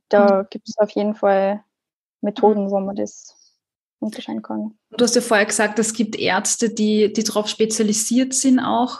da 0.09 0.43
mhm. 0.43 0.47
gibt 0.49 0.69
es 0.69 0.77
auf 0.77 0.91
jeden 0.91 1.15
Fall 1.15 1.63
Methoden, 2.21 2.69
wo 2.69 2.79
man 2.79 2.95
das 2.95 3.35
unterscheiden 3.99 4.41
kann. 4.41 4.77
Du 4.91 5.03
hast 5.03 5.15
ja 5.15 5.21
vorher 5.21 5.45
gesagt, 5.45 5.79
es 5.79 5.93
gibt 5.93 6.15
Ärzte, 6.15 6.69
die, 6.69 7.11
die 7.11 7.23
darauf 7.23 7.47
spezialisiert 7.47 8.33
sind 8.33 8.59
auch. 8.59 8.99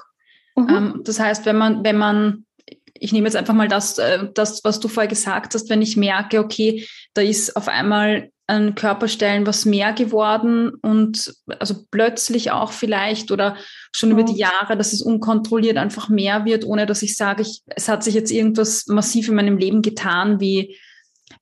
Mhm. 0.56 0.70
Ähm, 0.70 1.02
das 1.04 1.20
heißt, 1.20 1.46
wenn 1.46 1.58
man, 1.58 1.84
wenn 1.84 1.98
man, 1.98 2.46
ich 2.94 3.14
nehme 3.14 3.28
jetzt 3.28 3.36
einfach 3.36 3.54
mal 3.54 3.68
das, 3.68 3.98
äh, 3.98 4.28
das, 4.34 4.64
was 4.64 4.80
du 4.80 4.88
vorher 4.88 5.10
gesagt 5.10 5.54
hast, 5.54 5.70
wenn 5.70 5.82
ich 5.82 5.96
merke, 5.96 6.40
okay, 6.40 6.86
da 7.14 7.22
ist 7.22 7.56
auf 7.56 7.68
einmal 7.68 8.32
an 8.50 8.74
Körperstellen 8.74 9.46
was 9.46 9.66
mehr 9.66 9.94
geworden 9.94 10.72
und 10.82 11.34
also 11.60 11.86
plötzlich 11.92 12.50
auch 12.50 12.72
vielleicht 12.72 13.32
oder 13.32 13.56
schon 13.92 14.10
mhm. 14.10 14.18
über 14.18 14.24
die 14.24 14.40
Jahre, 14.40 14.76
dass 14.76 14.92
es 14.92 15.04
unkontrolliert 15.04 15.78
einfach 15.78 16.10
mehr 16.10 16.46
wird, 16.46 16.66
ohne 16.66 16.88
dass 16.88 17.04
ich 17.04 17.16
sage, 17.16 17.44
ich, 17.44 17.62
es 17.68 17.88
hat 17.88 18.04
sich 18.04 18.16
jetzt 18.16 18.32
irgendwas 18.32 18.88
massiv 18.88 19.30
in 19.30 19.36
meinem 19.36 19.58
Leben 19.58 19.84
getan, 19.84 20.40
wie, 20.40 20.78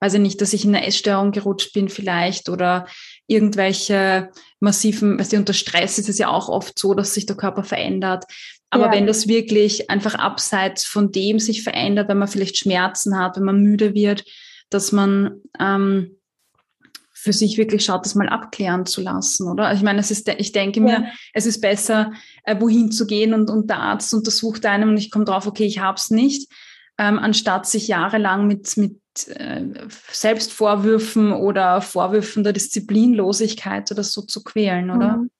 weiß 0.02 0.16
ich 0.16 0.20
nicht, 0.20 0.42
dass 0.42 0.52
ich 0.52 0.66
in 0.66 0.76
eine 0.76 0.86
Essstörung 0.86 1.32
gerutscht 1.32 1.72
bin 1.74 1.88
vielleicht 1.88 2.50
oder 2.50 2.88
irgendwelche 3.26 4.30
massiven, 4.60 5.18
weißt 5.18 5.32
du, 5.32 5.38
unter 5.38 5.54
Stress 5.54 5.98
ist 5.98 6.10
es 6.10 6.18
ja 6.18 6.28
auch 6.28 6.50
oft 6.50 6.78
so, 6.78 6.94
dass 6.94 7.14
sich 7.14 7.26
der 7.26 7.38
Körper 7.38 7.64
verändert. 7.64 8.26
Aber 8.70 8.88
ja. 8.88 8.92
wenn 8.92 9.08
das 9.08 9.30
wirklich 9.30 9.90
einfach 9.90 10.16
abseits 10.16 10.84
von 10.84 11.14
dem 11.14 11.40
sich 11.40 11.64
verändert, 11.64 12.10
wenn 12.10 12.18
man 12.18 12.28
vielleicht 12.28 12.58
Schmerzen 12.58 13.18
hat, 13.18 13.38
wenn 13.38 13.46
man 13.46 13.62
müde 13.62 13.94
wird, 13.94 14.26
dass 14.70 14.92
man 14.92 15.42
ähm, 15.58 16.18
für 17.20 17.34
sich 17.34 17.58
wirklich 17.58 17.84
schaut, 17.84 18.06
das 18.06 18.14
mal 18.14 18.30
abklären 18.30 18.86
zu 18.86 19.02
lassen, 19.02 19.50
oder? 19.50 19.74
Ich 19.74 19.82
meine, 19.82 20.00
es 20.00 20.12
ist, 20.12 20.30
ich 20.30 20.52
denke 20.52 20.82
mir, 20.82 20.92
ja. 20.92 21.06
es 21.34 21.48
ist 21.48 21.62
besser, 21.62 22.12
äh, 22.44 22.56
wohin 22.60 22.92
zu 22.92 23.08
gehen 23.08 23.34
und, 23.34 23.50
und 23.50 23.70
der 23.70 23.80
Arzt 23.80 24.14
untersucht 24.14 24.66
einem 24.68 24.90
und 24.90 24.98
ich 24.98 25.10
komme 25.10 25.26
drauf, 25.26 25.48
okay, 25.48 25.66
ich 25.66 25.80
habe 25.80 25.98
es 25.98 26.12
nicht, 26.12 26.52
ähm, 27.00 27.18
anstatt 27.18 27.66
sich 27.66 27.88
jahrelang 27.88 28.46
mit, 28.46 28.78
mit 28.78 29.02
äh, 29.30 29.66
Selbstvorwürfen 30.12 31.32
oder 31.34 31.82
Vorwürfen 31.82 32.44
der 32.44 32.54
Disziplinlosigkeit 32.54 33.92
oder 33.92 34.04
so 34.04 34.22
zu 34.22 34.44
quälen, 34.44 34.92
oder? 34.92 35.18
Mhm. 35.18 35.32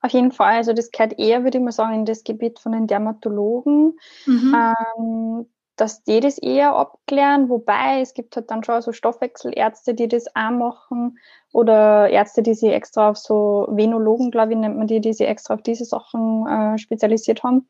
Auf 0.00 0.10
jeden 0.10 0.32
Fall. 0.32 0.56
Also 0.56 0.72
das 0.72 0.90
gehört 0.90 1.18
eher, 1.18 1.44
würde 1.44 1.58
ich 1.58 1.64
mal 1.64 1.72
sagen, 1.72 1.94
in 1.94 2.04
das 2.04 2.24
Gebiet 2.24 2.58
von 2.58 2.72
den 2.72 2.88
Dermatologen, 2.88 3.96
mhm. 4.26 4.54
ähm, 4.54 5.46
dass 5.76 6.04
die 6.04 6.20
das 6.20 6.38
eher 6.38 6.74
abklären. 6.74 7.48
Wobei 7.48 8.00
es 8.00 8.14
gibt 8.14 8.36
halt 8.36 8.50
dann 8.50 8.64
schon 8.64 8.80
so 8.82 8.92
Stoffwechselärzte, 8.92 9.94
die 9.94 10.08
das 10.08 10.26
auch 10.34 10.50
machen 10.50 11.18
oder 11.52 12.08
Ärzte, 12.08 12.42
die 12.42 12.54
sich 12.54 12.70
extra 12.70 13.10
auf 13.10 13.16
so 13.16 13.66
Venologen, 13.70 14.30
glaube 14.30 14.52
ich, 14.52 14.58
nennt 14.58 14.76
man 14.76 14.86
die, 14.86 15.00
die 15.00 15.12
sich 15.12 15.28
extra 15.28 15.54
auf 15.54 15.62
diese 15.62 15.84
Sachen 15.84 16.46
äh, 16.46 16.78
spezialisiert 16.78 17.42
haben. 17.42 17.68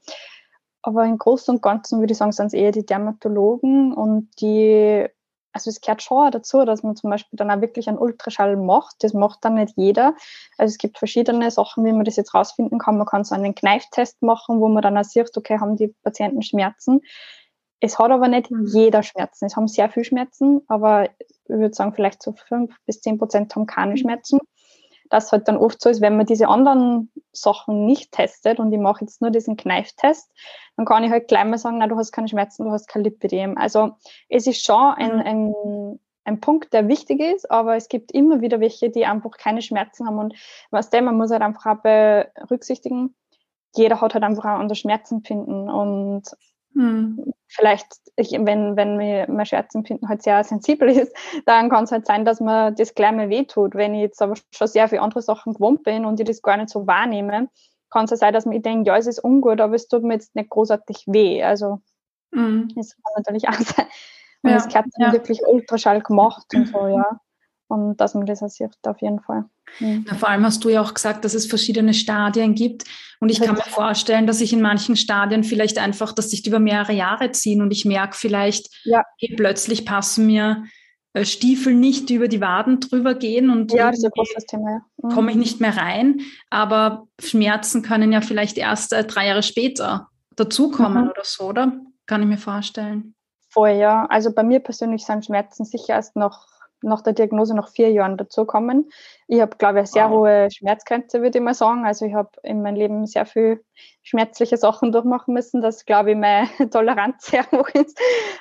Aber 0.83 1.07
im 1.07 1.17
Großen 1.17 1.55
und 1.55 1.63
Ganzen 1.63 2.01
würde 2.01 2.13
ich 2.13 2.19
sagen, 2.19 2.33
sind 2.33 2.49
es 2.49 2.53
eher 2.53 2.71
die 2.71 2.85
Dermatologen 2.85 3.95
und 3.95 4.29
die, 4.39 5.07
also 5.53 5.71
es 5.71 5.81
gehört 5.81 6.03
schon 6.03 6.31
dazu, 6.31 6.67
dass 6.67 6.83
man 6.83 6.95
zum 6.95 7.09
Beispiel 7.09 7.39
dann 7.39 7.51
auch 7.51 7.63
wirklich 7.63 7.89
einen 7.89 7.97
Ultraschall 7.97 8.59
macht. 8.59 8.97
Das 9.03 9.15
macht 9.15 9.47
dann 9.47 9.55
nicht 9.55 9.73
jeder. 9.77 10.15
Also 10.59 10.73
es 10.73 10.79
gibt 10.79 10.99
verschiedene 10.99 11.51
Sachen, 11.51 11.87
wie 11.87 11.93
man 11.93 12.05
das 12.05 12.17
jetzt 12.17 12.35
rausfinden 12.35 12.79
kann. 12.79 12.99
Man 12.99 13.07
kann 13.07 13.25
so 13.25 13.35
einen 13.35 13.55
Kneiftest 13.55 14.21
machen, 14.21 14.61
wo 14.61 14.69
man 14.69 14.83
dann 14.83 14.99
auch 14.99 15.05
sieht, 15.05 15.35
okay, 15.39 15.59
haben 15.59 15.77
die 15.77 15.95
Patienten 16.03 16.43
Schmerzen. 16.43 17.01
Es 17.85 17.99
hat 17.99 18.11
aber 18.11 18.29
nicht 18.29 18.51
jeder 18.67 19.03
Schmerzen. 19.03 19.45
Es 19.45 19.57
haben 19.57 19.69
sehr 19.69 19.91
viel 19.91 20.05
Schmerzen, 20.05 20.63
aber 20.69 21.11
ich 21.19 21.49
würde 21.49 21.75
sagen, 21.75 21.93
vielleicht 21.93 22.23
so 22.23 22.33
fünf 22.33 22.75
bis 22.87 23.01
zehn 23.01 23.19
Prozent 23.19 23.55
haben 23.55 23.67
keine 23.67 23.97
Schmerzen 23.97 24.39
das 25.11 25.33
halt 25.33 25.49
dann 25.49 25.57
oft 25.57 25.81
so 25.81 25.89
ist, 25.89 26.01
wenn 26.01 26.17
man 26.17 26.27
diese 26.27 26.49
anderen 26.49 27.11
Sachen 27.33 27.87
nicht 27.87 28.13
testet 28.13 28.59
und 28.59 28.73
ich 28.73 28.81
mache 28.81 29.05
jetzt 29.05 29.21
nur 29.21 29.31
diesen 29.31 29.57
Kneiftest, 29.57 30.31
dann 30.77 30.87
kann 30.87 31.05
ich 31.05 31.11
halt 31.11 31.29
gleich 31.29 31.45
mal 31.45 31.59
sagen, 31.59 31.79
na, 31.79 31.87
du 31.87 31.97
hast 31.97 32.13
keine 32.13 32.29
Schmerzen, 32.29 32.65
du 32.65 32.71
hast 32.71 32.89
kein 32.89 33.05
Lipidem. 33.05 33.57
Also 33.57 33.93
es 34.29 34.47
ist 34.47 34.65
schon 34.65 34.95
ein, 34.95 35.17
mhm. 35.17 35.21
ein, 35.21 36.01
ein 36.25 36.41
Punkt, 36.41 36.73
der 36.73 36.89
wichtig 36.89 37.21
ist, 37.21 37.51
aber 37.51 37.77
es 37.77 37.89
gibt 37.89 38.13
immer 38.13 38.41
wieder 38.41 38.61
welche, 38.61 38.91
die 38.91 39.07
einfach 39.07 39.33
keine 39.33 39.63
Schmerzen 39.63 40.07
haben 40.07 40.19
und 40.19 40.35
was 40.71 40.91
denn, 40.91 41.05
man 41.05 41.17
muss 41.17 41.31
halt 41.31 41.43
einfach 41.43 41.67
auch 41.67 41.83
berücksichtigen, 41.83 43.15
jeder 43.77 44.01
hat 44.01 44.15
halt 44.15 44.25
einfach 44.25 44.45
auch 44.45 44.59
andere 44.61 44.77
Schmerzempfinden 44.77 45.69
und 45.69 46.25
hm. 46.75 47.33
Vielleicht, 47.49 47.87
ich, 48.17 48.33
wenn, 48.33 48.77
wenn 48.77 48.97
mir 48.97 49.27
mein 49.29 49.47
Scherzempfinden 49.47 50.09
halt 50.09 50.23
sehr 50.23 50.43
sensibel 50.43 50.89
ist, 50.89 51.15
dann 51.47 51.71
kann 51.71 51.85
es 51.85 51.93
halt 51.93 52.07
sein, 52.07 52.25
dass 52.25 52.41
mir 52.41 52.73
das 52.73 52.95
gleich 52.95 53.13
mal 53.13 53.29
wehtut. 53.29 53.75
Wenn 53.75 53.95
ich 53.95 54.01
jetzt 54.01 54.21
aber 54.21 54.35
schon 54.51 54.67
sehr 54.67 54.89
viele 54.89 55.03
andere 55.03 55.23
Sachen 55.23 55.55
gewohnt 55.55 55.85
bin 55.85 56.05
und 56.05 56.19
ich 56.19 56.27
das 56.27 56.43
gar 56.43 56.57
nicht 56.57 56.71
so 56.71 56.87
wahrnehme, 56.87 57.49
kann 57.91 58.07
es 58.07 58.11
ja 58.11 58.17
sein, 58.17 58.35
dass 58.35 58.47
mir 58.47 58.61
denke, 58.61 58.89
ja, 58.89 58.97
es 58.97 59.07
ist 59.07 59.23
ungut, 59.23 59.61
aber 59.61 59.75
es 59.75 59.87
tut 59.87 60.03
mir 60.03 60.15
jetzt 60.15 60.35
nicht 60.35 60.51
großartig 60.51 61.05
weh. 61.07 61.45
Also, 61.45 61.81
hm. 62.35 62.69
das 62.75 62.97
kann 62.97 63.13
natürlich 63.17 63.49
auch 63.49 63.55
sein. 63.55 63.87
Und 64.43 64.51
ja, 64.51 64.57
es 64.57 64.69
gehört 64.69 64.87
ja. 64.99 65.13
wirklich 65.13 65.41
Ultraschall 65.47 66.03
gemacht 66.03 66.47
und 66.55 66.69
so, 66.69 66.87
ja 66.89 67.21
und 67.75 67.97
dass 67.97 68.15
man 68.15 68.27
das 68.27 68.41
sieht, 68.41 68.71
auf 68.87 69.01
jeden 69.03 69.21
Fall. 69.21 69.45
Mhm. 69.81 70.05
Na, 70.09 70.15
vor 70.15 70.29
allem 70.29 70.45
hast 70.45 70.65
du 70.65 70.69
ja 70.69 70.81
auch 70.81 70.95
gesagt, 70.95 71.25
dass 71.25 71.35
es 71.35 71.47
verschiedene 71.47 71.95
Stadien 71.95 72.55
gibt. 72.55 72.85
Und 73.21 73.31
ich 73.31 73.41
kann 73.41 73.55
mir 73.55 73.63
vorstellen, 73.63 74.27
dass 74.27 74.41
ich 74.41 74.53
in 74.53 74.61
manchen 74.61 74.97
Stadien 74.97 75.45
vielleicht 75.45 75.79
einfach, 75.79 76.13
dass 76.13 76.31
sich 76.31 76.43
die 76.43 76.51
über 76.51 76.61
mehrere 76.61 76.93
Jahre 76.93 77.33
ziehen 77.33 77.63
und 77.63 77.71
ich 77.71 77.85
merke 77.85 78.17
vielleicht, 78.17 78.69
ja. 78.85 79.03
hey, 79.19 79.35
plötzlich 79.37 79.85
passen 79.85 80.27
mir 80.27 80.65
äh, 81.15 81.25
Stiefel 81.25 81.75
nicht 81.75 82.11
über 82.11 82.29
die 82.29 82.41
Waden 82.41 82.81
drüber 82.81 83.15
gehen 83.15 83.51
und 83.51 83.73
ja, 83.73 83.91
das 83.91 83.99
ist 83.99 84.05
ein 84.05 84.11
großes 84.11 84.47
Thema. 84.47 84.71
Ja. 84.71 85.09
Mhm. 85.09 85.15
komme 85.15 85.31
ich 85.31 85.37
nicht 85.37 85.61
mehr 85.61 85.77
rein. 85.77 86.21
Aber 86.51 87.07
Schmerzen 87.21 87.83
können 87.83 88.13
ja 88.13 88.21
vielleicht 88.21 88.59
erst 88.59 88.93
äh, 88.93 89.05
drei 89.05 89.29
Jahre 89.29 89.43
später 89.43 90.09
dazukommen 90.37 91.05
mhm. 91.05 91.11
oder 91.11 91.25
so, 91.25 91.45
oder? 91.45 91.73
Kann 92.07 92.23
ich 92.23 92.29
mir 92.29 92.39
vorstellen. 92.39 93.15
Voll, 93.49 93.71
ja. 93.71 94.07
Also 94.07 94.33
bei 94.33 94.43
mir 94.43 94.61
persönlich 94.61 95.07
sind 95.07 95.25
Schmerzen 95.25 95.65
sicher 95.65 95.95
erst 95.95 96.17
noch 96.17 96.47
nach 96.85 97.03
der 97.03 97.13
Diagnose 97.13 97.55
nach 97.55 97.69
vier 97.69 97.91
Jahren 97.91 98.17
dazukommen. 98.17 98.91
Ich 99.27 99.41
habe, 99.41 99.57
glaube 99.57 99.75
ich, 99.75 99.79
eine 99.81 99.87
sehr 99.87 100.11
wow. 100.11 100.19
hohe 100.19 100.49
Schmerzgrenze, 100.51 101.23
würde 101.23 101.39
ich 101.39 101.45
mal 101.45 101.55
sagen. 101.55 101.85
Also 101.85 102.05
ich 102.05 102.15
habe 102.15 102.31
in 102.43 102.63
meinem 102.63 102.77
Leben 102.77 103.07
sehr 103.07 103.27
viel 103.27 103.65
schmerzliche 104.03 104.57
Sachen 104.57 104.93
durchmachen 104.93 105.35
müssen, 105.35 105.61
dass, 105.63 105.85
glaube 105.85 106.13
ich, 106.13 106.17
meine 106.17 106.49
Toleranz 106.71 107.27
sehr 107.27 107.45
hoch 107.51 107.69
ist. 107.71 107.99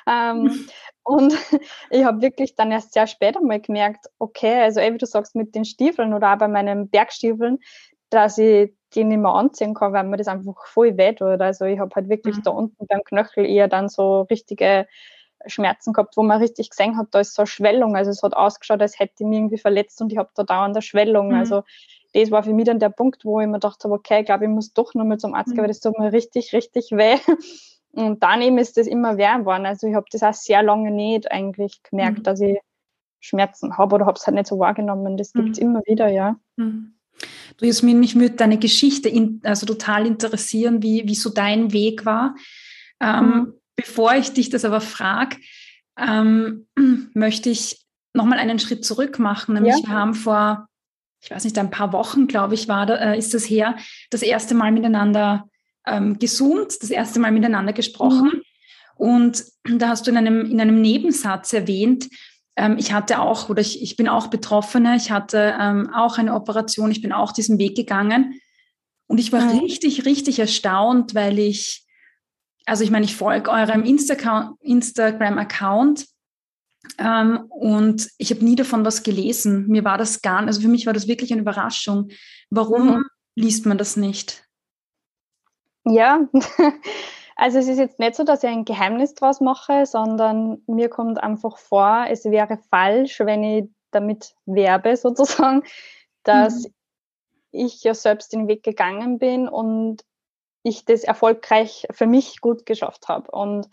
Ähm, 0.08 0.68
und 1.02 1.34
ich 1.90 2.04
habe 2.04 2.22
wirklich 2.22 2.54
dann 2.54 2.70
erst 2.70 2.92
sehr 2.92 3.06
spät 3.06 3.36
einmal 3.36 3.60
gemerkt, 3.60 4.06
okay, 4.18 4.62
also 4.62 4.80
wie 4.80 4.98
du 4.98 5.06
sagst, 5.06 5.34
mit 5.34 5.54
den 5.54 5.64
Stiefeln 5.64 6.14
oder 6.14 6.34
auch 6.34 6.38
bei 6.38 6.48
meinen 6.48 6.88
Bergstiefeln, 6.88 7.58
dass 8.10 8.38
ich 8.38 8.72
die 8.94 9.04
nicht 9.04 9.18
mehr 9.18 9.32
anziehen 9.32 9.74
kann, 9.74 9.92
weil 9.92 10.04
mir 10.04 10.16
das 10.16 10.28
einfach 10.28 10.66
voll 10.66 10.96
weh 10.96 11.12
tut. 11.12 11.40
Also 11.40 11.64
ich 11.64 11.78
habe 11.78 11.94
halt 11.94 12.08
wirklich 12.08 12.36
mhm. 12.36 12.42
da 12.44 12.50
unten 12.50 12.86
beim 12.86 13.02
Knöchel 13.04 13.44
eher 13.44 13.68
dann 13.68 13.88
so 13.88 14.22
richtige 14.22 14.86
Schmerzen 15.46 15.92
gehabt, 15.92 16.16
wo 16.16 16.22
man 16.22 16.40
richtig 16.40 16.70
gesehen 16.70 16.96
hat, 16.96 17.08
da 17.12 17.20
ist 17.20 17.34
so 17.34 17.42
eine 17.42 17.46
Schwellung. 17.46 17.96
Also 17.96 18.10
es 18.10 18.22
hat 18.22 18.34
ausgeschaut, 18.34 18.80
als 18.80 18.98
hätte 18.98 19.14
ich 19.20 19.26
mich 19.26 19.38
irgendwie 19.38 19.58
verletzt 19.58 20.00
und 20.00 20.12
ich 20.12 20.18
habe 20.18 20.30
da 20.34 20.42
dauernd 20.44 20.76
eine 20.76 20.82
Schwellung. 20.82 21.28
Mhm. 21.28 21.34
Also 21.34 21.62
das 22.12 22.30
war 22.30 22.42
für 22.42 22.52
mich 22.52 22.66
dann 22.66 22.78
der 22.78 22.90
Punkt, 22.90 23.24
wo 23.24 23.40
ich 23.40 23.46
mir 23.46 23.58
dachte, 23.58 23.90
okay, 23.90 24.20
ich 24.20 24.26
glaube, 24.26 24.44
ich 24.44 24.50
muss 24.50 24.72
doch 24.72 24.94
nochmal 24.94 25.18
zum 25.18 25.34
Arzt 25.34 25.52
gehen, 25.52 25.62
weil 25.62 25.68
das 25.68 25.80
tut 25.80 25.98
mir 25.98 26.12
richtig, 26.12 26.52
richtig 26.52 26.90
weh. 26.92 27.18
Und 27.92 28.22
daneben 28.22 28.58
ist 28.58 28.76
das 28.76 28.86
immer 28.86 29.18
weh 29.18 29.38
geworden. 29.38 29.66
Also 29.66 29.86
ich 29.86 29.94
habe 29.94 30.06
das 30.10 30.22
auch 30.22 30.34
sehr 30.34 30.62
lange 30.62 30.90
nicht 30.90 31.30
eigentlich 31.30 31.82
gemerkt, 31.82 32.18
mhm. 32.18 32.22
dass 32.24 32.40
ich 32.40 32.58
Schmerzen 33.20 33.78
habe 33.78 33.94
oder 33.94 34.06
habe 34.06 34.18
es 34.18 34.26
halt 34.26 34.34
nicht 34.34 34.48
so 34.48 34.58
wahrgenommen. 34.58 35.16
Das 35.16 35.32
gibt 35.32 35.50
es 35.50 35.60
mhm. 35.60 35.68
immer 35.68 35.80
wieder, 35.86 36.08
ja. 36.08 36.36
Mhm. 36.56 36.94
Du 37.56 37.66
Jasmin, 37.66 38.00
mich 38.00 38.18
würde 38.18 38.34
deine 38.34 38.58
Geschichte 38.58 39.08
in, 39.08 39.40
also 39.44 39.66
total 39.66 40.06
interessieren, 40.06 40.82
wie, 40.82 41.06
wie 41.06 41.14
so 41.14 41.30
dein 41.30 41.72
Weg 41.72 42.04
war. 42.04 42.34
Ähm, 43.00 43.26
mhm. 43.26 43.54
Bevor 43.76 44.14
ich 44.14 44.32
dich 44.32 44.50
das 44.50 44.64
aber 44.64 44.80
frage, 44.80 45.36
ähm, 45.98 46.66
möchte 47.14 47.50
ich 47.50 47.84
nochmal 48.12 48.38
einen 48.38 48.58
Schritt 48.58 48.84
zurück 48.84 49.18
machen. 49.18 49.54
Nämlich 49.54 49.76
ja. 49.76 49.88
wir 49.88 49.94
haben 49.94 50.14
vor, 50.14 50.68
ich 51.22 51.30
weiß 51.30 51.44
nicht, 51.44 51.58
ein 51.58 51.70
paar 51.70 51.92
Wochen, 51.92 52.26
glaube 52.26 52.54
ich, 52.54 52.68
war, 52.68 52.88
äh, 52.88 53.18
ist 53.18 53.34
das 53.34 53.44
her, 53.44 53.76
das 54.10 54.22
erste 54.22 54.54
Mal 54.54 54.72
miteinander 54.72 55.48
ähm, 55.86 56.18
gesoomt, 56.18 56.82
das 56.82 56.90
erste 56.90 57.20
Mal 57.20 57.32
miteinander 57.32 57.72
gesprochen. 57.72 58.30
Mhm. 58.34 58.42
Und 58.96 59.44
da 59.78 59.88
hast 59.88 60.06
du 60.06 60.10
in 60.10 60.16
einem, 60.16 60.50
in 60.50 60.60
einem 60.60 60.80
Nebensatz 60.80 61.52
erwähnt, 61.52 62.08
ähm, 62.56 62.76
ich 62.78 62.92
hatte 62.92 63.20
auch, 63.20 63.48
oder 63.48 63.60
ich, 63.60 63.82
ich 63.82 63.96
bin 63.96 64.08
auch 64.08 64.28
Betroffene, 64.28 64.96
ich 64.96 65.10
hatte 65.10 65.56
ähm, 65.60 65.92
auch 65.92 66.18
eine 66.18 66.34
Operation, 66.34 66.90
ich 66.90 67.02
bin 67.02 67.12
auch 67.12 67.32
diesen 67.32 67.58
Weg 67.58 67.76
gegangen. 67.76 68.40
Und 69.06 69.18
ich 69.18 69.32
war 69.32 69.40
mhm. 69.40 69.58
richtig, 69.58 70.04
richtig 70.06 70.38
erstaunt, 70.38 71.14
weil 71.14 71.38
ich 71.38 71.83
also 72.66 72.84
ich 72.84 72.90
meine, 72.90 73.04
ich 73.04 73.16
folge 73.16 73.50
eurem 73.50 73.84
Instagram-Account 73.84 76.06
ähm, 76.98 77.46
und 77.48 78.10
ich 78.18 78.30
habe 78.30 78.44
nie 78.44 78.56
davon 78.56 78.84
was 78.84 79.02
gelesen. 79.02 79.66
Mir 79.68 79.84
war 79.84 79.98
das 79.98 80.22
gar, 80.22 80.40
also 80.40 80.60
für 80.60 80.68
mich 80.68 80.86
war 80.86 80.92
das 80.92 81.08
wirklich 81.08 81.32
eine 81.32 81.42
Überraschung. 81.42 82.10
Warum 82.50 82.98
mhm. 82.98 83.04
liest 83.34 83.66
man 83.66 83.78
das 83.78 83.96
nicht? 83.96 84.44
Ja, 85.84 86.26
also 87.36 87.58
es 87.58 87.68
ist 87.68 87.78
jetzt 87.78 87.98
nicht 87.98 88.14
so, 88.14 88.24
dass 88.24 88.42
ich 88.42 88.48
ein 88.48 88.64
Geheimnis 88.64 89.14
draus 89.14 89.40
mache, 89.40 89.86
sondern 89.86 90.62
mir 90.66 90.88
kommt 90.88 91.22
einfach 91.22 91.58
vor, 91.58 92.06
es 92.08 92.24
wäre 92.24 92.58
falsch, 92.70 93.20
wenn 93.20 93.44
ich 93.44 93.64
damit 93.90 94.34
werbe 94.46 94.96
sozusagen, 94.96 95.62
dass 96.22 96.64
mhm. 96.64 96.74
ich 97.52 97.84
ja 97.84 97.94
selbst 97.94 98.32
den 98.32 98.48
Weg 98.48 98.62
gegangen 98.62 99.18
bin 99.18 99.48
und 99.48 100.02
ich 100.64 100.84
das 100.84 101.04
erfolgreich 101.04 101.86
für 101.92 102.06
mich 102.06 102.40
gut 102.40 102.66
geschafft 102.66 103.06
habe. 103.08 103.30
Und 103.30 103.68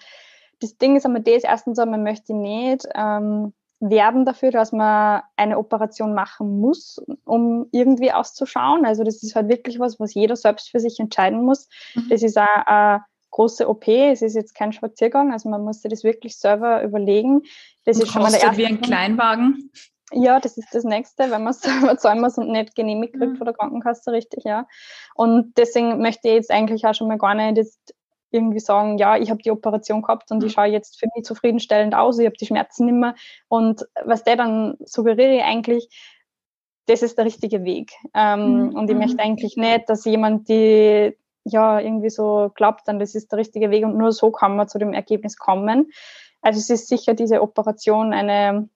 das 0.60 0.78
Ding 0.78 0.96
ist 0.96 1.06
einmal 1.06 1.24
das, 1.24 1.44
erstens 1.44 1.80
einmal 1.80 2.00
möchte 2.00 2.34
ich 2.34 2.38
nicht 2.38 2.86
ähm, 2.94 3.54
werben 3.80 4.26
dafür, 4.26 4.52
dass 4.52 4.72
man 4.72 5.24
eine 5.36 5.58
Operation 5.58 6.14
machen 6.14 6.60
muss, 6.60 7.02
um 7.26 7.66
irgendwie 7.72 8.12
auszuschauen. 8.12 8.86
Also 8.86 9.04
das 9.04 9.24
ist 9.24 9.36
halt 9.36 9.50
wirklich 9.50 9.80
was, 9.80 10.00
was 10.00 10.14
jeder 10.14 10.36
selbst 10.36 10.70
für 10.70 10.80
sich 10.80 11.00
entscheiden 11.00 11.44
muss. 11.44 11.68
Mhm. 11.96 12.10
Das 12.10 12.22
ist 12.22 12.38
auch 12.38 12.46
eine 12.68 13.04
große 13.32 13.68
OP, 13.68 13.88
es 13.88 14.22
ist 14.22 14.36
jetzt 14.36 14.54
kein 14.54 14.74
Spaziergang, 14.74 15.32
also 15.32 15.50
man 15.50 15.64
muss 15.64 15.82
sich 15.82 15.90
das 15.90 16.04
wirklich 16.04 16.38
selber 16.38 16.84
überlegen. 16.84 17.42
Das 17.86 17.98
und 17.98 18.04
ist 18.04 18.12
schon 18.12 18.22
mal 18.22 18.32
der 18.32 18.44
erste 18.44 18.58
wie 18.58 18.66
ein 18.66 18.82
Kleinwagen. 18.82 19.72
Ja, 20.14 20.40
das 20.40 20.58
ist 20.58 20.74
das 20.74 20.84
Nächste, 20.84 21.32
wenn 21.32 21.44
man 21.44 21.52
es 21.52 21.62
zahlen 22.02 22.22
muss 22.22 22.38
und 22.38 22.50
nicht 22.50 22.76
genehmigt 22.76 23.14
kriegt 23.14 23.34
mhm. 23.34 23.38
von 23.38 23.46
der 23.46 23.54
Krankenkasse, 23.54 24.12
richtig, 24.12 24.44
ja. 24.44 24.68
Und 25.16 25.58
deswegen 25.58 26.02
möchte 26.02 26.28
ich 26.28 26.36
jetzt 26.36 26.52
eigentlich 26.52 26.86
auch 26.86 26.94
schon 26.94 27.08
mal 27.08 27.18
gar 27.18 27.34
nicht 27.34 27.58
jetzt 27.58 27.96
irgendwie 28.32 28.60
sagen, 28.60 28.98
ja, 28.98 29.18
ich 29.18 29.30
habe 29.30 29.42
die 29.42 29.52
Operation 29.52 30.02
gehabt 30.02 30.32
und 30.32 30.44
ich 30.44 30.52
mhm. 30.52 30.54
schaue 30.54 30.68
jetzt 30.68 31.00
für 31.00 31.08
mich 31.16 31.26
zufriedenstellend 31.26 31.94
aus, 31.94 32.18
ich 32.18 32.26
habe 32.26 32.38
die 32.38 32.46
Schmerzen 32.46 32.86
nicht 32.86 32.96
mehr. 32.96 33.16
Und 33.50 33.86
was 34.04 34.24
der 34.24 34.38
dann 34.38 34.78
suggeriere 34.86 35.36
ich 35.36 35.44
eigentlich, 35.44 35.90
das 36.88 37.04
ist 37.04 37.18
der 37.18 37.26
richtige 37.26 37.64
Weg. 37.64 37.92
Ähm, 38.14 38.68
mhm. 38.68 38.76
Und 38.76 38.90
ich 38.90 38.96
möchte 38.96 39.16
mhm. 39.16 39.20
eigentlich 39.20 39.58
nicht, 39.58 39.90
dass 39.90 40.06
jemand 40.06 40.48
die 40.50 41.16
ja 41.44 41.80
irgendwie 41.80 42.10
so 42.10 42.52
glaubt, 42.56 42.88
dann 42.88 43.00
das 43.00 43.16
ist 43.16 43.32
der 43.32 43.40
richtige 43.40 43.72
Weg 43.72 43.84
und 43.84 43.98
nur 43.98 44.12
so 44.12 44.32
kann 44.32 44.56
man 44.56 44.68
zu 44.68 44.78
dem 44.78 44.94
Ergebnis 44.94 45.38
kommen. 45.38 45.92
Also 46.42 46.60
es 46.60 46.70
ist 46.70 46.88
sicher 46.88 47.14
diese 47.14 47.42
Operation 47.42 48.14
eine 48.14 48.70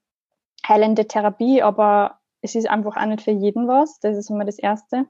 heilende 0.67 1.07
Therapie, 1.07 1.61
aber 1.61 2.19
es 2.41 2.55
ist 2.55 2.69
einfach 2.69 2.95
auch 2.97 3.05
nicht 3.05 3.21
für 3.21 3.31
jeden 3.31 3.67
was. 3.67 3.99
Das 3.99 4.17
ist 4.17 4.29
immer 4.29 4.45
das 4.45 4.59
Erste. 4.59 5.05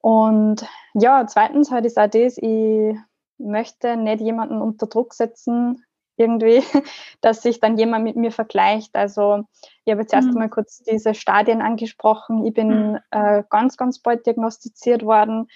Und 0.00 0.66
ja, 0.94 1.26
zweitens 1.26 1.70
halt 1.70 1.86
ist 1.86 1.98
auch 1.98 2.08
das, 2.08 2.36
ich 2.36 2.96
möchte 3.38 3.96
nicht 3.96 4.20
jemanden 4.20 4.60
unter 4.60 4.86
Druck 4.86 5.14
setzen, 5.14 5.84
irgendwie, 6.16 6.62
dass 7.20 7.42
sich 7.42 7.60
dann 7.60 7.78
jemand 7.78 8.04
mit 8.04 8.16
mir 8.16 8.32
vergleicht. 8.32 8.94
Also 8.94 9.44
ich 9.84 9.92
habe 9.92 10.02
jetzt 10.02 10.12
erst 10.12 10.28
mhm. 10.28 10.34
mal 10.34 10.48
kurz 10.50 10.82
diese 10.82 11.14
Stadien 11.14 11.62
angesprochen. 11.62 12.44
Ich 12.44 12.52
bin 12.52 12.92
mhm. 12.92 12.98
äh, 13.10 13.42
ganz, 13.48 13.76
ganz 13.76 14.00
bald 14.00 14.26
diagnostiziert 14.26 15.04
worden. 15.04 15.48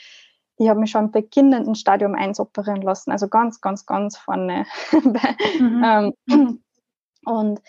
Ich 0.58 0.68
habe 0.68 0.80
mich 0.80 0.90
schon 0.90 1.06
im 1.06 1.10
beginnenden 1.10 1.74
Stadium 1.74 2.14
1 2.14 2.40
operieren 2.40 2.80
lassen, 2.80 3.10
also 3.10 3.28
ganz, 3.28 3.60
ganz, 3.60 3.84
ganz 3.84 4.16
vorne. 4.16 4.64
mhm. 5.60 6.14
ähm, 6.28 6.62
und 7.26 7.60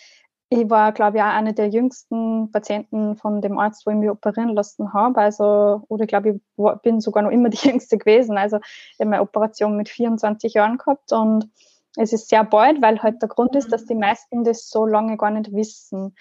ich 0.49 0.69
war, 0.69 0.93
glaube 0.93 1.17
ich, 1.17 1.23
auch 1.23 1.27
eine 1.27 1.53
der 1.53 1.67
jüngsten 1.67 2.51
Patienten 2.51 3.17
von 3.17 3.41
dem 3.41 3.59
Arzt, 3.59 3.85
wo 3.85 3.91
ich 3.91 3.97
mich 3.97 4.09
operieren 4.09 4.55
lassen 4.55 4.93
habe. 4.93 5.19
Also, 5.19 5.83
oder 5.89 6.03
ich 6.03 6.07
glaube, 6.07 6.29
ich 6.29 6.81
bin 6.83 7.01
sogar 7.01 7.23
noch 7.23 7.31
immer 7.31 7.49
die 7.49 7.57
jüngste 7.67 7.97
gewesen. 7.97 8.37
Also, 8.37 8.57
ich 8.57 8.99
habe 8.99 9.09
meine 9.09 9.21
Operation 9.21 9.75
mit 9.75 9.89
24 9.89 10.53
Jahren 10.53 10.77
gehabt 10.77 11.11
und 11.11 11.49
es 11.97 12.13
ist 12.13 12.29
sehr 12.29 12.43
bald, 12.43 12.81
weil 12.81 13.01
halt 13.01 13.21
der 13.21 13.29
Grund 13.29 13.55
ist, 13.55 13.71
dass 13.73 13.85
die 13.85 13.95
meisten 13.95 14.43
das 14.43 14.69
so 14.69 14.85
lange 14.85 15.17
gar 15.17 15.31
nicht 15.31 15.51
wissen. 15.51 16.15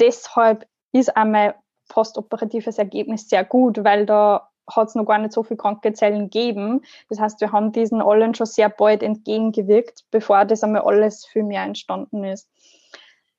Deshalb 0.00 0.66
ist 0.92 1.16
auch 1.16 1.24
mein 1.24 1.54
postoperatives 1.88 2.78
Ergebnis 2.78 3.28
sehr 3.28 3.44
gut, 3.44 3.82
weil 3.82 4.04
da 4.04 4.50
hat 4.68 4.88
es 4.88 4.94
noch 4.94 5.06
gar 5.06 5.18
nicht 5.18 5.32
so 5.32 5.42
viele 5.42 5.56
kranke 5.56 5.94
Zellen 5.94 6.28
gegeben. 6.28 6.82
Das 7.08 7.18
heißt, 7.18 7.40
wir 7.40 7.52
haben 7.52 7.72
diesen 7.72 8.02
allen 8.02 8.34
schon 8.34 8.46
sehr 8.46 8.68
bald 8.68 9.02
entgegengewirkt, 9.02 10.04
bevor 10.10 10.44
das 10.44 10.62
einmal 10.62 10.82
alles 10.82 11.24
viel 11.24 11.44
mehr 11.44 11.62
entstanden 11.62 12.24
ist. 12.24 12.50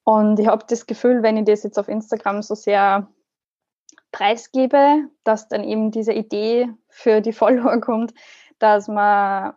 Und 0.09 0.39
ich 0.39 0.47
habe 0.47 0.65
das 0.67 0.87
Gefühl, 0.87 1.21
wenn 1.21 1.37
ich 1.37 1.45
das 1.45 1.61
jetzt 1.61 1.77
auf 1.77 1.87
Instagram 1.87 2.41
so 2.41 2.55
sehr 2.55 3.07
preisgebe, 4.11 5.07
dass 5.23 5.49
dann 5.49 5.63
eben 5.63 5.91
diese 5.91 6.13
Idee 6.13 6.67
für 6.87 7.21
die 7.21 7.31
Follower 7.39 7.79
kommt, 7.79 8.15
dass 8.57 8.87
man 8.87 9.53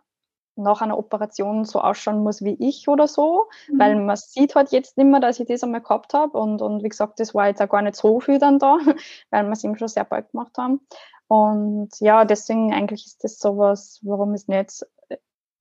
nach 0.55 0.83
einer 0.83 0.99
Operation 0.99 1.65
so 1.65 1.81
ausschauen 1.81 2.21
muss 2.21 2.43
wie 2.43 2.55
ich 2.59 2.87
oder 2.87 3.07
so, 3.07 3.47
mhm. 3.67 3.79
weil 3.79 3.95
man 3.95 4.15
sieht 4.15 4.53
halt 4.53 4.71
jetzt 4.71 4.95
nicht 4.95 5.07
mehr, 5.07 5.19
dass 5.19 5.39
ich 5.39 5.47
das 5.47 5.63
einmal 5.63 5.81
gehabt 5.81 6.13
habe 6.13 6.37
und, 6.37 6.61
und 6.61 6.83
wie 6.83 6.89
gesagt, 6.89 7.19
das 7.19 7.33
war 7.33 7.47
jetzt 7.47 7.59
auch 7.59 7.69
gar 7.69 7.81
nicht 7.81 7.95
so 7.95 8.19
viel 8.19 8.37
dann 8.37 8.59
da, 8.59 8.77
weil 9.31 9.45
wir 9.45 9.53
es 9.53 9.63
eben 9.63 9.75
schon 9.75 9.87
sehr 9.87 10.03
bald 10.03 10.29
gemacht 10.29 10.55
haben. 10.59 10.81
Und 11.25 11.99
ja, 11.99 12.25
deswegen 12.25 12.71
eigentlich 12.71 13.07
ist 13.07 13.23
das 13.23 13.39
sowas, 13.39 14.01
warum 14.03 14.35
ich 14.35 14.47
nicht, 14.47 14.85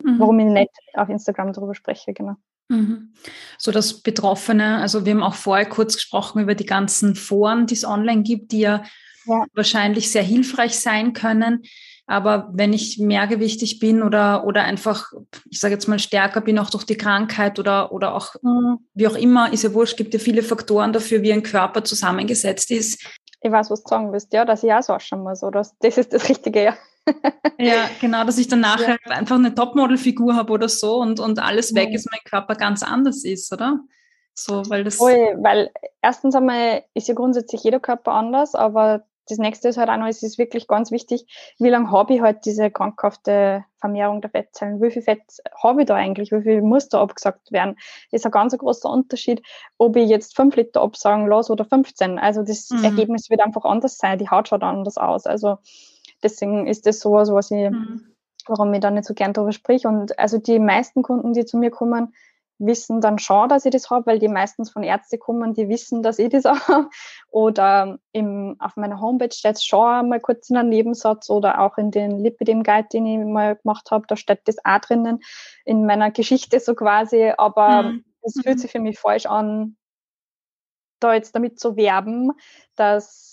mhm. 0.02 0.20
warum 0.20 0.38
ich 0.38 0.52
nicht 0.52 0.78
auf 0.92 1.08
Instagram 1.08 1.54
darüber 1.54 1.74
spreche, 1.74 2.12
genau. 2.12 2.34
Mhm. 2.68 3.12
So 3.58 3.70
dass 3.70 4.02
Betroffene, 4.02 4.78
also 4.78 5.04
wir 5.04 5.12
haben 5.12 5.22
auch 5.22 5.34
vorher 5.34 5.66
kurz 5.66 5.94
gesprochen 5.94 6.42
über 6.42 6.54
die 6.54 6.66
ganzen 6.66 7.14
Foren, 7.14 7.66
die 7.66 7.74
es 7.74 7.84
online 7.84 8.22
gibt, 8.22 8.52
die 8.52 8.60
ja, 8.60 8.84
ja. 9.26 9.44
wahrscheinlich 9.54 10.10
sehr 10.10 10.22
hilfreich 10.22 10.78
sein 10.78 11.12
können. 11.12 11.62
Aber 12.06 12.50
wenn 12.52 12.72
ich 12.72 12.98
mehrgewichtig 12.98 13.78
bin 13.78 14.02
oder, 14.02 14.44
oder 14.44 14.64
einfach, 14.64 15.12
ich 15.48 15.60
sage 15.60 15.74
jetzt 15.74 15.86
mal, 15.86 15.98
stärker 15.98 16.40
bin, 16.40 16.58
auch 16.58 16.68
durch 16.68 16.84
die 16.84 16.96
Krankheit 16.96 17.58
oder, 17.58 17.92
oder 17.92 18.14
auch, 18.14 18.34
mhm. 18.42 18.78
wie 18.94 19.06
auch 19.06 19.14
immer, 19.14 19.52
ist 19.52 19.62
ja 19.62 19.72
wurscht, 19.72 19.96
gibt 19.96 20.12
ja 20.12 20.20
viele 20.20 20.42
Faktoren 20.42 20.92
dafür, 20.92 21.22
wie 21.22 21.32
ein 21.32 21.44
Körper 21.44 21.84
zusammengesetzt 21.84 22.70
ist. 22.70 23.02
Ich 23.40 23.50
weiß, 23.50 23.70
was 23.70 23.82
du 23.82 23.88
sagen 23.88 24.12
willst, 24.12 24.32
ja, 24.32 24.44
dass 24.44 24.62
ich 24.62 24.72
auch 24.72 24.82
so 24.82 24.94
ausschauen 24.94 25.22
muss, 25.22 25.42
oder? 25.42 25.66
Das 25.80 25.98
ist 25.98 26.12
das 26.12 26.28
Richtige, 26.28 26.62
ja 26.62 26.76
ja, 27.58 27.88
genau, 28.00 28.24
dass 28.24 28.38
ich 28.38 28.48
dann 28.48 28.60
nachher 28.60 28.98
ja. 29.06 29.12
einfach 29.12 29.36
eine 29.36 29.54
Topmodel-Figur 29.54 30.36
habe 30.36 30.52
oder 30.52 30.68
so 30.68 30.96
und, 30.96 31.20
und 31.20 31.38
alles 31.38 31.74
weg 31.74 31.92
ist, 31.92 32.10
mein 32.10 32.20
Körper 32.24 32.54
ganz 32.54 32.82
anders 32.82 33.24
ist, 33.24 33.52
oder? 33.52 33.80
So, 34.34 34.62
weil 34.68 34.84
das. 34.84 34.96
Voll, 34.96 35.36
weil 35.38 35.70
erstens 36.00 36.34
einmal 36.34 36.84
ist 36.94 37.08
ja 37.08 37.14
grundsätzlich 37.14 37.64
jeder 37.64 37.80
Körper 37.80 38.12
anders, 38.12 38.54
aber 38.54 39.04
das 39.28 39.38
nächste 39.38 39.68
ist 39.68 39.76
halt 39.76 39.88
auch 39.88 39.96
noch, 39.96 40.08
es 40.08 40.22
ist 40.22 40.38
wirklich 40.38 40.66
ganz 40.66 40.90
wichtig, 40.90 41.26
wie 41.58 41.68
lange 41.68 41.90
habe 41.90 42.14
ich 42.14 42.20
halt 42.20 42.44
diese 42.44 42.70
krankhafte 42.70 43.64
Vermehrung 43.78 44.20
der 44.20 44.30
Fettzellen? 44.30 44.82
Wie 44.82 44.90
viel 44.90 45.02
Fett 45.02 45.22
habe 45.62 45.82
ich 45.82 45.86
da 45.86 45.94
eigentlich? 45.94 46.32
Wie 46.32 46.42
viel 46.42 46.60
muss 46.60 46.88
da 46.88 47.00
abgesagt 47.00 47.52
werden? 47.52 47.76
Das 48.10 48.20
ist 48.20 48.26
ein 48.26 48.32
ganz 48.32 48.56
großer 48.56 48.90
Unterschied, 48.90 49.42
ob 49.78 49.96
ich 49.96 50.08
jetzt 50.08 50.34
5 50.34 50.56
Liter 50.56 50.82
absagen 50.82 51.28
lasse 51.28 51.52
oder 51.52 51.64
15. 51.64 52.18
Also 52.18 52.42
das 52.42 52.68
mhm. 52.70 52.84
Ergebnis 52.84 53.30
wird 53.30 53.40
einfach 53.40 53.64
anders 53.64 53.96
sein. 53.96 54.18
Die 54.18 54.28
Haut 54.28 54.48
schaut 54.48 54.62
anders 54.62 54.98
aus. 54.98 55.26
Also 55.26 55.58
deswegen 56.22 56.66
ist 56.66 56.86
das 56.86 57.00
sowas, 57.00 57.32
was 57.32 57.50
ich, 57.50 57.70
mhm. 57.70 58.14
warum 58.46 58.72
ich 58.74 58.80
da 58.80 58.90
nicht 58.90 59.04
so 59.04 59.14
gern 59.14 59.32
darüber 59.32 59.52
sprich. 59.52 59.86
Und 59.86 60.18
also 60.18 60.38
die 60.38 60.58
meisten 60.58 61.02
Kunden, 61.02 61.32
die 61.32 61.44
zu 61.44 61.56
mir 61.56 61.70
kommen, 61.70 62.14
wissen 62.58 63.00
dann 63.00 63.18
schon, 63.18 63.48
dass 63.48 63.64
ich 63.64 63.72
das 63.72 63.90
habe, 63.90 64.06
weil 64.06 64.18
die 64.18 64.28
meistens 64.28 64.70
von 64.70 64.82
Ärzten 64.82 65.18
kommen, 65.18 65.54
die 65.54 65.68
wissen, 65.68 66.02
dass 66.02 66.18
ich 66.18 66.30
das 66.30 66.44
habe. 66.68 66.88
Oder 67.28 67.98
im, 68.12 68.56
auf 68.58 68.76
meiner 68.76 69.00
Homepage 69.00 69.34
steht 69.34 69.56
es 69.56 69.64
schon 69.64 70.08
mal 70.08 70.20
kurz 70.20 70.50
in 70.50 70.56
einem 70.56 70.68
Nebensatz 70.68 71.28
oder 71.30 71.60
auch 71.60 71.78
in 71.78 71.90
den 71.90 72.18
Lipidem 72.18 72.62
Guide, 72.62 72.88
den 72.92 73.06
ich 73.06 73.24
mal 73.26 73.56
gemacht 73.56 73.90
habe, 73.90 74.06
da 74.06 74.16
steht 74.16 74.40
das 74.44 74.56
auch 74.64 74.78
drinnen 74.78 75.20
in 75.64 75.86
meiner 75.86 76.10
Geschichte 76.10 76.60
so 76.60 76.74
quasi. 76.74 77.32
Aber 77.36 77.84
mhm. 77.84 78.04
es 78.22 78.34
fühlt 78.34 78.56
mhm. 78.56 78.60
sich 78.60 78.70
für 78.70 78.80
mich 78.80 78.98
falsch 78.98 79.26
an, 79.26 79.76
da 81.00 81.14
jetzt 81.14 81.34
damit 81.34 81.58
zu 81.58 81.76
werben, 81.76 82.32
dass 82.76 83.31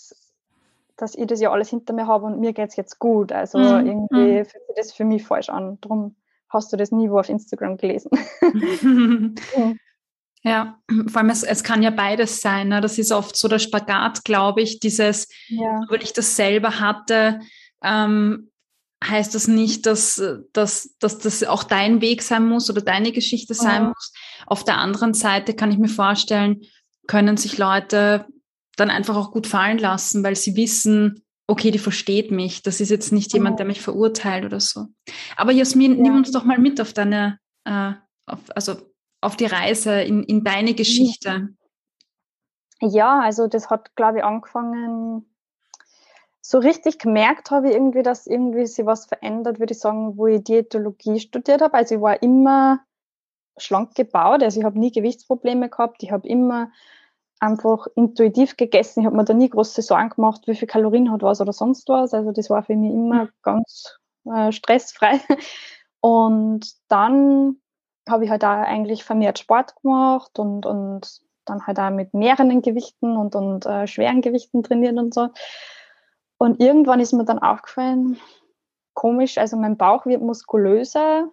dass 1.00 1.14
ich 1.14 1.26
das 1.26 1.40
ja 1.40 1.50
alles 1.50 1.70
hinter 1.70 1.92
mir 1.92 2.06
habe 2.06 2.26
und 2.26 2.40
mir 2.40 2.52
geht 2.52 2.70
es 2.70 2.76
jetzt 2.76 2.98
gut. 2.98 3.32
Also 3.32 3.58
mhm. 3.58 3.86
irgendwie 3.86 4.38
mhm. 4.38 4.44
fühlt 4.44 4.66
sich 4.66 4.76
das 4.76 4.92
für 4.92 5.04
mich 5.04 5.24
falsch 5.24 5.48
an. 5.48 5.78
Darum 5.80 6.16
hast 6.48 6.72
du 6.72 6.76
das 6.76 6.92
nie 6.92 7.10
wo 7.10 7.18
auf 7.18 7.28
Instagram 7.28 7.76
gelesen. 7.76 8.10
Ja, 10.42 10.78
vor 11.08 11.18
allem 11.18 11.28
es, 11.28 11.42
es 11.42 11.62
kann 11.62 11.82
ja 11.82 11.90
beides 11.90 12.40
sein. 12.40 12.68
Ne? 12.68 12.80
Das 12.80 12.96
ist 12.96 13.12
oft 13.12 13.36
so 13.36 13.46
der 13.46 13.58
Spagat, 13.58 14.24
glaube 14.24 14.62
ich, 14.62 14.80
dieses, 14.80 15.28
ja. 15.48 15.82
weil 15.90 16.02
ich 16.02 16.14
das 16.14 16.34
selber 16.34 16.80
hatte, 16.80 17.40
ähm, 17.82 18.50
heißt 19.04 19.34
das 19.34 19.48
nicht, 19.48 19.84
dass, 19.84 20.22
dass, 20.54 20.96
dass 20.98 21.18
das 21.18 21.44
auch 21.44 21.62
dein 21.62 22.00
Weg 22.00 22.22
sein 22.22 22.48
muss 22.48 22.70
oder 22.70 22.80
deine 22.80 23.12
Geschichte 23.12 23.52
sein 23.52 23.82
ja. 23.82 23.88
muss. 23.88 24.14
Auf 24.46 24.64
der 24.64 24.78
anderen 24.78 25.12
Seite 25.12 25.54
kann 25.54 25.70
ich 25.72 25.78
mir 25.78 25.88
vorstellen, 25.88 26.62
können 27.06 27.36
sich 27.36 27.58
Leute 27.58 28.24
dann 28.80 28.90
einfach 28.90 29.16
auch 29.16 29.30
gut 29.30 29.46
fallen 29.46 29.78
lassen, 29.78 30.24
weil 30.24 30.36
sie 30.36 30.56
wissen, 30.56 31.22
okay, 31.46 31.70
die 31.70 31.78
versteht 31.78 32.30
mich. 32.30 32.62
Das 32.62 32.80
ist 32.80 32.90
jetzt 32.90 33.12
nicht 33.12 33.32
jemand, 33.32 33.58
der 33.58 33.66
mich 33.66 33.80
verurteilt 33.80 34.44
oder 34.44 34.60
so. 34.60 34.86
Aber 35.36 35.52
Jasmin, 35.52 35.96
ja. 35.96 36.02
nimm 36.02 36.16
uns 36.16 36.30
doch 36.30 36.44
mal 36.44 36.58
mit 36.58 36.80
auf 36.80 36.92
deine, 36.92 37.38
äh, 37.64 37.92
auf, 38.26 38.38
also 38.54 38.76
auf 39.20 39.36
die 39.36 39.46
Reise 39.46 40.00
in, 40.00 40.22
in 40.22 40.44
deine 40.44 40.74
Geschichte. 40.74 41.48
Ja, 42.80 43.20
also 43.20 43.46
das 43.46 43.68
hat, 43.68 43.94
glaube 43.96 44.18
ich, 44.18 44.24
angefangen. 44.24 45.26
So 46.40 46.58
richtig 46.58 46.98
gemerkt 46.98 47.50
habe 47.50 47.68
ich 47.68 47.74
irgendwie, 47.74 48.02
dass 48.02 48.26
irgendwie 48.26 48.66
sich 48.66 48.86
was 48.86 49.06
verändert, 49.06 49.58
würde 49.58 49.74
ich 49.74 49.78
sagen, 49.78 50.16
wo 50.16 50.26
ich 50.26 50.42
Diätologie 50.42 51.20
studiert 51.20 51.60
habe. 51.60 51.74
Also 51.74 51.96
ich 51.96 52.00
war 52.00 52.22
immer 52.22 52.80
schlank 53.58 53.94
gebaut, 53.94 54.42
also 54.42 54.58
ich 54.58 54.64
habe 54.64 54.78
nie 54.78 54.90
Gewichtsprobleme 54.90 55.68
gehabt, 55.68 56.02
ich 56.02 56.10
habe 56.10 56.26
immer 56.26 56.70
einfach 57.40 57.86
intuitiv 57.96 58.56
gegessen. 58.56 59.00
Ich 59.00 59.06
habe 59.06 59.16
mir 59.16 59.24
da 59.24 59.34
nie 59.34 59.48
große 59.48 59.82
Sorgen 59.82 60.10
gemacht, 60.10 60.42
wie 60.46 60.54
viel 60.54 60.68
Kalorien 60.68 61.10
hat 61.10 61.22
was 61.22 61.40
oder 61.40 61.52
sonst 61.52 61.88
was. 61.88 62.14
Also 62.14 62.32
das 62.32 62.50
war 62.50 62.62
für 62.62 62.76
mich 62.76 62.92
immer 62.92 63.28
ganz 63.42 63.98
äh, 64.26 64.52
stressfrei. 64.52 65.20
Und 66.00 66.72
dann 66.88 67.56
habe 68.08 68.24
ich 68.24 68.30
halt 68.30 68.44
auch 68.44 68.48
eigentlich 68.48 69.04
vermehrt 69.04 69.38
Sport 69.38 69.74
gemacht 69.82 70.38
und, 70.38 70.64
und 70.64 71.20
dann 71.44 71.66
halt 71.66 71.78
auch 71.78 71.90
mit 71.90 72.14
mehreren 72.14 72.62
Gewichten 72.62 73.16
und, 73.16 73.36
und 73.36 73.66
äh, 73.66 73.86
schweren 73.86 74.22
Gewichten 74.22 74.62
trainiert 74.62 74.96
und 74.96 75.12
so. 75.12 75.28
Und 76.38 76.60
irgendwann 76.60 77.00
ist 77.00 77.12
mir 77.12 77.24
dann 77.24 77.38
aufgefallen, 77.38 78.18
komisch, 78.94 79.36
also 79.36 79.58
mein 79.58 79.76
Bauch 79.76 80.06
wird 80.06 80.22
muskulöser, 80.22 81.28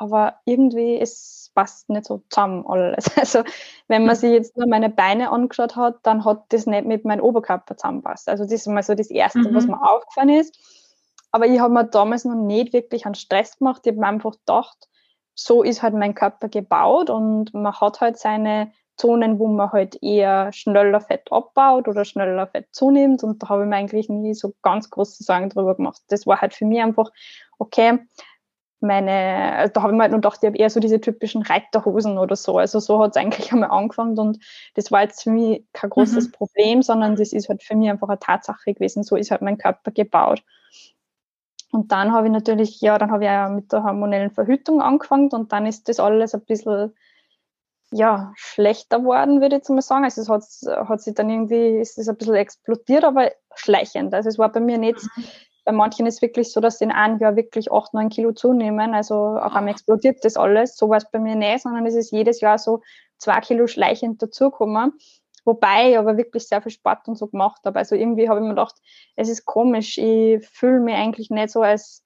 aber 0.00 0.36
irgendwie 0.46 0.98
es 0.98 1.52
passt 1.54 1.90
nicht 1.90 2.06
so 2.06 2.22
zusammen 2.30 2.64
alles. 2.66 3.04
Also 3.18 3.44
wenn 3.86 4.06
man 4.06 4.16
sich 4.16 4.32
jetzt 4.32 4.56
nur 4.56 4.66
meine 4.66 4.88
Beine 4.88 5.30
angeschaut 5.30 5.76
hat, 5.76 5.98
dann 6.04 6.24
hat 6.24 6.44
das 6.48 6.66
nicht 6.66 6.86
mit 6.86 7.04
meinem 7.04 7.22
Oberkörper 7.22 7.76
zusammenpasst. 7.76 8.28
Also 8.28 8.44
das 8.44 8.52
ist 8.52 8.66
mal 8.66 8.82
so 8.82 8.94
das 8.94 9.10
Erste, 9.10 9.40
mhm. 9.40 9.54
was 9.54 9.66
mir 9.66 9.80
aufgefallen 9.80 10.30
ist. 10.30 10.56
Aber 11.32 11.46
ich 11.46 11.60
habe 11.60 11.74
mir 11.74 11.84
damals 11.84 12.24
noch 12.24 12.34
nicht 12.34 12.72
wirklich 12.72 13.04
einen 13.04 13.14
Stress 13.14 13.58
gemacht. 13.58 13.82
Ich 13.84 13.92
habe 13.92 14.00
mir 14.00 14.06
einfach 14.06 14.32
gedacht, 14.32 14.88
so 15.34 15.62
ist 15.62 15.82
halt 15.82 15.94
mein 15.94 16.14
Körper 16.14 16.48
gebaut 16.48 17.10
und 17.10 17.52
man 17.52 17.78
hat 17.78 18.00
halt 18.00 18.18
seine 18.18 18.72
Zonen, 18.96 19.38
wo 19.38 19.48
man 19.48 19.70
halt 19.70 20.02
eher 20.02 20.50
schneller 20.54 21.00
Fett 21.00 21.30
abbaut 21.30 21.88
oder 21.88 22.06
schneller 22.06 22.46
Fett 22.46 22.68
zunimmt. 22.72 23.22
Und 23.22 23.42
da 23.42 23.50
habe 23.50 23.64
ich 23.64 23.68
mir 23.68 23.76
eigentlich 23.76 24.08
nie 24.08 24.32
so 24.32 24.54
ganz 24.62 24.88
große 24.88 25.24
Sorgen 25.24 25.50
drüber 25.50 25.74
gemacht. 25.74 26.00
Das 26.08 26.26
war 26.26 26.40
halt 26.40 26.54
für 26.54 26.64
mich 26.64 26.80
einfach, 26.80 27.10
okay, 27.58 27.98
meine, 28.80 29.54
also 29.56 29.72
da 29.72 29.82
habe 29.82 29.92
ich 29.92 29.96
mir 29.96 30.02
halt 30.02 30.12
nur 30.12 30.20
gedacht, 30.20 30.38
ich 30.42 30.46
habe 30.46 30.56
eher 30.56 30.70
so 30.70 30.80
diese 30.80 31.00
typischen 31.00 31.42
Reiterhosen 31.42 32.18
oder 32.18 32.36
so. 32.36 32.58
Also 32.58 32.80
so 32.80 33.02
hat 33.02 33.10
es 33.10 33.16
eigentlich 33.16 33.52
einmal 33.52 33.70
angefangen 33.70 34.18
und 34.18 34.38
das 34.74 34.90
war 34.90 35.02
jetzt 35.02 35.22
für 35.22 35.30
mich 35.30 35.64
kein 35.72 35.90
großes 35.90 36.28
mhm. 36.28 36.32
Problem, 36.32 36.82
sondern 36.82 37.16
das 37.16 37.32
ist 37.32 37.48
halt 37.48 37.62
für 37.62 37.76
mich 37.76 37.90
einfach 37.90 38.08
eine 38.08 38.18
Tatsache 38.18 38.74
gewesen. 38.74 39.02
So 39.02 39.16
ist 39.16 39.30
halt 39.30 39.42
mein 39.42 39.58
Körper 39.58 39.90
gebaut. 39.90 40.42
Und 41.72 41.92
dann 41.92 42.12
habe 42.12 42.26
ich 42.26 42.32
natürlich, 42.32 42.80
ja, 42.80 42.98
dann 42.98 43.10
habe 43.10 43.24
ich 43.24 43.30
ja 43.30 43.48
mit 43.48 43.72
der 43.72 43.84
hormonellen 43.84 44.30
Verhütung 44.30 44.82
angefangen 44.82 45.30
und 45.30 45.52
dann 45.52 45.66
ist 45.66 45.88
das 45.88 46.00
alles 46.00 46.34
ein 46.34 46.44
bisschen, 46.44 46.94
ja, 47.92 48.32
schlechter 48.36 49.04
worden, 49.04 49.40
würde 49.40 49.56
ich 49.56 49.60
jetzt 49.60 49.70
mal 49.70 49.82
sagen. 49.82 50.04
Also 50.04 50.22
es 50.22 50.28
hat, 50.28 50.88
hat 50.88 51.00
sich 51.00 51.14
dann 51.14 51.30
irgendwie, 51.30 51.78
ist 51.78 51.98
es 51.98 52.08
ein 52.08 52.16
bisschen 52.16 52.34
explodiert, 52.34 53.04
aber 53.04 53.30
schleichend. 53.54 54.14
Also 54.14 54.28
es 54.28 54.38
war 54.38 54.50
bei 54.50 54.60
mir 54.60 54.78
nicht, 54.78 55.00
mhm 55.16 55.24
bei 55.64 55.72
manchen 55.72 56.06
ist 56.06 56.16
es 56.16 56.22
wirklich 56.22 56.52
so, 56.52 56.60
dass 56.60 56.78
sie 56.78 56.84
in 56.84 56.92
einem 56.92 57.18
Jahr 57.18 57.36
wirklich 57.36 57.70
8, 57.70 57.94
9 57.94 58.08
Kilo 58.08 58.32
zunehmen. 58.32 58.94
Also 58.94 59.14
auf 59.14 59.54
einmal 59.54 59.72
explodiert 59.72 60.24
das 60.24 60.36
alles. 60.36 60.76
So 60.76 60.88
war 60.88 60.96
es 60.96 61.10
bei 61.10 61.18
mir 61.18 61.36
nicht, 61.36 61.62
sondern 61.62 61.86
es 61.86 61.94
ist 61.94 62.12
jedes 62.12 62.40
Jahr 62.40 62.58
so 62.58 62.80
2 63.18 63.40
Kilo 63.40 63.66
schleichend 63.66 64.22
dazugekommen. 64.22 64.92
Wobei 65.44 65.90
ich 65.90 65.98
aber 65.98 66.16
wirklich 66.16 66.46
sehr 66.46 66.60
viel 66.62 66.72
Sport 66.72 67.08
und 67.08 67.16
so 67.16 67.26
gemacht 67.26 67.62
habe. 67.64 67.78
Also 67.78 67.94
irgendwie 67.94 68.28
habe 68.28 68.40
ich 68.40 68.44
mir 68.44 68.50
gedacht, 68.50 68.76
es 69.16 69.28
ist 69.28 69.46
komisch. 69.46 69.98
Ich 69.98 70.46
fühle 70.48 70.80
mich 70.80 70.94
eigentlich 70.94 71.30
nicht 71.30 71.50
so, 71.50 71.62
als 71.62 72.04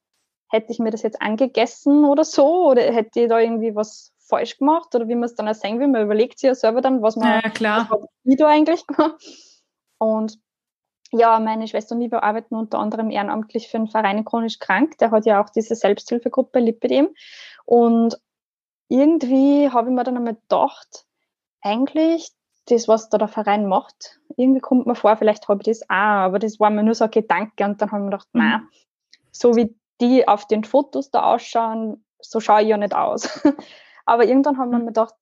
hätte 0.50 0.72
ich 0.72 0.78
mir 0.78 0.90
das 0.90 1.02
jetzt 1.02 1.20
angegessen 1.20 2.04
oder 2.04 2.24
so. 2.24 2.70
Oder 2.70 2.82
hätte 2.82 3.20
ich 3.20 3.28
da 3.28 3.38
irgendwie 3.38 3.74
was 3.74 4.12
falsch 4.26 4.58
gemacht 4.58 4.94
oder 4.94 5.08
wie 5.08 5.14
man 5.14 5.24
es 5.24 5.34
dann 5.34 5.48
auch 5.48 5.54
sehen 5.54 5.80
will. 5.80 5.88
Man 5.88 6.04
überlegt 6.04 6.38
sich 6.38 6.48
ja 6.48 6.54
selber 6.54 6.80
dann, 6.80 7.02
was 7.02 7.16
man 7.16 7.42
ja, 7.42 7.50
klar. 7.50 7.86
Was 7.90 8.08
ich 8.24 8.36
da 8.36 8.46
eigentlich 8.46 8.86
gemacht. 8.86 9.22
Und 9.98 10.38
ja, 11.18 11.38
meine 11.40 11.68
Schwester 11.68 11.94
und 11.94 12.02
ich, 12.02 12.12
arbeiten 12.12 12.54
unter 12.54 12.78
anderem 12.78 13.10
ehrenamtlich 13.10 13.68
für 13.68 13.78
einen 13.78 13.88
Verein 13.88 14.24
chronisch 14.24 14.58
krank. 14.58 14.98
Der 14.98 15.10
hat 15.10 15.26
ja 15.26 15.42
auch 15.42 15.50
diese 15.50 15.74
Selbsthilfegruppe 15.74 16.58
Lipidem. 16.58 17.08
Und 17.64 18.18
irgendwie 18.88 19.70
habe 19.70 19.88
ich 19.88 19.94
mir 19.94 20.04
dann 20.04 20.16
einmal 20.16 20.34
gedacht, 20.34 21.06
eigentlich 21.62 22.30
das, 22.66 22.88
was 22.88 23.08
da 23.08 23.18
der 23.18 23.28
Verein 23.28 23.66
macht, 23.66 24.20
irgendwie 24.36 24.60
kommt 24.60 24.86
mir 24.86 24.94
vor, 24.94 25.16
vielleicht 25.16 25.48
habe 25.48 25.60
ich 25.62 25.66
das 25.66 25.82
auch, 25.88 25.94
aber 25.94 26.38
das 26.38 26.60
war 26.60 26.70
mir 26.70 26.82
nur 26.82 26.94
so 26.94 27.04
ein 27.04 27.10
Gedanke 27.10 27.64
und 27.64 27.80
dann 27.80 27.90
habe 27.90 28.00
ich 28.00 28.04
mir 28.04 28.10
gedacht, 28.10 28.28
mhm. 28.32 28.40
nein, 28.40 28.68
so 29.30 29.56
wie 29.56 29.74
die 30.00 30.26
auf 30.26 30.46
den 30.46 30.64
Fotos 30.64 31.10
da 31.10 31.34
ausschauen, 31.34 32.04
so 32.20 32.40
schaue 32.40 32.62
ich 32.62 32.68
ja 32.68 32.76
nicht 32.76 32.94
aus. 32.94 33.40
aber 34.06 34.24
irgendwann 34.24 34.58
haben 34.58 34.70
wir 34.70 34.78
mhm. 34.78 34.84
mir 34.84 34.90
gedacht, 34.90 35.14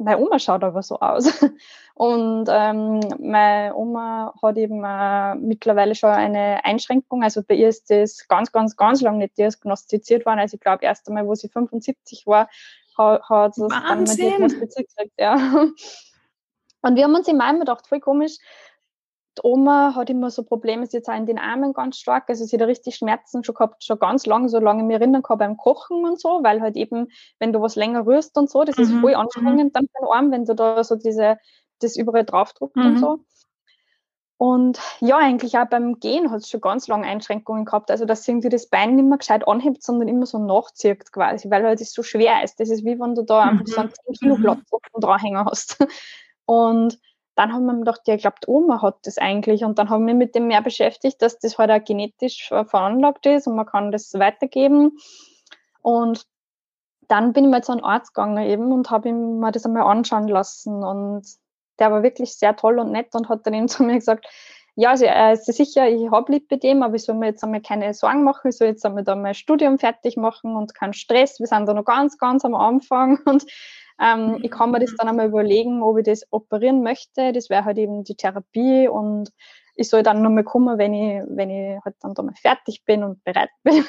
meine 0.00 0.18
Oma 0.18 0.38
schaut 0.38 0.64
aber 0.64 0.82
so 0.82 0.98
aus. 0.98 1.26
Und 1.94 2.46
ähm, 2.48 3.00
meine 3.20 3.74
Oma 3.74 4.34
hat 4.42 4.56
eben 4.56 4.82
äh, 4.84 5.34
mittlerweile 5.34 5.94
schon 5.94 6.10
eine 6.10 6.64
Einschränkung. 6.64 7.22
Also 7.22 7.42
bei 7.42 7.54
ihr 7.54 7.68
ist 7.68 7.90
das 7.90 8.26
ganz, 8.26 8.52
ganz, 8.52 8.76
ganz 8.76 9.02
lange 9.02 9.18
nicht 9.18 9.36
diagnostiziert 9.36 10.24
worden. 10.24 10.40
Also 10.40 10.54
ich 10.54 10.60
glaube, 10.60 10.84
erst 10.84 11.06
einmal, 11.08 11.26
wo 11.26 11.34
sie 11.34 11.48
75 11.48 12.26
war, 12.26 12.48
hat, 12.96 13.28
hat 13.28 13.54
sie 13.54 13.62
das 13.68 13.70
dann 13.70 14.04
mal 14.04 14.16
diagnostiziert 14.16 14.88
gekriegt. 14.88 15.14
Ja. 15.18 15.36
Und 16.82 16.96
wir 16.96 17.04
haben 17.04 17.14
uns 17.14 17.28
immer 17.28 17.58
gedacht, 17.58 17.86
voll 17.86 18.00
komisch, 18.00 18.38
die 19.38 19.42
Oma 19.44 19.94
hat 19.94 20.10
immer 20.10 20.30
so 20.30 20.42
Probleme, 20.42 20.86
sie 20.86 20.96
jetzt 20.96 21.08
auch 21.08 21.16
in 21.16 21.26
den 21.26 21.38
Armen 21.38 21.72
ganz 21.72 21.98
stark. 21.98 22.24
Also 22.28 22.44
sie 22.44 22.58
hat 22.58 22.66
richtig 22.66 22.96
Schmerzen 22.96 23.44
schon 23.44 23.54
gehabt, 23.54 23.84
schon 23.84 23.98
ganz 23.98 24.26
lange, 24.26 24.48
so 24.48 24.58
lange 24.58 24.82
mir 24.82 24.94
erinnern 24.94 25.22
kann 25.22 25.38
beim 25.38 25.56
Kochen 25.56 26.04
und 26.04 26.20
so, 26.20 26.40
weil 26.42 26.60
halt 26.60 26.76
eben, 26.76 27.08
wenn 27.38 27.52
du 27.52 27.60
was 27.60 27.76
länger 27.76 28.06
rührst 28.06 28.36
und 28.36 28.50
so, 28.50 28.64
das 28.64 28.76
mhm. 28.76 28.82
ist 28.82 28.92
voll 28.92 29.12
mhm. 29.12 29.20
anstrengend 29.20 29.76
dann 29.76 29.86
für 29.86 30.02
den 30.04 30.12
Arm, 30.12 30.30
wenn 30.32 30.44
du 30.44 30.54
da 30.54 30.82
so 30.82 30.96
diese, 30.96 31.38
das 31.78 31.96
überall 31.96 32.24
draufdruckst 32.24 32.76
mhm. 32.76 32.86
und 32.86 32.98
so. 32.98 33.18
Und 34.36 34.80
ja, 35.00 35.18
eigentlich 35.18 35.58
auch 35.58 35.68
beim 35.68 36.00
Gehen 36.00 36.30
hat 36.30 36.38
es 36.38 36.48
schon 36.48 36.62
ganz 36.62 36.88
lange 36.88 37.06
Einschränkungen 37.06 37.66
gehabt. 37.66 37.90
Also, 37.90 38.06
dass 38.06 38.26
irgendwie 38.26 38.48
das 38.48 38.70
Bein 38.70 38.96
nicht 38.96 39.04
mehr 39.04 39.18
gescheit 39.18 39.46
anhebt, 39.46 39.82
sondern 39.82 40.08
immer 40.08 40.24
so 40.24 40.38
nachzieht 40.38 41.12
quasi, 41.12 41.50
weil 41.50 41.62
halt 41.62 41.78
das 41.78 41.92
so 41.92 42.02
schwer 42.02 42.42
ist. 42.42 42.58
Das 42.58 42.70
ist 42.70 42.82
wie 42.82 42.98
wenn 42.98 43.14
du 43.14 43.22
da 43.22 43.42
einfach 43.42 43.66
so 43.66 43.78
einen 43.78 43.92
10 43.92 44.14
Kilo 44.14 44.36
mhm. 44.36 44.56
dranhängen 44.98 45.44
hast. 45.44 45.76
Und 46.46 46.98
dann 47.34 47.52
haben 47.52 47.66
wir 47.66 47.94
ja, 48.06 48.14
ich 48.14 48.20
glaube, 48.20 48.36
Oma 48.46 48.82
hat 48.82 48.98
das 49.04 49.18
eigentlich. 49.18 49.64
Und 49.64 49.78
dann 49.78 49.90
haben 49.90 50.06
wir 50.06 50.14
mit 50.14 50.34
dem 50.34 50.48
mehr 50.48 50.62
beschäftigt, 50.62 51.22
dass 51.22 51.38
das 51.38 51.58
halt 51.58 51.70
auch 51.70 51.84
genetisch 51.84 52.48
veranlagt 52.48 53.26
ist 53.26 53.46
und 53.46 53.56
man 53.56 53.66
kann 53.66 53.92
das 53.92 54.12
weitergeben. 54.14 54.98
Und 55.82 56.26
dann 57.08 57.32
bin 57.32 57.44
ich 57.44 57.50
mal 57.50 57.64
zu 57.64 57.72
einem 57.72 57.84
Arzt 57.84 58.14
gegangen 58.14 58.44
eben 58.44 58.72
und 58.72 58.90
habe 58.90 59.08
ihm 59.08 59.40
mal 59.40 59.52
das 59.52 59.64
einmal 59.66 59.82
anschauen 59.82 60.28
lassen. 60.28 60.82
Und 60.82 61.26
der 61.78 61.90
war 61.90 62.02
wirklich 62.02 62.34
sehr 62.34 62.54
toll 62.56 62.78
und 62.78 62.92
nett 62.92 63.14
und 63.14 63.28
hat 63.28 63.46
dann 63.46 63.54
eben 63.54 63.68
zu 63.68 63.82
mir 63.82 63.94
gesagt, 63.94 64.26
ja, 64.76 64.90
also 64.90 65.04
er 65.04 65.32
ist 65.32 65.46
sicher, 65.46 65.88
ich 65.88 66.10
habe 66.10 66.32
Lipidem, 66.32 66.82
aber 66.82 66.94
ich 66.94 67.04
soll 67.04 67.16
mir 67.16 67.26
jetzt 67.26 67.42
einmal 67.42 67.60
keine 67.60 67.92
Sorgen 67.92 68.22
machen, 68.22 68.48
ich 68.48 68.56
soll 68.56 68.68
jetzt 68.68 68.86
einmal 68.86 69.04
da 69.04 69.16
mein 69.16 69.34
Studium 69.34 69.78
fertig 69.78 70.16
machen 70.16 70.56
und 70.56 70.74
keinen 70.74 70.92
Stress. 70.92 71.40
Wir 71.40 71.48
sind 71.48 71.66
da 71.66 71.74
noch 71.74 71.84
ganz, 71.84 72.16
ganz 72.18 72.44
am 72.44 72.54
Anfang 72.54 73.18
und 73.24 73.44
ähm, 74.00 74.38
ich 74.42 74.50
kann 74.50 74.70
mir 74.70 74.80
das 74.80 74.94
dann 74.96 75.08
einmal 75.08 75.28
überlegen, 75.28 75.82
ob 75.82 75.98
ich 75.98 76.04
das 76.04 76.26
operieren 76.30 76.82
möchte. 76.82 77.32
Das 77.32 77.50
wäre 77.50 77.64
halt 77.64 77.78
eben 77.78 78.04
die 78.04 78.14
Therapie 78.14 78.88
und 78.88 79.30
ich 79.74 79.88
soll 79.88 80.02
dann 80.02 80.22
nochmal 80.22 80.44
kommen, 80.44 80.78
wenn 80.78 80.94
ich, 80.94 81.22
wenn 81.28 81.50
ich 81.50 81.78
halt 81.84 81.96
dann 82.00 82.14
da 82.14 82.22
mal 82.22 82.34
fertig 82.34 82.84
bin 82.84 83.04
und 83.04 83.22
bereit 83.24 83.50
bin. 83.62 83.84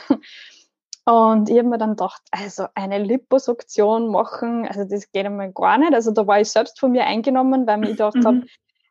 Und 1.06 1.50
ich 1.50 1.58
habe 1.58 1.68
mir 1.68 1.78
dann 1.78 1.92
gedacht, 1.92 2.22
also 2.30 2.68
eine 2.76 3.00
Liposuktion 3.00 4.10
machen, 4.10 4.68
also 4.68 4.84
das 4.84 5.12
geht 5.12 5.26
einmal 5.26 5.52
gar 5.52 5.78
nicht. 5.78 5.94
Also 5.94 6.12
da 6.12 6.28
war 6.28 6.40
ich 6.40 6.52
selbst 6.52 6.80
von 6.80 6.92
mir 6.92 7.06
eingenommen, 7.06 7.66
weil 7.66 7.80
ich 7.80 7.82
mir 7.82 7.92
gedacht 7.92 8.16
mhm. 8.16 8.26
habe, 8.26 8.42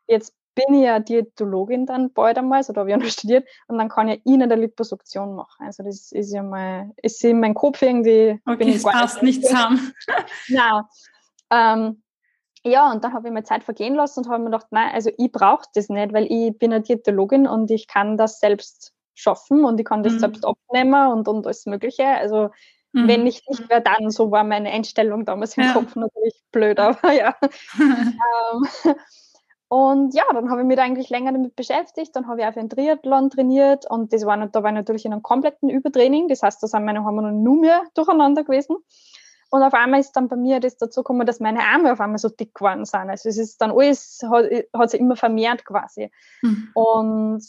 jetzt 0.07 0.35
bin 0.55 0.73
ich 0.73 0.83
ja 0.83 0.99
Diätologin 0.99 1.85
dann 1.85 2.11
bald 2.11 2.37
einmal, 2.37 2.57
also 2.57 2.73
da 2.73 2.81
habe 2.81 2.89
ich 2.89 2.95
ja 2.95 2.97
noch 2.97 3.05
studiert, 3.11 3.47
und 3.67 3.77
dann 3.77 3.89
kann 3.89 4.09
ich 4.09 4.21
Ihnen 4.25 4.51
eine 4.51 4.55
Liposuktion 4.55 5.35
machen. 5.35 5.65
Also 5.65 5.83
das 5.83 6.11
ist 6.11 6.33
ja 6.33 6.43
mal, 6.43 6.91
ist 7.01 7.23
in 7.23 7.39
meinem 7.39 7.53
Kopf 7.53 7.81
irgendwie. 7.81 8.39
Okay, 8.45 8.73
das 8.73 8.83
passt 8.83 9.23
nicht 9.23 9.45
zusammen. 9.45 9.93
Nein, 10.49 10.83
ähm, 11.51 12.01
ja, 12.63 12.91
und 12.91 13.03
dann 13.03 13.13
habe 13.13 13.27
ich 13.27 13.33
mir 13.33 13.43
Zeit 13.43 13.63
vergehen 13.63 13.95
lassen 13.95 14.19
und 14.19 14.29
habe 14.29 14.39
mir 14.39 14.51
gedacht, 14.51 14.67
nein, 14.71 14.91
also 14.93 15.09
ich 15.17 15.31
brauche 15.31 15.65
das 15.73 15.89
nicht, 15.89 16.13
weil 16.13 16.27
ich 16.29 16.57
bin 16.57 16.71
eine 16.71 16.83
Diätologin 16.83 17.47
und 17.47 17.71
ich 17.71 17.87
kann 17.87 18.17
das 18.17 18.39
selbst 18.39 18.93
schaffen 19.15 19.65
und 19.65 19.79
ich 19.79 19.85
kann 19.85 20.03
das 20.03 20.13
mhm. 20.13 20.19
selbst 20.19 20.45
abnehmen 20.45 21.11
und, 21.11 21.27
und 21.27 21.45
alles 21.45 21.65
Mögliche. 21.65 22.05
Also 22.05 22.49
mhm. 22.93 23.07
wenn 23.07 23.25
ich 23.25 23.41
nicht 23.49 23.67
mehr 23.67 23.81
dann, 23.81 24.11
so 24.11 24.31
war 24.31 24.43
meine 24.43 24.69
Einstellung 24.69 25.25
damals 25.25 25.57
im 25.57 25.63
ja. 25.63 25.73
Kopf 25.73 25.95
natürlich 25.95 26.35
blöd, 26.51 26.79
aber 26.79 27.11
ja. 27.11 27.35
ähm, 27.79 28.95
und 29.67 30.13
ja, 30.13 30.25
dann 30.33 30.51
habe 30.51 30.61
ich 30.61 30.67
mich 30.67 30.75
da 30.75 30.83
eigentlich 30.83 31.09
länger 31.09 31.31
damit 31.31 31.55
beschäftigt. 31.55 32.15
Dann 32.15 32.27
habe 32.27 32.41
ich 32.41 32.45
auch 32.45 32.53
für 32.53 32.59
einen 32.59 32.69
Triathlon 32.69 33.29
trainiert 33.29 33.89
und 33.89 34.13
das 34.13 34.25
war, 34.25 34.37
da 34.45 34.63
war 34.63 34.69
ich 34.69 34.75
natürlich 34.75 35.05
in 35.05 35.13
einem 35.13 35.23
kompletten 35.23 35.69
Übertraining. 35.69 36.27
Das 36.27 36.43
heißt, 36.43 36.61
da 36.61 36.67
sind 36.67 36.85
meine 36.85 37.03
Hormone 37.03 37.31
nur 37.31 37.55
mehr 37.55 37.83
durcheinander 37.95 38.43
gewesen. 38.43 38.75
Und 39.51 39.63
auf 39.63 39.73
einmal 39.73 39.99
ist 39.99 40.13
dann 40.13 40.29
bei 40.29 40.37
mir 40.37 40.61
das 40.61 40.77
dazu 40.77 41.01
gekommen, 41.01 41.27
dass 41.27 41.41
meine 41.41 41.59
Arme 41.59 41.91
auf 41.91 41.99
einmal 41.99 42.17
so 42.17 42.29
dick 42.29 42.55
geworden 42.55 42.85
sind. 42.85 43.09
Also 43.09 43.27
es 43.27 43.37
ist 43.37 43.59
dann 43.59 43.71
alles, 43.71 44.21
hat, 44.31 44.45
hat 44.73 44.89
sich 44.89 44.99
immer 45.01 45.17
vermehrt 45.17 45.65
quasi. 45.65 46.09
Mhm. 46.41 46.69
Und 46.73 47.43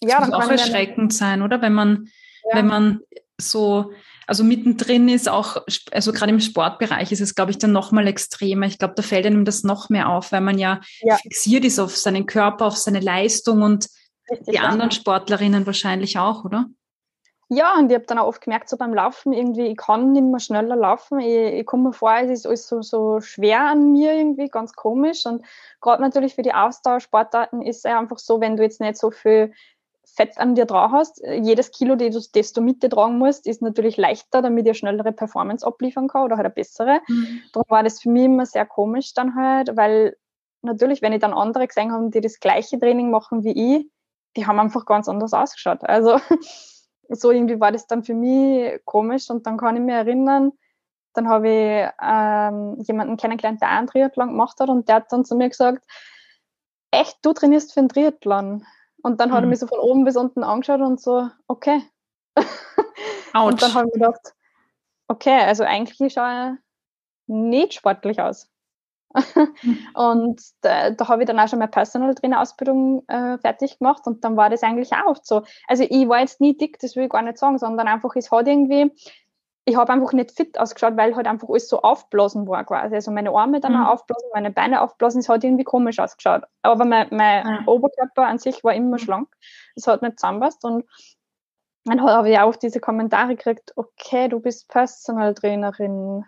ja, 0.00 0.18
das 0.18 0.30
muss 0.30 0.44
auch 0.44 0.50
erschreckend 0.50 1.14
sein, 1.14 1.42
oder? 1.42 1.62
Wenn 1.62 1.72
man, 1.72 2.08
ja. 2.50 2.56
wenn 2.56 2.66
man 2.66 3.00
so, 3.40 3.92
also 4.26 4.42
mittendrin 4.42 5.08
ist 5.08 5.28
auch, 5.28 5.64
also 5.92 6.12
gerade 6.12 6.32
im 6.32 6.40
Sportbereich 6.40 7.12
ist 7.12 7.20
es, 7.20 7.36
glaube 7.36 7.52
ich, 7.52 7.58
dann 7.58 7.70
nochmal 7.70 8.08
extremer. 8.08 8.66
Ich 8.66 8.80
glaube, 8.80 8.94
da 8.96 9.02
fällt 9.02 9.24
einem 9.24 9.44
das 9.44 9.62
noch 9.62 9.90
mehr 9.90 10.08
auf, 10.08 10.32
weil 10.32 10.40
man 10.40 10.58
ja, 10.58 10.80
ja, 11.00 11.16
fixiert 11.16 11.64
ist 11.64 11.78
auf 11.78 11.96
seinen 11.96 12.26
Körper, 12.26 12.66
auf 12.66 12.76
seine 12.76 12.98
Leistung 12.98 13.62
und 13.62 13.88
Richtig, 14.28 14.54
die 14.54 14.58
anderen 14.58 14.90
Sportlerinnen 14.90 15.64
wahrscheinlich 15.64 16.18
auch, 16.18 16.44
oder? 16.44 16.66
Ja, 17.48 17.74
und 17.78 17.90
ich 17.90 17.94
habe 17.94 18.06
dann 18.06 18.18
auch 18.18 18.26
oft 18.26 18.40
gemerkt, 18.40 18.68
so 18.68 18.76
beim 18.76 18.94
Laufen 18.94 19.32
irgendwie, 19.32 19.66
ich 19.66 19.76
kann 19.76 20.12
nicht 20.12 20.24
mehr 20.24 20.40
schneller 20.40 20.76
laufen. 20.76 21.20
Ich, 21.20 21.60
ich 21.60 21.66
komme 21.66 21.84
mir 21.84 21.92
vor, 21.92 22.14
es 22.16 22.30
ist 22.30 22.46
alles 22.46 22.66
so, 22.66 22.82
so 22.82 23.20
schwer 23.20 23.60
an 23.60 23.92
mir 23.92 24.14
irgendwie, 24.14 24.48
ganz 24.48 24.72
komisch. 24.74 25.26
Und 25.26 25.44
gerade 25.80 26.02
natürlich 26.02 26.34
für 26.34 26.42
die 26.42 26.54
Ausdauersportarten 26.54 27.62
ist 27.62 27.78
es 27.78 27.84
einfach 27.84 28.18
so, 28.18 28.40
wenn 28.40 28.56
du 28.56 28.62
jetzt 28.62 28.80
nicht 28.80 28.96
so 28.96 29.10
viel 29.10 29.52
Fett 30.04 30.38
an 30.38 30.54
dir 30.54 30.64
drauf 30.64 30.92
hast, 30.92 31.22
jedes 31.26 31.70
Kilo, 31.72 31.96
das 31.96 32.52
du, 32.52 32.60
mit 32.60 32.82
dir 32.82 32.90
tragen 32.90 33.18
musst, 33.18 33.46
ist 33.46 33.62
natürlich 33.62 33.96
leichter, 33.96 34.42
damit 34.42 34.66
ihr 34.66 34.74
schnellere 34.74 35.12
Performance 35.12 35.66
abliefern 35.66 36.08
kann 36.08 36.22
oder 36.22 36.36
halt 36.36 36.46
eine 36.46 36.54
bessere. 36.54 37.00
Mhm. 37.08 37.42
Darum 37.52 37.68
war 37.68 37.82
das 37.82 38.00
für 38.00 38.10
mich 38.10 38.24
immer 38.24 38.46
sehr 38.46 38.64
komisch 38.64 39.12
dann 39.14 39.34
halt, 39.34 39.76
weil 39.76 40.16
natürlich, 40.62 41.02
wenn 41.02 41.12
ich 41.12 41.20
dann 41.20 41.34
andere 41.34 41.66
gesehen 41.66 41.92
habe, 41.92 42.10
die 42.10 42.20
das 42.20 42.38
gleiche 42.38 42.78
Training 42.78 43.10
machen 43.10 43.44
wie 43.44 43.76
ich, 43.78 43.90
die 44.36 44.46
haben 44.46 44.60
einfach 44.60 44.86
ganz 44.86 45.08
anders 45.08 45.32
ausgeschaut. 45.32 45.80
Also 45.82 46.18
so 47.08 47.30
irgendwie 47.30 47.60
war 47.60 47.72
das 47.72 47.86
dann 47.86 48.04
für 48.04 48.14
mich 48.14 48.80
komisch 48.84 49.30
und 49.30 49.46
dann 49.46 49.56
kann 49.56 49.76
ich 49.76 49.82
mich 49.82 49.94
erinnern, 49.94 50.52
dann 51.14 51.28
habe 51.28 51.48
ich 51.48 51.88
ähm, 52.02 52.80
jemanden 52.80 53.16
kennengelernt, 53.16 53.60
der 53.62 53.70
einen 53.70 53.86
Triathlon 53.86 54.28
gemacht 54.28 54.58
hat 54.60 54.68
und 54.68 54.88
der 54.88 54.96
hat 54.96 55.12
dann 55.12 55.24
zu 55.24 55.36
mir 55.36 55.48
gesagt, 55.48 55.84
echt, 56.90 57.18
du 57.22 57.32
trainierst 57.32 57.72
für 57.72 57.80
einen 57.80 57.88
Triathlon. 57.88 58.66
Und 59.02 59.20
dann 59.20 59.30
mhm. 59.30 59.34
hat 59.34 59.42
er 59.42 59.46
mhm. 59.46 59.50
mich 59.50 59.58
so 59.58 59.66
von 59.66 59.78
oben 59.78 60.04
bis 60.04 60.16
unten 60.16 60.42
angeschaut 60.42 60.80
und 60.80 61.00
so, 61.00 61.28
okay. 61.46 61.82
und 63.34 63.62
dann 63.62 63.74
habe 63.74 63.88
ich 63.88 63.94
mir 63.94 64.06
gedacht, 64.06 64.34
okay, 65.08 65.40
also 65.42 65.64
eigentlich 65.64 66.12
schaue 66.12 66.54
ich 66.54 66.60
nicht 67.26 67.74
sportlich 67.74 68.20
aus. 68.20 68.50
Und 69.94 70.40
da, 70.62 70.90
da 70.90 71.08
habe 71.08 71.22
ich 71.22 71.26
dann 71.26 71.38
auch 71.38 71.48
schon 71.48 71.58
meine 71.58 71.70
Personal 71.70 72.14
Trainer 72.14 72.40
Ausbildung 72.40 73.04
äh, 73.08 73.38
fertig 73.38 73.78
gemacht 73.78 74.06
und 74.06 74.24
dann 74.24 74.36
war 74.36 74.50
das 74.50 74.62
eigentlich 74.62 74.92
auch 74.92 75.06
oft 75.06 75.26
so. 75.26 75.42
Also 75.68 75.84
ich 75.88 76.08
war 76.08 76.20
jetzt 76.20 76.40
nie 76.40 76.56
dick, 76.56 76.78
das 76.80 76.96
will 76.96 77.04
ich 77.04 77.10
gar 77.10 77.22
nicht 77.22 77.38
sagen, 77.38 77.58
sondern 77.58 77.86
einfach, 77.86 78.16
es 78.16 78.30
hat 78.30 78.48
irgendwie, 78.48 78.92
ich 79.64 79.76
habe 79.76 79.92
einfach 79.92 80.12
nicht 80.12 80.32
fit 80.32 80.58
ausgeschaut, 80.58 80.96
weil 80.96 81.14
halt 81.14 81.26
einfach 81.26 81.48
alles 81.48 81.68
so 81.68 81.80
aufblasen 81.80 82.46
war 82.48 82.64
quasi. 82.64 82.94
Also 82.94 83.12
meine 83.12 83.30
Arme 83.30 83.60
dann 83.60 83.74
mhm. 83.74 83.84
auch 83.84 83.92
aufblasen, 83.94 84.28
meine 84.34 84.50
Beine 84.50 84.82
aufblasen, 84.82 85.20
es 85.20 85.28
hat 85.28 85.44
irgendwie 85.44 85.64
komisch 85.64 86.00
ausgeschaut. 86.00 86.42
Aber 86.62 86.84
mein, 86.84 87.06
mein 87.10 87.46
ja. 87.46 87.62
Oberkörper 87.66 88.26
an 88.26 88.38
sich 88.38 88.64
war 88.64 88.74
immer 88.74 88.96
mhm. 88.96 88.98
schlank. 88.98 89.28
Es 89.76 89.86
hat 89.86 90.02
nicht 90.02 90.18
zusammenpasst 90.18 90.64
und 90.64 90.84
dann 91.84 92.02
habe 92.02 92.30
ich 92.30 92.38
auch 92.38 92.56
diese 92.56 92.80
Kommentare 92.80 93.36
gekriegt, 93.36 93.72
okay, 93.76 94.28
du 94.28 94.40
bist 94.40 94.68
Personal 94.68 95.34
Trainerin. 95.34 96.24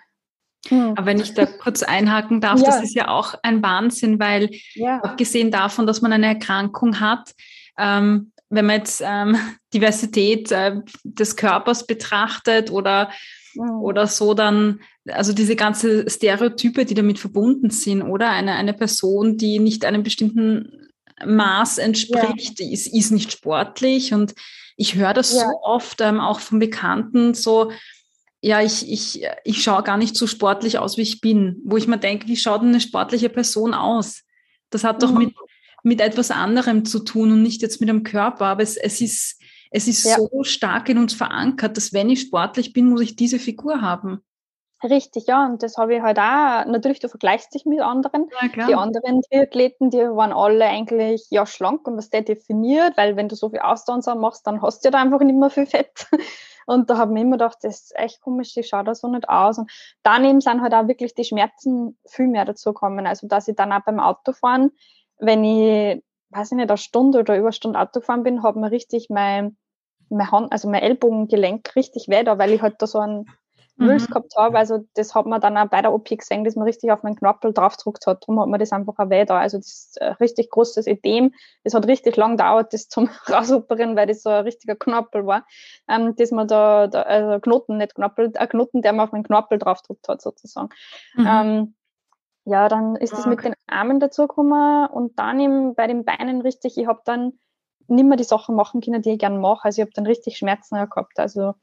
Hm. 0.68 0.94
Aber 0.96 1.06
wenn 1.06 1.20
ich 1.20 1.34
da 1.34 1.46
kurz 1.46 1.82
einhaken 1.82 2.40
darf, 2.40 2.60
ja. 2.60 2.66
das 2.66 2.82
ist 2.82 2.94
ja 2.94 3.08
auch 3.08 3.34
ein 3.42 3.62
Wahnsinn, 3.62 4.18
weil 4.18 4.50
ja. 4.74 5.00
abgesehen 5.00 5.50
davon, 5.50 5.86
dass 5.86 6.02
man 6.02 6.12
eine 6.12 6.26
Erkrankung 6.26 7.00
hat, 7.00 7.34
ähm, 7.78 8.32
wenn 8.48 8.66
man 8.66 8.76
jetzt 8.76 9.02
ähm, 9.04 9.36
Diversität 9.74 10.50
äh, 10.52 10.80
des 11.04 11.36
Körpers 11.36 11.86
betrachtet 11.86 12.70
oder, 12.70 13.10
mhm. 13.54 13.80
oder 13.80 14.06
so, 14.06 14.34
dann, 14.34 14.80
also 15.06 15.32
diese 15.32 15.56
ganze 15.56 16.08
Stereotype, 16.08 16.84
die 16.84 16.94
damit 16.94 17.18
verbunden 17.18 17.70
sind, 17.70 18.02
oder? 18.02 18.30
Eine, 18.30 18.54
eine 18.54 18.74
Person, 18.74 19.36
die 19.36 19.58
nicht 19.58 19.84
einem 19.84 20.02
bestimmten 20.02 20.88
Maß 21.24 21.78
entspricht, 21.78 22.60
ja. 22.60 22.70
ist, 22.70 22.86
ist 22.92 23.10
nicht 23.10 23.32
sportlich. 23.32 24.12
Und 24.12 24.34
ich 24.76 24.94
höre 24.94 25.14
das 25.14 25.32
ja. 25.32 25.40
so 25.40 25.62
oft 25.62 26.00
ähm, 26.00 26.20
auch 26.20 26.40
von 26.40 26.58
Bekannten, 26.58 27.34
so, 27.34 27.72
ja, 28.40 28.60
ich, 28.60 28.90
ich, 28.90 29.26
ich 29.44 29.62
schaue 29.62 29.82
gar 29.82 29.96
nicht 29.96 30.16
so 30.16 30.26
sportlich 30.26 30.78
aus, 30.78 30.96
wie 30.96 31.02
ich 31.02 31.20
bin. 31.20 31.60
Wo 31.64 31.76
ich 31.76 31.88
mir 31.88 31.98
denke, 31.98 32.28
wie 32.28 32.36
schaut 32.36 32.62
eine 32.62 32.80
sportliche 32.80 33.28
Person 33.28 33.74
aus? 33.74 34.22
Das 34.70 34.84
hat 34.84 35.02
doch 35.02 35.12
mhm. 35.12 35.18
mit 35.18 35.34
mit 35.86 36.00
etwas 36.00 36.32
anderem 36.32 36.84
zu 36.84 36.98
tun 36.98 37.30
und 37.30 37.42
nicht 37.44 37.62
jetzt 37.62 37.78
mit 37.78 37.88
dem 37.88 38.02
Körper. 38.02 38.46
Aber 38.46 38.62
es, 38.64 38.76
es 38.76 39.00
ist, 39.00 39.40
es 39.70 39.86
ist 39.86 40.04
ja. 40.04 40.16
so 40.16 40.42
stark 40.42 40.88
in 40.88 40.98
uns 40.98 41.14
verankert, 41.14 41.76
dass 41.76 41.92
wenn 41.92 42.10
ich 42.10 42.22
sportlich 42.22 42.72
bin, 42.72 42.90
muss 42.90 43.02
ich 43.02 43.14
diese 43.14 43.38
Figur 43.38 43.82
haben. 43.82 44.20
Richtig, 44.82 45.28
ja, 45.28 45.46
und 45.46 45.62
das 45.62 45.76
habe 45.78 45.94
ich 45.94 46.02
halt 46.02 46.18
auch, 46.18 46.66
natürlich, 46.66 46.98
du 46.98 47.08
vergleichst 47.08 47.54
dich 47.54 47.66
mit 47.66 47.80
anderen. 47.80 48.28
Ja, 48.42 48.66
die 48.66 48.74
anderen 48.74 49.22
Triathleten, 49.22 49.90
die 49.90 49.98
waren 49.98 50.32
alle 50.32 50.66
eigentlich 50.66 51.24
ja 51.30 51.46
schlank 51.46 51.86
und 51.86 51.96
was 51.96 52.10
der 52.10 52.22
definiert, 52.22 52.96
weil 52.96 53.14
wenn 53.14 53.28
du 53.28 53.36
so 53.36 53.48
viel 53.50 53.60
Ausdauer 53.60 54.16
machst, 54.16 54.44
dann 54.44 54.62
hast 54.62 54.84
du 54.84 54.88
ja 54.88 54.90
da 54.90 55.00
einfach 55.00 55.20
nicht 55.20 55.38
mehr 55.38 55.50
viel 55.50 55.66
Fett. 55.66 56.08
Und 56.66 56.90
da 56.90 56.98
habe 56.98 57.14
ich 57.14 57.22
immer 57.22 57.38
gedacht, 57.38 57.58
das 57.62 57.82
ist 57.82 57.96
echt 57.96 58.20
komisch, 58.20 58.56
ich 58.56 58.68
schaue 58.68 58.84
da 58.84 58.94
so 58.94 59.08
nicht 59.08 59.28
aus. 59.28 59.58
Und 59.58 59.70
daneben 60.02 60.40
sind 60.40 60.60
halt 60.60 60.74
auch 60.74 60.88
wirklich 60.88 61.14
die 61.14 61.24
Schmerzen 61.24 61.98
viel 62.06 62.28
mehr 62.28 62.44
dazu 62.44 62.74
gekommen. 62.74 63.06
Also, 63.06 63.26
dass 63.26 63.48
ich 63.48 63.56
dann 63.56 63.72
auch 63.72 63.84
beim 63.84 64.00
Autofahren 64.00 64.72
wenn 65.18 65.44
ich, 65.44 66.02
weiß 66.30 66.52
ich 66.52 66.56
nicht, 66.56 66.70
eine 66.70 66.78
Stunde 66.78 67.20
oder 67.20 67.36
über 67.36 67.46
eine 67.46 67.52
Stunde 67.52 67.78
Auto 67.78 68.00
gefahren 68.00 68.22
bin, 68.22 68.42
hat 68.42 68.56
mir 68.56 68.70
richtig 68.70 69.08
mein, 69.10 69.56
mein 70.08 70.30
Hand, 70.30 70.52
also 70.52 70.68
mein 70.68 70.82
Ellbogengelenk 70.82 71.74
richtig 71.76 72.08
weh 72.08 72.22
da, 72.22 72.38
weil 72.38 72.52
ich 72.52 72.62
halt 72.62 72.80
da 72.80 72.86
so 72.86 72.98
einen 72.98 73.26
Wülst 73.78 74.08
mhm. 74.08 74.14
gehabt 74.14 74.36
habe. 74.36 74.56
Also 74.56 74.86
das 74.94 75.14
hat 75.14 75.26
man 75.26 75.40
dann 75.40 75.56
auch 75.56 75.68
bei 75.68 75.82
der 75.82 75.92
OP 75.92 76.08
gesehen, 76.08 76.44
dass 76.44 76.56
man 76.56 76.66
richtig 76.66 76.90
auf 76.90 77.02
meinen 77.02 77.16
Knorpel 77.16 77.52
draufgedruckt 77.52 78.06
hat. 78.06 78.22
Darum 78.22 78.40
hat 78.40 78.48
man 78.48 78.58
das 78.58 78.72
einfach 78.72 78.94
auch 78.98 79.10
weh 79.10 79.24
da. 79.24 79.38
Also 79.38 79.58
das 79.58 79.66
ist 79.66 80.00
ein 80.00 80.14
richtig 80.14 80.50
großes 80.50 80.86
Edem. 80.86 81.34
Das 81.62 81.74
hat 81.74 81.86
richtig 81.86 82.16
lang 82.16 82.36
gedauert, 82.36 82.72
das 82.72 82.88
zum 82.88 83.08
rausoperieren, 83.28 83.96
weil 83.96 84.06
das 84.06 84.22
so 84.22 84.30
ein 84.30 84.44
richtiger 84.44 84.76
Knorpel 84.76 85.26
war. 85.26 85.46
Ähm, 85.88 86.16
dass 86.16 86.30
man 86.30 86.48
da, 86.48 86.86
da 86.86 87.02
also 87.02 87.40
Knoten, 87.40 87.76
nicht 87.76 87.94
Knorpel, 87.94 88.32
ein 88.34 88.48
Knoten, 88.48 88.82
der 88.82 88.92
man 88.92 89.06
auf 89.06 89.12
meinen 89.12 89.24
Knorpel 89.24 89.58
draufgedruckt 89.58 90.08
hat, 90.08 90.22
sozusagen. 90.22 90.70
Mhm. 91.14 91.26
Ähm, 91.28 91.74
ja, 92.46 92.68
dann 92.68 92.96
ist 92.96 93.12
es 93.12 93.20
okay. 93.20 93.28
mit 93.28 93.44
den 93.44 93.54
Armen 93.66 94.00
dazugekommen 94.00 94.86
und 94.86 95.18
dann 95.18 95.40
eben 95.40 95.74
bei 95.74 95.86
den 95.88 96.04
Beinen 96.04 96.40
richtig, 96.42 96.78
ich 96.78 96.86
habe 96.86 97.02
dann 97.04 97.32
nicht 97.88 98.04
mehr 98.04 98.16
die 98.16 98.24
Sachen 98.24 98.54
machen 98.54 98.80
können, 98.80 99.02
die 99.02 99.12
ich 99.12 99.18
gerne 99.18 99.38
mache. 99.38 99.64
Also 99.64 99.82
ich 99.82 99.86
habe 99.86 99.94
dann 99.94 100.06
richtig 100.06 100.38
Schmerzen 100.38 100.76
gehabt. 100.76 101.18
Also 101.18 101.54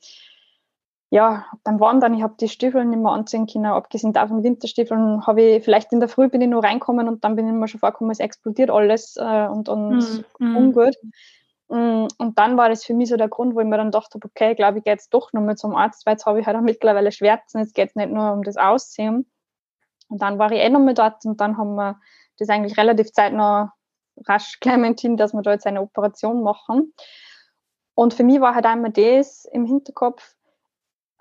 ja, 1.13 1.45
beim 1.63 1.79
Wandern, 1.79 2.15
ich 2.15 2.23
habe 2.23 2.33
die 2.39 2.49
Stiefel 2.49 2.83
nicht 2.85 2.99
mehr 2.99 3.11
anziehen 3.11 3.45
können, 3.45 3.67
abgesehen 3.67 4.13
davon 4.13 4.41
Winterstiefeln, 4.41 5.27
habe 5.27 5.43
ich 5.43 5.63
vielleicht 5.63 5.93
in 5.93 5.99
der 5.99 6.09
Früh 6.09 6.27
bin 6.27 6.41
ich 6.41 6.49
nur 6.49 6.63
reinkommen 6.63 7.07
und 7.07 7.23
dann 7.23 7.35
bin 7.35 7.45
ich 7.45 7.53
mir 7.53 7.67
schon 7.67 7.79
vorgekommen, 7.79 8.09
es 8.11 8.19
explodiert 8.19 8.71
alles 8.71 9.15
äh, 9.17 9.45
und, 9.45 9.69
und 9.69 10.25
mm, 10.39 10.55
ungut. 10.57 10.95
Mm, 11.69 12.07
und 12.17 12.39
dann 12.39 12.57
war 12.57 12.67
das 12.67 12.83
für 12.83 12.95
mich 12.95 13.09
so 13.09 13.15
der 13.15 13.27
Grund, 13.27 13.53
wo 13.53 13.59
ich 13.59 13.67
mir 13.67 13.77
dann 13.77 13.91
dachte, 13.91 14.17
okay, 14.25 14.53
ich 14.53 14.57
glaube, 14.57 14.79
ich 14.79 14.85
gehe 14.85 14.93
jetzt 14.93 15.13
doch 15.13 15.31
nochmal 15.33 15.55
zum 15.55 15.75
Arzt, 15.75 16.03
weil 16.07 16.13
jetzt 16.13 16.25
habe 16.25 16.39
ich 16.39 16.47
halt 16.47 16.57
auch 16.57 16.61
mittlerweile 16.61 17.11
Schmerzen, 17.11 17.59
jetzt 17.59 17.75
geht 17.75 17.89
es 17.89 17.95
nicht 17.95 18.09
nur 18.09 18.33
um 18.33 18.41
das 18.41 18.57
Aussehen. 18.57 19.29
Und 20.09 20.19
dann 20.19 20.39
war 20.39 20.51
ich 20.51 20.61
eh 20.61 20.69
noch 20.71 20.79
mal 20.79 20.95
dort 20.95 21.23
und 21.25 21.39
dann 21.39 21.59
haben 21.59 21.75
wir 21.75 21.99
das 22.39 22.49
eigentlich 22.49 22.75
relativ 22.75 23.11
zeitnah 23.11 23.71
rasch 24.27 24.57
entschieden, 24.65 25.17
dass 25.17 25.33
wir 25.33 25.43
da 25.43 25.51
jetzt 25.51 25.67
eine 25.67 25.81
Operation 25.81 26.41
machen. 26.41 26.91
Und 27.93 28.15
für 28.15 28.23
mich 28.23 28.41
war 28.41 28.55
halt 28.55 28.65
einmal 28.65 28.91
das 28.91 29.45
im 29.45 29.67
Hinterkopf, 29.67 30.33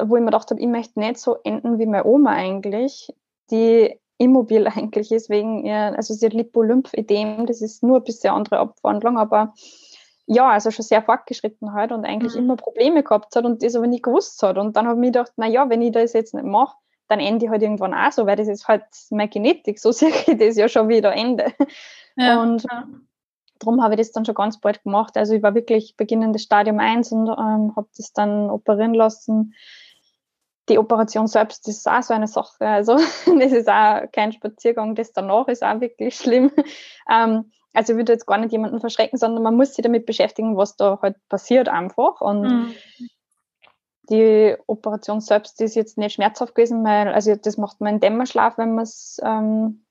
wo 0.09 0.16
ich 0.16 0.20
mir 0.20 0.26
gedacht 0.26 0.50
habe, 0.50 0.61
ich 0.61 0.66
möchte 0.66 0.98
nicht 0.98 1.18
so 1.18 1.36
enden 1.44 1.78
wie 1.78 1.86
meine 1.86 2.05
Oma 2.05 2.30
eigentlich, 2.30 3.12
die 3.50 3.98
immobil 4.18 4.66
eigentlich 4.68 5.12
ist, 5.12 5.30
wegen 5.30 5.64
ihr, 5.64 5.94
also 5.96 6.14
sie 6.14 6.26
hat 6.26 6.32
Lipolymphedem, 6.32 7.46
das 7.46 7.61
ist 7.61 7.82
nur 7.82 7.98
ein 7.98 8.05
bisschen 8.05 8.30
andere 8.30 8.59
Abwandlung, 8.59 9.18
aber 9.18 9.55
ja, 10.26 10.48
also 10.48 10.70
schon 10.70 10.84
sehr 10.84 11.03
fortgeschritten 11.03 11.72
halt 11.72 11.92
und 11.92 12.05
eigentlich 12.05 12.34
mhm. 12.34 12.40
immer 12.40 12.57
Probleme 12.57 13.03
gehabt 13.03 13.34
hat 13.34 13.44
und 13.44 13.62
das 13.62 13.74
aber 13.74 13.86
nie 13.86 14.00
gewusst 14.00 14.42
hat. 14.42 14.57
Und 14.57 14.76
dann 14.76 14.86
habe 14.86 14.96
ich 14.96 15.00
mir 15.00 15.07
gedacht, 15.12 15.32
na 15.36 15.46
ja, 15.46 15.68
wenn 15.68 15.82
ich 15.82 15.92
das 15.92 16.12
jetzt 16.12 16.32
nicht 16.34 16.46
mache, 16.46 16.76
dann 17.09 17.20
ende 17.20 17.44
ich 17.44 17.50
halt 17.50 17.62
irgendwann 17.62 17.92
auch 17.92 18.12
so, 18.12 18.26
weil 18.26 18.36
das 18.36 18.48
ist 18.48 18.68
halt 18.68 18.84
meine 19.11 19.28
Genetik, 19.28 19.78
so 19.78 19.92
sehe 19.92 20.11
ich 20.11 20.38
das 20.38 20.57
ja 20.57 20.68
schon 20.68 20.88
wieder 20.88 21.12
Ende. 21.12 21.53
Ja, 22.16 22.40
und 22.40 22.62
ja. 22.70 22.86
darum 23.59 23.82
habe 23.82 23.94
ich 23.94 24.00
das 24.00 24.12
dann 24.12 24.24
schon 24.24 24.34
ganz 24.34 24.61
bald 24.61 24.82
gemacht. 24.82 25.16
Also 25.16 25.34
ich 25.34 25.42
war 25.42 25.55
wirklich 25.55 25.96
beginnendes 25.96 26.42
Stadium 26.42 26.78
1 26.78 27.12
und 27.12 27.28
ähm, 27.28 27.74
habe 27.76 27.88
das 27.96 28.12
dann 28.12 28.50
operieren 28.50 28.94
lassen. 28.94 29.55
Die 30.68 30.78
Operation 30.78 31.26
selbst 31.26 31.66
das 31.66 31.76
ist 31.76 31.88
auch 31.88 32.02
so 32.02 32.14
eine 32.14 32.28
Sache. 32.28 32.66
Also 32.66 32.96
das 33.38 33.52
ist 33.52 33.68
auch 33.68 34.02
kein 34.12 34.32
Spaziergang, 34.32 34.94
das 34.94 35.12
danach 35.12 35.48
ist 35.48 35.62
auch 35.62 35.80
wirklich 35.80 36.16
schlimm. 36.16 36.50
Ähm, 37.10 37.50
also 37.74 37.94
ich 37.94 37.96
würde 37.96 38.12
jetzt 38.12 38.26
gar 38.26 38.38
nicht 38.38 38.52
jemanden 38.52 38.78
verschrecken, 38.78 39.18
sondern 39.18 39.42
man 39.42 39.56
muss 39.56 39.74
sich 39.74 39.82
damit 39.82 40.06
beschäftigen, 40.06 40.56
was 40.56 40.76
da 40.76 41.00
halt 41.02 41.16
passiert 41.28 41.68
einfach. 41.68 42.20
Und 42.20 42.42
mhm 42.42 42.74
die 44.10 44.56
Operation 44.66 45.20
selbst 45.20 45.60
ist 45.60 45.74
jetzt 45.74 45.98
nicht 45.98 46.14
schmerzhaft 46.14 46.54
gewesen, 46.54 46.84
weil, 46.84 47.08
also 47.08 47.34
das 47.36 47.56
macht 47.56 47.80
man 47.80 47.94
in 47.94 48.00
Dämmerschlaf, 48.00 48.58
wenn 48.58 48.74
man 48.74 48.84
es, 48.84 49.20
ähm, 49.22 49.84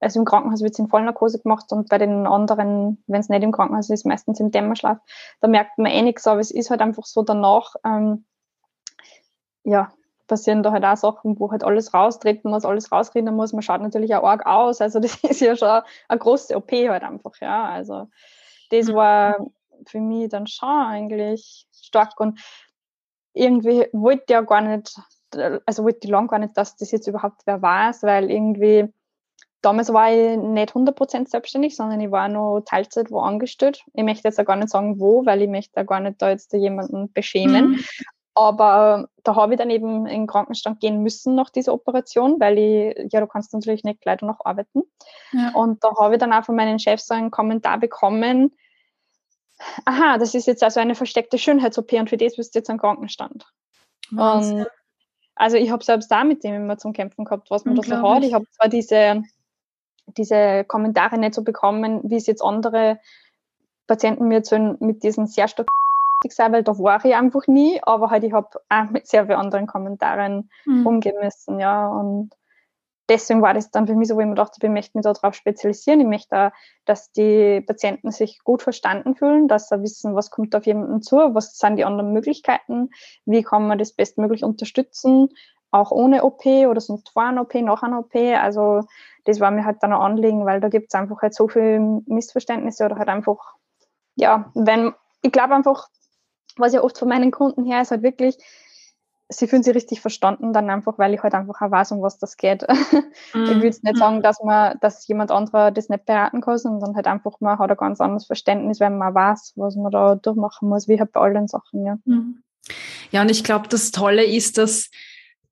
also 0.00 0.18
im 0.18 0.24
Krankenhaus 0.24 0.62
wird 0.62 0.72
es 0.72 0.78
in 0.78 0.88
Vollnarkose 0.88 1.40
gemacht 1.40 1.70
und 1.72 1.88
bei 1.88 1.98
den 1.98 2.26
anderen, 2.26 3.02
wenn 3.06 3.20
es 3.20 3.28
nicht 3.28 3.42
im 3.42 3.52
Krankenhaus 3.52 3.90
ist, 3.90 4.06
meistens 4.06 4.40
im 4.40 4.50
Dämmerschlaf, 4.50 4.98
da 5.40 5.48
merkt 5.48 5.76
man 5.78 5.92
eh 5.92 6.02
nichts, 6.02 6.26
aber 6.26 6.40
es 6.40 6.50
ist 6.50 6.70
halt 6.70 6.80
einfach 6.80 7.04
so 7.04 7.22
danach, 7.22 7.74
ähm, 7.84 8.24
ja, 9.62 9.92
passieren 10.30 10.62
da 10.62 10.72
halt 10.72 10.84
auch 10.84 10.96
Sachen, 10.96 11.38
wo 11.38 11.50
halt 11.50 11.64
alles 11.64 11.92
raustreten 11.92 12.50
muss, 12.50 12.64
alles 12.64 12.90
rausreden 12.90 13.34
muss. 13.34 13.52
Man 13.52 13.62
schaut 13.62 13.82
natürlich 13.82 14.14
auch 14.14 14.22
arg 14.22 14.46
aus. 14.46 14.80
Also 14.80 15.00
das 15.00 15.16
ist 15.22 15.40
ja 15.40 15.56
schon 15.56 15.82
eine 16.08 16.18
große 16.18 16.56
OP 16.56 16.70
halt 16.72 17.02
einfach, 17.02 17.32
ja. 17.40 17.66
Also 17.66 18.08
das 18.70 18.86
mhm. 18.86 18.94
war 18.94 19.46
für 19.86 20.00
mich 20.00 20.30
dann 20.30 20.46
schon 20.46 20.68
eigentlich 20.68 21.66
stark. 21.72 22.18
Und 22.20 22.40
irgendwie 23.34 23.88
wollte 23.92 24.24
ich 24.28 24.30
ja 24.30 24.40
gar 24.40 24.60
nicht, 24.60 24.96
also 25.66 25.84
wollte 25.84 26.00
ich 26.04 26.10
lang 26.10 26.28
gar 26.28 26.38
nicht, 26.38 26.56
dass 26.56 26.76
das 26.76 26.92
jetzt 26.92 27.08
überhaupt 27.08 27.42
wer 27.44 27.60
weiß, 27.60 28.04
weil 28.04 28.30
irgendwie 28.30 28.88
damals 29.62 29.92
war 29.92 30.12
ich 30.12 30.38
nicht 30.38 30.72
100% 30.72 31.28
selbstständig, 31.28 31.76
sondern 31.76 32.00
ich 32.00 32.10
war 32.10 32.28
noch 32.28 32.60
Teilzeit 32.60 33.10
wo 33.10 33.18
angestellt. 33.20 33.82
Ich 33.94 34.04
möchte 34.04 34.28
jetzt 34.28 34.38
auch 34.38 34.44
gar 34.44 34.56
nicht 34.56 34.70
sagen, 34.70 35.00
wo, 35.00 35.26
weil 35.26 35.42
ich 35.42 35.48
möchte 35.48 35.72
da 35.74 35.82
gar 35.82 36.00
nicht 36.00 36.22
da 36.22 36.30
jetzt 36.30 36.52
jemanden 36.52 37.12
beschämen. 37.12 37.72
Mhm. 37.72 37.84
Aber 38.40 39.10
da 39.22 39.36
habe 39.36 39.52
ich 39.52 39.58
dann 39.58 39.68
eben 39.68 40.06
in 40.06 40.20
den 40.22 40.26
Krankenstand 40.26 40.80
gehen 40.80 41.02
müssen 41.02 41.34
nach 41.34 41.50
dieser 41.50 41.74
Operation, 41.74 42.40
weil 42.40 42.56
ich, 42.56 43.12
ja, 43.12 43.20
du 43.20 43.26
kannst 43.26 43.52
natürlich 43.52 43.84
nicht 43.84 44.00
gleich 44.00 44.22
noch 44.22 44.46
arbeiten. 44.46 44.82
Ja. 45.32 45.50
Und 45.52 45.84
da 45.84 45.90
habe 46.00 46.14
ich 46.14 46.20
dann 46.20 46.32
auch 46.32 46.46
von 46.46 46.56
meinen 46.56 46.78
Chefs 46.78 47.06
so 47.06 47.12
einen 47.12 47.30
Kommentar 47.30 47.76
bekommen, 47.76 48.56
aha, 49.84 50.16
das 50.16 50.34
ist 50.34 50.46
jetzt 50.46 50.62
also 50.62 50.80
eine 50.80 50.94
versteckte 50.94 51.36
Schönheits-OP 51.36 51.92
und 51.92 52.08
für 52.08 52.16
das 52.16 52.36
bist 52.36 52.54
du 52.54 52.60
jetzt 52.60 52.70
am 52.70 52.78
Krankenstand. 52.78 53.44
Und 54.10 54.66
also 55.34 55.58
ich 55.58 55.70
habe 55.70 55.84
selbst 55.84 56.10
da 56.10 56.24
mit 56.24 56.42
dem 56.42 56.54
immer 56.54 56.78
zum 56.78 56.94
Kämpfen 56.94 57.26
gehabt, 57.26 57.50
was 57.50 57.66
man 57.66 57.74
da 57.74 57.82
so 57.82 57.94
hat. 57.94 58.24
Ich 58.24 58.32
habe 58.32 58.46
zwar 58.52 58.68
diese, 58.68 59.22
diese 60.06 60.64
Kommentare 60.64 61.18
nicht 61.18 61.34
so 61.34 61.44
bekommen, 61.44 62.00
wie 62.04 62.16
es 62.16 62.26
jetzt 62.26 62.42
andere 62.42 63.00
Patienten 63.86 64.28
mir 64.28 64.36
erzählen, 64.36 64.78
mit 64.80 65.02
diesen 65.02 65.26
sehr 65.26 65.46
stark 65.46 65.68
sein, 66.28 66.52
weil 66.52 66.62
da 66.62 66.78
war 66.78 67.04
ich 67.04 67.14
einfach 67.14 67.46
nie, 67.46 67.80
aber 67.82 68.10
halt 68.10 68.24
ich 68.24 68.32
habe 68.32 68.48
auch 68.68 68.90
mit 68.90 69.06
sehr 69.06 69.26
vielen 69.26 69.38
anderen 69.38 69.66
Kommentaren 69.66 70.50
mhm. 70.66 70.86
umgehen 70.86 71.16
müssen, 71.20 71.58
ja, 71.58 71.88
und 71.88 72.30
deswegen 73.10 73.42
war 73.42 73.52
das 73.52 73.70
dann 73.70 73.86
für 73.86 73.94
mich 73.94 74.08
so, 74.08 74.16
wo 74.16 74.20
ich 74.20 74.26
mir 74.26 74.34
dachte, 74.34 74.58
ich 74.62 74.70
möchte 74.70 74.96
mich 74.96 75.04
darauf 75.04 75.34
spezialisieren. 75.34 76.00
Ich 76.00 76.06
möchte 76.06 76.46
auch, 76.46 76.50
dass 76.86 77.10
die 77.10 77.60
Patienten 77.60 78.12
sich 78.12 78.38
gut 78.44 78.62
verstanden 78.62 79.16
fühlen, 79.16 79.48
dass 79.48 79.68
sie 79.68 79.82
wissen, 79.82 80.14
was 80.14 80.30
kommt 80.30 80.54
auf 80.54 80.64
jemanden 80.64 81.02
zu, 81.02 81.16
was 81.16 81.58
sind 81.58 81.76
die 81.76 81.84
anderen 81.84 82.12
Möglichkeiten, 82.12 82.90
wie 83.26 83.42
kann 83.42 83.66
man 83.66 83.78
das 83.78 83.92
bestmöglich 83.92 84.44
unterstützen, 84.44 85.28
auch 85.72 85.90
ohne 85.90 86.24
OP 86.24 86.46
oder 86.46 86.80
sonst 86.80 87.10
vor 87.10 87.24
einer 87.24 87.42
OP, 87.42 87.54
nach 87.54 87.82
einer 87.82 87.98
OP. 87.98 88.14
Also 88.14 88.82
das 89.24 89.40
war 89.40 89.50
mir 89.50 89.64
halt 89.64 89.82
dann 89.82 89.92
ein 89.92 90.00
Anliegen, 90.00 90.46
weil 90.46 90.60
da 90.60 90.68
gibt 90.68 90.94
es 90.94 90.98
einfach 90.98 91.20
halt 91.20 91.34
so 91.34 91.48
viele 91.48 91.80
Missverständnisse 92.06 92.84
oder 92.84 92.96
halt 92.96 93.08
einfach, 93.08 93.54
ja, 94.14 94.50
wenn, 94.54 94.94
ich 95.22 95.32
glaube 95.32 95.54
einfach, 95.54 95.88
was 96.60 96.72
ja 96.72 96.82
oft 96.82 96.98
von 96.98 97.08
meinen 97.08 97.30
Kunden 97.30 97.64
her 97.64 97.82
ist, 97.82 97.90
halt 97.90 98.02
wirklich, 98.02 98.36
sie 99.28 99.46
fühlen 99.46 99.62
sich 99.62 99.74
richtig 99.74 100.00
verstanden, 100.00 100.52
dann 100.52 100.68
einfach, 100.70 100.98
weil 100.98 101.14
ich 101.14 101.22
halt 101.22 101.34
einfach 101.34 101.60
auch 101.60 101.70
weiß, 101.70 101.92
um 101.92 102.02
was 102.02 102.18
das 102.18 102.36
geht. 102.36 102.66
Mm. 103.32 103.44
Ich 103.44 103.50
will 103.50 103.64
jetzt 103.64 103.84
nicht 103.84 103.96
sagen, 103.96 104.22
dass 104.22 104.42
man, 104.42 104.76
dass 104.80 105.06
jemand 105.06 105.30
anderer 105.30 105.70
das 105.70 105.88
nicht 105.88 106.04
beraten 106.04 106.40
kann, 106.40 106.58
sondern 106.58 106.96
halt 106.96 107.06
einfach, 107.06 107.32
man 107.38 107.58
hat 107.58 107.70
ein 107.70 107.76
ganz 107.76 108.00
anderes 108.00 108.26
Verständnis, 108.26 108.80
wenn 108.80 108.98
man 108.98 109.14
weiß, 109.14 109.52
was 109.54 109.76
man 109.76 109.92
da 109.92 110.16
durchmachen 110.16 110.68
muss, 110.68 110.88
wie 110.88 110.98
halt 110.98 111.12
bei 111.12 111.20
allen 111.20 111.46
Sachen, 111.46 111.86
ja. 111.86 111.98
Mm. 112.06 112.42
Ja, 113.12 113.22
und 113.22 113.30
ich 113.30 113.44
glaube, 113.44 113.68
das 113.68 113.92
Tolle 113.92 114.24
ist, 114.24 114.58
dass, 114.58 114.90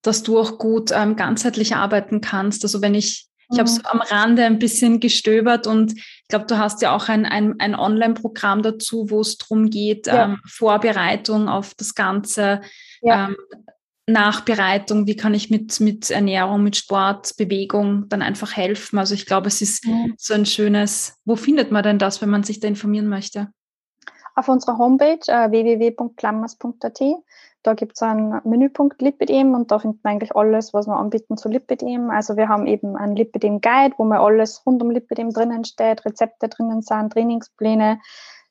dass 0.02 0.24
du 0.24 0.38
auch 0.40 0.58
gut 0.58 0.90
ähm, 0.92 1.14
ganzheitlich 1.14 1.76
arbeiten 1.76 2.20
kannst. 2.20 2.64
Also 2.64 2.82
wenn 2.82 2.96
ich 2.96 3.27
ich 3.50 3.58
habe 3.58 3.68
so 3.68 3.80
mhm. 3.80 3.86
am 3.86 4.00
Rande 4.00 4.44
ein 4.44 4.58
bisschen 4.58 5.00
gestöbert 5.00 5.66
und 5.66 5.92
ich 5.96 6.28
glaube, 6.28 6.46
du 6.46 6.58
hast 6.58 6.82
ja 6.82 6.94
auch 6.94 7.08
ein, 7.08 7.24
ein, 7.24 7.58
ein 7.58 7.74
Online-Programm 7.74 8.62
dazu, 8.62 9.10
wo 9.10 9.20
es 9.20 9.38
darum 9.38 9.70
geht, 9.70 10.06
ja. 10.06 10.24
ähm, 10.24 10.40
Vorbereitung 10.46 11.48
auf 11.48 11.74
das 11.74 11.94
Ganze, 11.94 12.60
ja. 13.00 13.28
ähm, 13.28 13.36
Nachbereitung, 14.06 15.06
wie 15.06 15.16
kann 15.16 15.34
ich 15.34 15.50
mit, 15.50 15.80
mit 15.80 16.10
Ernährung, 16.10 16.62
mit 16.62 16.76
Sport, 16.76 17.36
Bewegung 17.36 18.08
dann 18.08 18.22
einfach 18.22 18.56
helfen. 18.56 18.98
Also 18.98 19.14
ich 19.14 19.26
glaube, 19.26 19.48
es 19.48 19.60
ist 19.60 19.84
ja. 19.84 20.06
so 20.16 20.34
ein 20.34 20.46
schönes, 20.46 21.18
wo 21.24 21.36
findet 21.36 21.70
man 21.70 21.82
denn 21.82 21.98
das, 21.98 22.22
wenn 22.22 22.30
man 22.30 22.42
sich 22.42 22.58
da 22.60 22.68
informieren 22.68 23.08
möchte? 23.08 23.48
Auf 24.34 24.48
unserer 24.48 24.78
Homepage 24.78 25.20
äh, 25.26 25.50
www.klammers.at 25.50 27.00
da 27.68 27.74
gibt 27.74 27.96
es 27.96 28.02
einen 28.02 28.40
Menüpunkt 28.44 29.02
Lipidem 29.02 29.52
und 29.52 29.70
da 29.70 29.78
findet 29.78 30.02
man 30.02 30.14
eigentlich 30.14 30.34
alles, 30.34 30.72
was 30.72 30.86
wir 30.86 30.96
anbieten 30.96 31.36
zu 31.36 31.50
Lipidem. 31.50 32.08
Also 32.08 32.38
wir 32.38 32.48
haben 32.48 32.66
eben 32.66 32.96
einen 32.96 33.14
Lipidem 33.14 33.60
Guide, 33.60 33.94
wo 33.98 34.04
mal 34.04 34.20
alles 34.20 34.64
rund 34.64 34.82
um 34.82 34.90
Lipidem 34.90 35.34
drinnen 35.34 35.66
steht, 35.66 36.06
Rezepte 36.06 36.48
drinnen 36.48 36.80
sind, 36.80 37.12
Trainingspläne. 37.12 38.00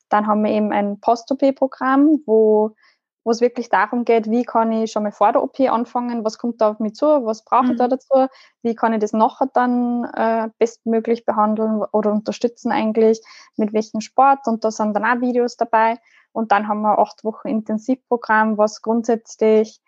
Dann 0.10 0.28
haben 0.28 0.44
wir 0.44 0.52
eben 0.52 0.72
ein 0.72 1.00
Post-OP-Programm, 1.00 2.20
wo 2.28 2.76
wo 3.24 3.32
es 3.32 3.42
wirklich 3.42 3.68
darum 3.68 4.06
geht, 4.06 4.32
wie 4.32 4.44
kann 4.44 4.72
ich 4.72 4.90
schon 4.94 5.04
mal 5.04 5.12
vor 5.12 5.34
der 5.34 5.44
OP 5.44 5.60
anfangen, 5.60 6.24
was 6.24 6.38
kommt 6.38 6.62
da 6.62 6.70
auf 6.70 6.80
mich 6.80 6.94
zu, 6.94 7.06
was 7.26 7.44
brauche 7.44 7.66
ich 7.66 7.72
mhm. 7.72 7.78
da 7.78 7.88
dazu, 7.90 8.28
wie 8.62 8.74
kann 8.74 8.94
ich 8.94 9.02
das 9.02 9.12
nachher 9.12 9.50
dann 9.54 10.06
äh, 10.06 10.48
bestmöglich 10.60 11.26
behandeln 11.26 11.84
oder 11.92 12.14
unterstützen 12.14 12.72
eigentlich, 12.72 13.22
mit 13.58 13.74
welchem 13.74 14.00
Sport 14.00 14.48
und 14.48 14.64
da 14.64 14.72
sind 14.72 14.94
dann 14.94 15.04
auch 15.04 15.20
Videos 15.20 15.58
dabei. 15.58 15.98
Und 16.38 16.52
dann 16.52 16.68
haben 16.68 16.82
wir 16.82 17.00
acht 17.00 17.24
Wochen 17.24 17.48
Intensivprogramm, 17.48 18.60
was 18.60 18.84
grundsätzlich, 18.84 19.82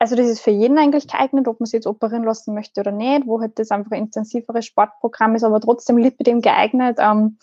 also 0.00 0.16
das 0.16 0.26
ist 0.26 0.40
für 0.40 0.50
jeden 0.50 0.78
eigentlich 0.78 1.06
geeignet, 1.06 1.46
ob 1.46 1.60
man 1.60 1.66
sich 1.66 1.74
jetzt 1.74 1.86
operieren 1.86 2.24
lassen 2.24 2.54
möchte 2.54 2.80
oder 2.80 2.90
nicht, 2.90 3.24
wo 3.26 3.40
halt 3.40 3.56
das 3.60 3.70
einfach 3.70 3.92
ein 3.92 4.02
intensiveres 4.02 4.66
Sportprogramm 4.66 5.36
ist, 5.36 5.44
aber 5.44 5.60
trotzdem 5.60 5.96
Lipidem 5.96 6.40
geeignet. 6.40 6.98
Ähm, 6.98 7.38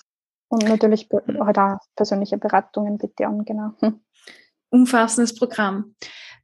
und 0.49 0.67
natürlich 0.67 1.07
halt 1.39 1.57
auch 1.57 1.77
persönliche 1.95 2.37
Beratungen 2.37 2.97
bitte 2.97 3.25
an, 3.25 3.45
genau. 3.45 3.71
Hm. 3.79 4.01
Umfassendes 4.69 5.33
Programm. 5.33 5.95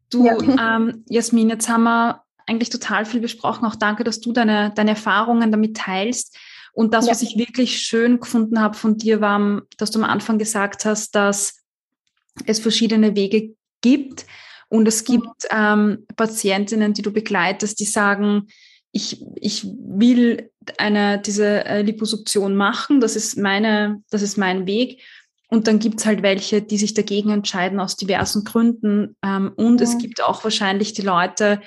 Du, 0.09 0.25
ja. 0.25 0.37
ähm, 0.77 1.03
Jasmin, 1.09 1.49
jetzt 1.49 1.67
haben 1.67 1.83
wir 1.83 2.23
eigentlich 2.47 2.69
total 2.69 3.03
viel 3.03 3.19
besprochen. 3.19 3.65
Auch 3.65 3.75
danke, 3.75 4.05
dass 4.05 4.21
du 4.21 4.31
deine, 4.31 4.71
deine 4.73 4.91
Erfahrungen 4.91 5.51
damit 5.51 5.75
teilst. 5.75 6.37
Und 6.71 6.93
das, 6.93 7.07
ja. 7.07 7.11
was 7.11 7.21
ich 7.23 7.37
wirklich 7.37 7.81
schön 7.81 8.21
gefunden 8.21 8.61
habe 8.61 8.77
von 8.77 8.97
dir, 8.97 9.19
war, 9.19 9.63
dass 9.77 9.91
du 9.91 9.99
am 9.99 10.09
Anfang 10.09 10.37
gesagt 10.37 10.85
hast, 10.85 11.13
dass 11.13 11.59
es 12.45 12.59
verschiedene 12.59 13.15
Wege 13.15 13.55
gibt. 13.81 14.25
Und 14.69 14.87
es 14.87 15.01
mhm. 15.01 15.13
gibt 15.13 15.47
ähm, 15.51 16.05
Patientinnen, 16.15 16.93
die 16.93 17.01
du 17.01 17.11
begleitest, 17.11 17.79
die 17.79 17.85
sagen, 17.85 18.47
ich, 18.91 19.23
ich 19.35 19.65
will 19.65 20.51
eine, 20.77 21.19
diese 21.19 21.65
äh, 21.65 21.81
Liposuktion 21.81 22.55
machen, 22.55 23.01
das 23.01 23.15
ist, 23.15 23.37
meine, 23.37 24.03
das 24.09 24.21
ist 24.21 24.37
mein 24.37 24.65
Weg. 24.65 25.01
Und 25.47 25.67
dann 25.67 25.79
gibt 25.79 25.99
es 25.99 26.05
halt 26.05 26.21
welche, 26.21 26.61
die 26.61 26.77
sich 26.77 26.93
dagegen 26.93 27.31
entscheiden 27.31 27.79
aus 27.79 27.95
diversen 27.95 28.43
Gründen. 28.43 29.15
Ähm, 29.23 29.51
und 29.55 29.81
ja. 29.81 29.87
es 29.87 29.97
gibt 29.97 30.23
auch 30.23 30.43
wahrscheinlich 30.43 30.93
die 30.93 31.01
Leute, 31.01 31.61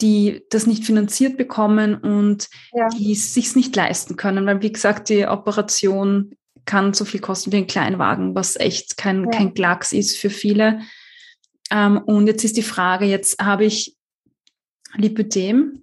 die 0.00 0.42
das 0.50 0.66
nicht 0.66 0.84
finanziert 0.84 1.36
bekommen 1.36 1.94
und 1.94 2.48
ja. 2.72 2.88
die 2.88 3.12
es 3.12 3.34
sich 3.34 3.54
nicht 3.54 3.76
leisten 3.76 4.16
können. 4.16 4.46
Weil, 4.46 4.62
wie 4.62 4.72
gesagt, 4.72 5.10
die 5.10 5.26
Operation 5.26 6.34
kann 6.66 6.94
so 6.94 7.04
viel 7.04 7.20
kosten 7.20 7.52
wie 7.52 7.58
ein 7.58 7.66
Kleinwagen, 7.66 8.34
was 8.34 8.56
echt 8.56 8.96
kein, 8.96 9.24
ja. 9.24 9.30
kein 9.30 9.54
Klacks 9.54 9.92
ist 9.92 10.18
für 10.18 10.30
viele. 10.30 10.80
Ähm, 11.70 11.98
und 11.98 12.26
jetzt 12.26 12.44
ist 12.44 12.56
die 12.56 12.62
Frage, 12.62 13.06
jetzt 13.06 13.42
habe 13.42 13.64
ich 13.64 13.96
Lipödem. 14.94 15.82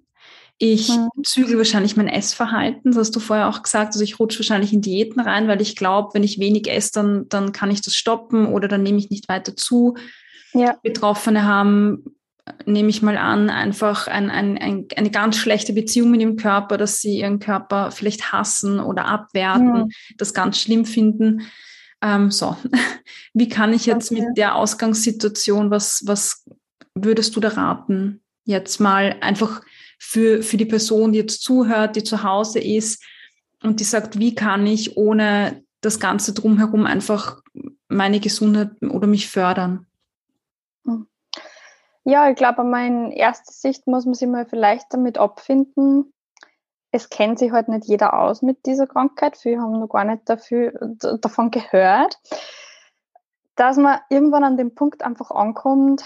Ich 0.58 0.88
mhm. 0.88 1.08
zügel 1.24 1.58
wahrscheinlich 1.58 1.96
mein 1.96 2.06
Essverhalten, 2.06 2.92
das 2.92 2.98
hast 2.98 3.16
du 3.16 3.20
vorher 3.20 3.48
auch 3.48 3.62
gesagt. 3.62 3.94
Also 3.94 4.04
ich 4.04 4.20
rutsche 4.20 4.38
wahrscheinlich 4.38 4.72
in 4.72 4.82
Diäten 4.82 5.20
rein, 5.20 5.48
weil 5.48 5.60
ich 5.60 5.74
glaube, 5.74 6.10
wenn 6.14 6.22
ich 6.22 6.38
wenig 6.38 6.70
esse, 6.70 6.92
dann, 6.92 7.28
dann 7.28 7.52
kann 7.52 7.72
ich 7.72 7.82
das 7.82 7.96
stoppen 7.96 8.46
oder 8.46 8.68
dann 8.68 8.84
nehme 8.84 8.98
ich 8.98 9.10
nicht 9.10 9.28
weiter 9.28 9.56
zu. 9.56 9.96
Ja. 10.52 10.78
Betroffene 10.82 11.44
haben 11.44 12.04
nehme 12.66 12.90
ich 12.90 13.02
mal 13.02 13.16
an, 13.16 13.48
einfach 13.48 14.06
ein, 14.06 14.30
ein, 14.30 14.58
ein, 14.58 14.86
eine 14.96 15.10
ganz 15.10 15.36
schlechte 15.36 15.72
Beziehung 15.72 16.10
mit 16.10 16.20
dem 16.20 16.36
Körper, 16.36 16.76
dass 16.76 17.00
sie 17.00 17.18
ihren 17.18 17.38
Körper 17.38 17.90
vielleicht 17.90 18.32
hassen 18.32 18.80
oder 18.80 19.06
abwerten, 19.06 19.84
mhm. 19.84 19.90
das 20.18 20.34
ganz 20.34 20.58
schlimm 20.58 20.84
finden. 20.84 21.42
Ähm, 22.02 22.30
so, 22.30 22.56
wie 23.34 23.48
kann 23.48 23.72
ich 23.72 23.86
jetzt 23.86 24.12
okay. 24.12 24.20
mit 24.20 24.36
der 24.36 24.56
Ausgangssituation, 24.56 25.70
was, 25.70 26.02
was 26.06 26.44
würdest 26.94 27.34
du 27.34 27.40
da 27.40 27.48
raten? 27.48 28.22
Jetzt 28.44 28.78
mal 28.78 29.16
einfach 29.20 29.62
für, 29.98 30.42
für 30.42 30.58
die 30.58 30.66
Person, 30.66 31.12
die 31.12 31.18
jetzt 31.18 31.42
zuhört, 31.42 31.96
die 31.96 32.04
zu 32.04 32.22
Hause 32.22 32.58
ist 32.60 33.02
und 33.62 33.80
die 33.80 33.84
sagt, 33.84 34.18
wie 34.18 34.34
kann 34.34 34.66
ich 34.66 34.98
ohne 34.98 35.62
das 35.80 35.98
Ganze 35.98 36.34
drumherum 36.34 36.84
einfach 36.84 37.40
meine 37.88 38.20
Gesundheit 38.20 38.70
oder 38.82 39.06
mich 39.06 39.28
fördern? 39.28 39.86
Ja, 42.04 42.28
ich 42.28 42.36
glaube, 42.36 42.62
in 42.62 43.10
erster 43.10 43.52
Sicht 43.52 43.86
muss 43.86 44.04
man 44.04 44.14
sich 44.14 44.28
mal 44.28 44.46
vielleicht 44.46 44.92
damit 44.92 45.18
abfinden. 45.18 46.12
Es 46.90 47.08
kennt 47.08 47.38
sich 47.38 47.50
halt 47.50 47.68
nicht 47.68 47.86
jeder 47.86 48.18
aus 48.18 48.42
mit 48.42 48.66
dieser 48.66 48.86
Krankheit. 48.86 49.36
Viele 49.36 49.60
haben 49.60 49.80
noch 49.80 49.88
gar 49.88 50.04
nicht 50.04 50.28
dafür, 50.28 50.72
davon 51.20 51.50
gehört. 51.50 52.18
Dass 53.56 53.78
man 53.78 54.00
irgendwann 54.10 54.44
an 54.44 54.56
dem 54.56 54.74
Punkt 54.74 55.02
einfach 55.02 55.30
ankommt, 55.30 56.04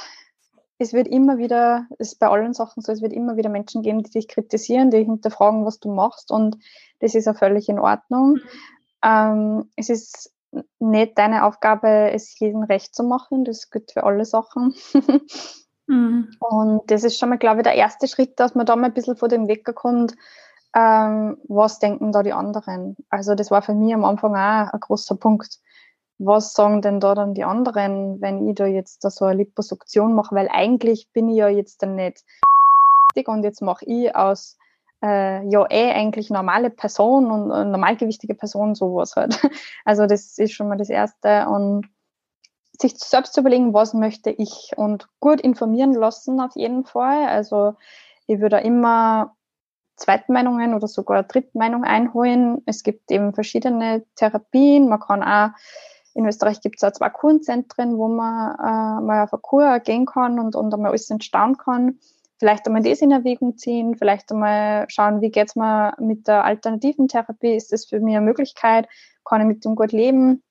es 0.78 0.92
wird 0.92 1.08
immer 1.08 1.38
wieder, 1.38 1.86
es 1.98 2.12
ist 2.12 2.20
bei 2.20 2.28
allen 2.28 2.54
Sachen 2.54 2.82
so, 2.82 2.92
es 2.92 3.02
wird 3.02 3.12
immer 3.12 3.36
wieder 3.36 3.50
Menschen 3.50 3.82
geben, 3.82 4.02
die 4.02 4.10
dich 4.10 4.28
kritisieren, 4.28 4.90
die 4.90 5.02
hinterfragen, 5.02 5.64
was 5.64 5.80
du 5.80 5.92
machst 5.92 6.30
und 6.30 6.56
das 7.00 7.16
ist 7.16 7.26
ja 7.26 7.34
völlig 7.34 7.68
in 7.68 7.80
Ordnung. 7.80 8.34
Mhm. 8.34 8.42
Ähm, 9.02 9.70
es 9.76 9.88
ist 9.88 10.32
nicht 10.78 11.18
deine 11.18 11.44
Aufgabe, 11.44 12.10
es 12.12 12.38
jedem 12.38 12.62
recht 12.62 12.94
zu 12.94 13.02
machen, 13.02 13.44
das 13.44 13.70
gilt 13.70 13.92
für 13.92 14.04
alle 14.04 14.24
Sachen. 14.24 14.74
Mhm. 15.88 16.30
Und 16.38 16.82
das 16.90 17.02
ist 17.02 17.18
schon 17.18 17.30
mal, 17.30 17.38
glaube 17.38 17.58
ich, 17.58 17.64
der 17.64 17.74
erste 17.74 18.06
Schritt, 18.06 18.38
dass 18.38 18.54
man 18.54 18.66
da 18.66 18.76
mal 18.76 18.86
ein 18.86 18.94
bisschen 18.94 19.16
vor 19.16 19.28
dem 19.28 19.48
Weg 19.48 19.64
kommt, 19.74 20.14
ähm, 20.74 21.38
was 21.48 21.78
denken 21.78 22.12
da 22.12 22.22
die 22.22 22.32
anderen. 22.32 22.96
Also 23.10 23.34
das 23.34 23.50
war 23.50 23.62
für 23.62 23.74
mich 23.74 23.94
am 23.94 24.04
Anfang 24.04 24.32
auch 24.32 24.72
ein 24.72 24.80
großer 24.80 25.16
Punkt. 25.16 25.58
Was 26.18 26.52
sagen 26.52 26.82
denn 26.82 27.00
da 27.00 27.14
dann 27.14 27.34
die 27.34 27.44
anderen, 27.44 28.20
wenn 28.20 28.46
ich 28.48 28.54
da 28.56 28.66
jetzt 28.66 29.04
da 29.04 29.10
so 29.10 29.24
eine 29.24 29.38
Liposuktion 29.38 30.14
mache? 30.14 30.34
Weil 30.34 30.48
eigentlich 30.50 31.08
bin 31.12 31.28
ich 31.28 31.36
ja 31.36 31.48
jetzt 31.48 31.82
dann 31.82 31.94
nicht 31.94 32.24
und 33.26 33.44
jetzt 33.44 33.62
mache 33.62 33.84
ich 33.86 34.14
aus 34.14 34.58
äh, 35.02 35.48
ja 35.48 35.64
eh 35.70 35.92
eigentlich 35.92 36.28
normale 36.28 36.70
Person 36.70 37.30
und 37.30 37.50
äh, 37.50 37.64
normalgewichtige 37.64 38.34
Person 38.34 38.74
sowas 38.74 39.16
halt. 39.16 39.40
Also 39.84 40.06
das 40.06 40.36
ist 40.38 40.52
schon 40.52 40.68
mal 40.68 40.76
das 40.76 40.90
Erste 40.90 41.48
und 41.48 41.88
sich 42.80 42.96
selbst 42.98 43.34
zu 43.34 43.40
überlegen, 43.40 43.74
was 43.74 43.94
möchte 43.94 44.30
ich 44.30 44.72
und 44.76 45.08
gut 45.20 45.40
informieren 45.40 45.92
lassen 45.92 46.40
auf 46.40 46.54
jeden 46.54 46.84
Fall. 46.84 47.26
Also 47.26 47.74
ich 48.26 48.40
würde 48.40 48.58
immer 48.58 49.34
Zweitmeinungen 49.96 50.74
oder 50.74 50.86
sogar 50.86 51.24
Drittmeinung 51.24 51.84
einholen. 51.84 52.62
Es 52.66 52.82
gibt 52.82 53.10
eben 53.10 53.34
verschiedene 53.34 54.04
Therapien. 54.14 54.88
Man 54.88 55.00
kann 55.00 55.22
auch, 55.22 55.50
in 56.14 56.24
Österreich 56.26 56.60
gibt 56.60 56.76
es 56.76 56.84
auch 56.84 56.92
zwei 56.92 57.10
Kurenzentren, 57.10 57.98
wo 57.98 58.08
man 58.08 58.54
äh, 58.54 59.04
mal 59.04 59.24
auf 59.24 59.32
eine 59.32 59.40
Kur 59.40 59.80
gehen 59.80 60.06
kann 60.06 60.38
und, 60.38 60.54
und 60.54 60.72
einmal 60.72 60.90
alles 60.90 61.10
entstaunen 61.10 61.56
kann. 61.56 61.98
Vielleicht 62.38 62.66
einmal 62.66 62.82
das 62.82 63.00
in 63.00 63.10
Erwägung 63.10 63.56
ziehen, 63.56 63.96
vielleicht 63.96 64.30
einmal 64.30 64.86
schauen, 64.88 65.20
wie 65.20 65.30
geht's 65.30 65.56
mir 65.56 65.94
mit 65.98 66.28
der 66.28 66.44
alternativen 66.44 67.08
Therapie? 67.08 67.56
Ist 67.56 67.72
das 67.72 67.86
für 67.86 67.98
mich 67.98 68.16
eine 68.16 68.24
Möglichkeit? 68.24 68.88
Kann 69.24 69.40
ich 69.40 69.48
mit 69.48 69.64
dem 69.64 69.74
gut 69.74 69.90
leben? 69.90 70.44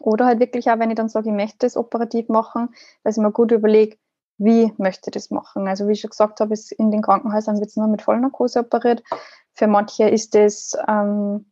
Oder 0.00 0.26
halt 0.26 0.40
wirklich 0.40 0.70
auch, 0.70 0.78
wenn 0.78 0.90
ich 0.90 0.96
dann 0.96 1.08
sage, 1.08 1.28
ich 1.28 1.34
möchte 1.34 1.66
es 1.66 1.76
operativ 1.76 2.28
machen, 2.28 2.70
dass 3.04 3.16
ich 3.16 3.22
mir 3.22 3.32
gut 3.32 3.52
überlege, 3.52 3.96
wie 4.38 4.72
möchte 4.78 5.10
ich 5.10 5.14
das 5.14 5.30
machen. 5.30 5.66
Also 5.68 5.88
wie 5.88 5.92
ich 5.92 6.00
schon 6.00 6.10
gesagt 6.10 6.40
habe, 6.40 6.54
ist 6.54 6.72
in 6.72 6.90
den 6.90 7.02
Krankenhäusern 7.02 7.58
wird 7.58 7.70
es 7.70 7.76
nur 7.76 7.88
mit 7.88 8.02
Vollnarkose 8.02 8.60
operiert. 8.60 9.02
Für 9.54 9.66
manche 9.66 10.08
ist 10.08 10.34
es 10.36 10.76
ähm, 10.86 11.46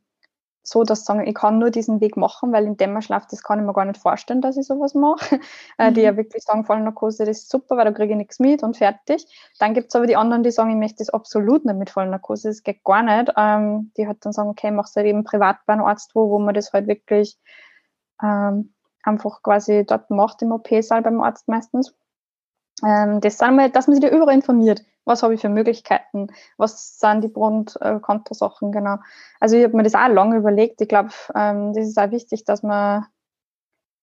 so, 0.63 0.83
dass 0.83 1.01
sie 1.01 1.05
sagen, 1.07 1.27
ich 1.27 1.35
kann 1.35 1.59
nur 1.59 1.71
diesen 1.71 2.01
Weg 2.01 2.17
machen, 2.17 2.53
weil 2.53 2.65
in 2.65 2.77
Dämmerschlaf, 2.77 3.27
das 3.27 3.43
kann 3.43 3.61
ich 3.61 3.65
mir 3.65 3.73
gar 3.73 3.85
nicht 3.85 4.01
vorstellen, 4.01 4.41
dass 4.41 4.57
ich 4.57 4.67
sowas 4.67 4.95
mache. 4.95 5.41
Mhm. 5.79 5.95
Die 5.95 6.01
ja 6.01 6.17
wirklich 6.17 6.43
sagen, 6.43 6.65
Vollnarkose, 6.65 7.27
das 7.27 7.39
ist 7.39 7.51
super, 7.51 7.77
weil 7.77 7.85
da 7.85 7.93
kriege 7.93 8.13
ich 8.13 8.17
nichts 8.17 8.39
mit 8.39 8.63
und 8.63 8.79
fertig. 8.79 9.27
Dann 9.59 9.75
gibt 9.75 9.89
es 9.89 9.95
aber 9.95 10.07
die 10.07 10.17
anderen, 10.17 10.43
die 10.43 10.51
sagen, 10.51 10.71
ich 10.71 10.77
möchte 10.77 10.99
das 10.99 11.11
absolut 11.11 11.67
nicht 11.67 11.77
mit 11.77 11.91
Vollnarkose, 11.91 12.49
das 12.49 12.63
geht 12.63 12.83
gar 12.83 13.03
nicht. 13.03 13.33
Ähm, 13.37 13.93
die 13.97 14.07
halt 14.07 14.25
dann 14.25 14.33
sagen, 14.33 14.49
okay, 14.49 14.71
mach 14.71 14.87
es 14.87 14.97
halt 14.97 15.07
eben 15.07 15.25
privat 15.25 15.59
bei 15.67 15.75
einem 15.75 15.85
Arzt, 15.85 16.15
wo, 16.15 16.31
wo 16.31 16.39
man 16.39 16.55
das 16.55 16.73
halt 16.73 16.87
wirklich 16.87 17.39
ähm, 18.23 18.75
einfach 19.03 19.43
quasi 19.43 19.85
dort 19.87 20.11
macht 20.11 20.43
im 20.43 20.53
OP-Saal 20.53 21.03
beim 21.03 21.21
Arzt 21.21 21.49
meistens. 21.49 21.95
Ähm, 22.85 23.21
das 23.21 23.39
sagen 23.39 23.57
wir, 23.57 23.69
dass 23.69 23.87
man 23.87 23.97
sich 23.97 24.05
da 24.05 24.15
überall 24.15 24.35
informiert. 24.35 24.85
Was 25.05 25.23
habe 25.23 25.35
ich 25.35 25.41
für 25.41 25.49
Möglichkeiten? 25.49 26.29
Was 26.57 26.99
sind 26.99 27.23
die 27.23 27.29
und 27.29 27.77
äh? 27.81 28.01
Genau. 28.01 28.97
Also 29.41 29.57
ich 29.57 29.65
habe 29.65 29.77
mir 29.77 29.85
das 29.85 29.95
auch 29.95 30.09
lange 30.09 30.37
überlegt. 30.37 30.81
Ich 30.81 30.89
glaube, 30.89 31.11
ähm, 31.35 31.73
das 31.73 31.87
ist 31.87 31.99
auch 31.99 32.11
wichtig, 32.11 32.45
dass 32.45 32.63
man 32.63 33.07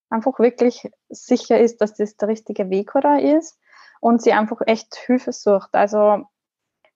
einfach 0.10 0.40
wirklich 0.40 0.90
sicher 1.10 1.60
ist, 1.60 1.82
dass 1.82 1.96
das 1.96 2.16
der 2.16 2.30
richtige 2.30 2.70
Weg 2.70 2.96
oder 2.96 3.22
ist 3.22 3.60
und 4.00 4.22
sie 4.22 4.32
einfach 4.32 4.62
echt 4.66 4.96
Hilfe 4.96 5.34
sucht. 5.34 5.70
Also 5.74 6.26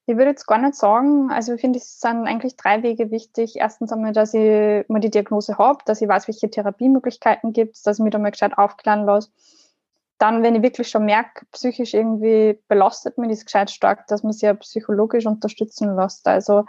ich 0.08 0.16
würde 0.16 0.30
jetzt 0.30 0.46
gar 0.46 0.58
nicht 0.58 0.74
sagen, 0.74 1.30
also 1.30 1.54
ich 1.54 1.60
finde, 1.60 1.78
es 1.78 2.00
sind 2.00 2.26
eigentlich 2.26 2.56
drei 2.56 2.82
Wege 2.82 3.10
wichtig. 3.10 3.56
Erstens 3.56 3.92
einmal, 3.92 4.12
dass 4.12 4.34
ich 4.34 4.88
mal 4.88 5.00
die 5.00 5.10
Diagnose 5.10 5.58
habe, 5.58 5.78
dass 5.84 6.00
ich 6.00 6.08
weiß, 6.08 6.28
welche 6.28 6.50
Therapiemöglichkeiten 6.50 7.52
gibt 7.52 7.76
es, 7.76 7.82
dass 7.82 7.98
ich 7.98 8.04
mich 8.04 8.12
da 8.12 8.18
mal 8.18 8.30
gescheit 8.30 8.56
aufklären 8.56 9.04
lasse 9.04 9.30
dann, 10.18 10.42
wenn 10.42 10.56
ich 10.56 10.62
wirklich 10.62 10.88
schon 10.88 11.04
merke, 11.04 11.46
psychisch 11.52 11.94
irgendwie 11.94 12.60
belastet 12.68 13.18
mich 13.18 13.30
das 13.30 13.44
gescheit 13.44 13.70
stark, 13.70 14.06
dass 14.08 14.24
man 14.24 14.32
sich 14.32 14.42
ja 14.42 14.54
psychologisch 14.54 15.26
unterstützen 15.26 15.94
lässt. 15.94 16.26
Also, 16.26 16.64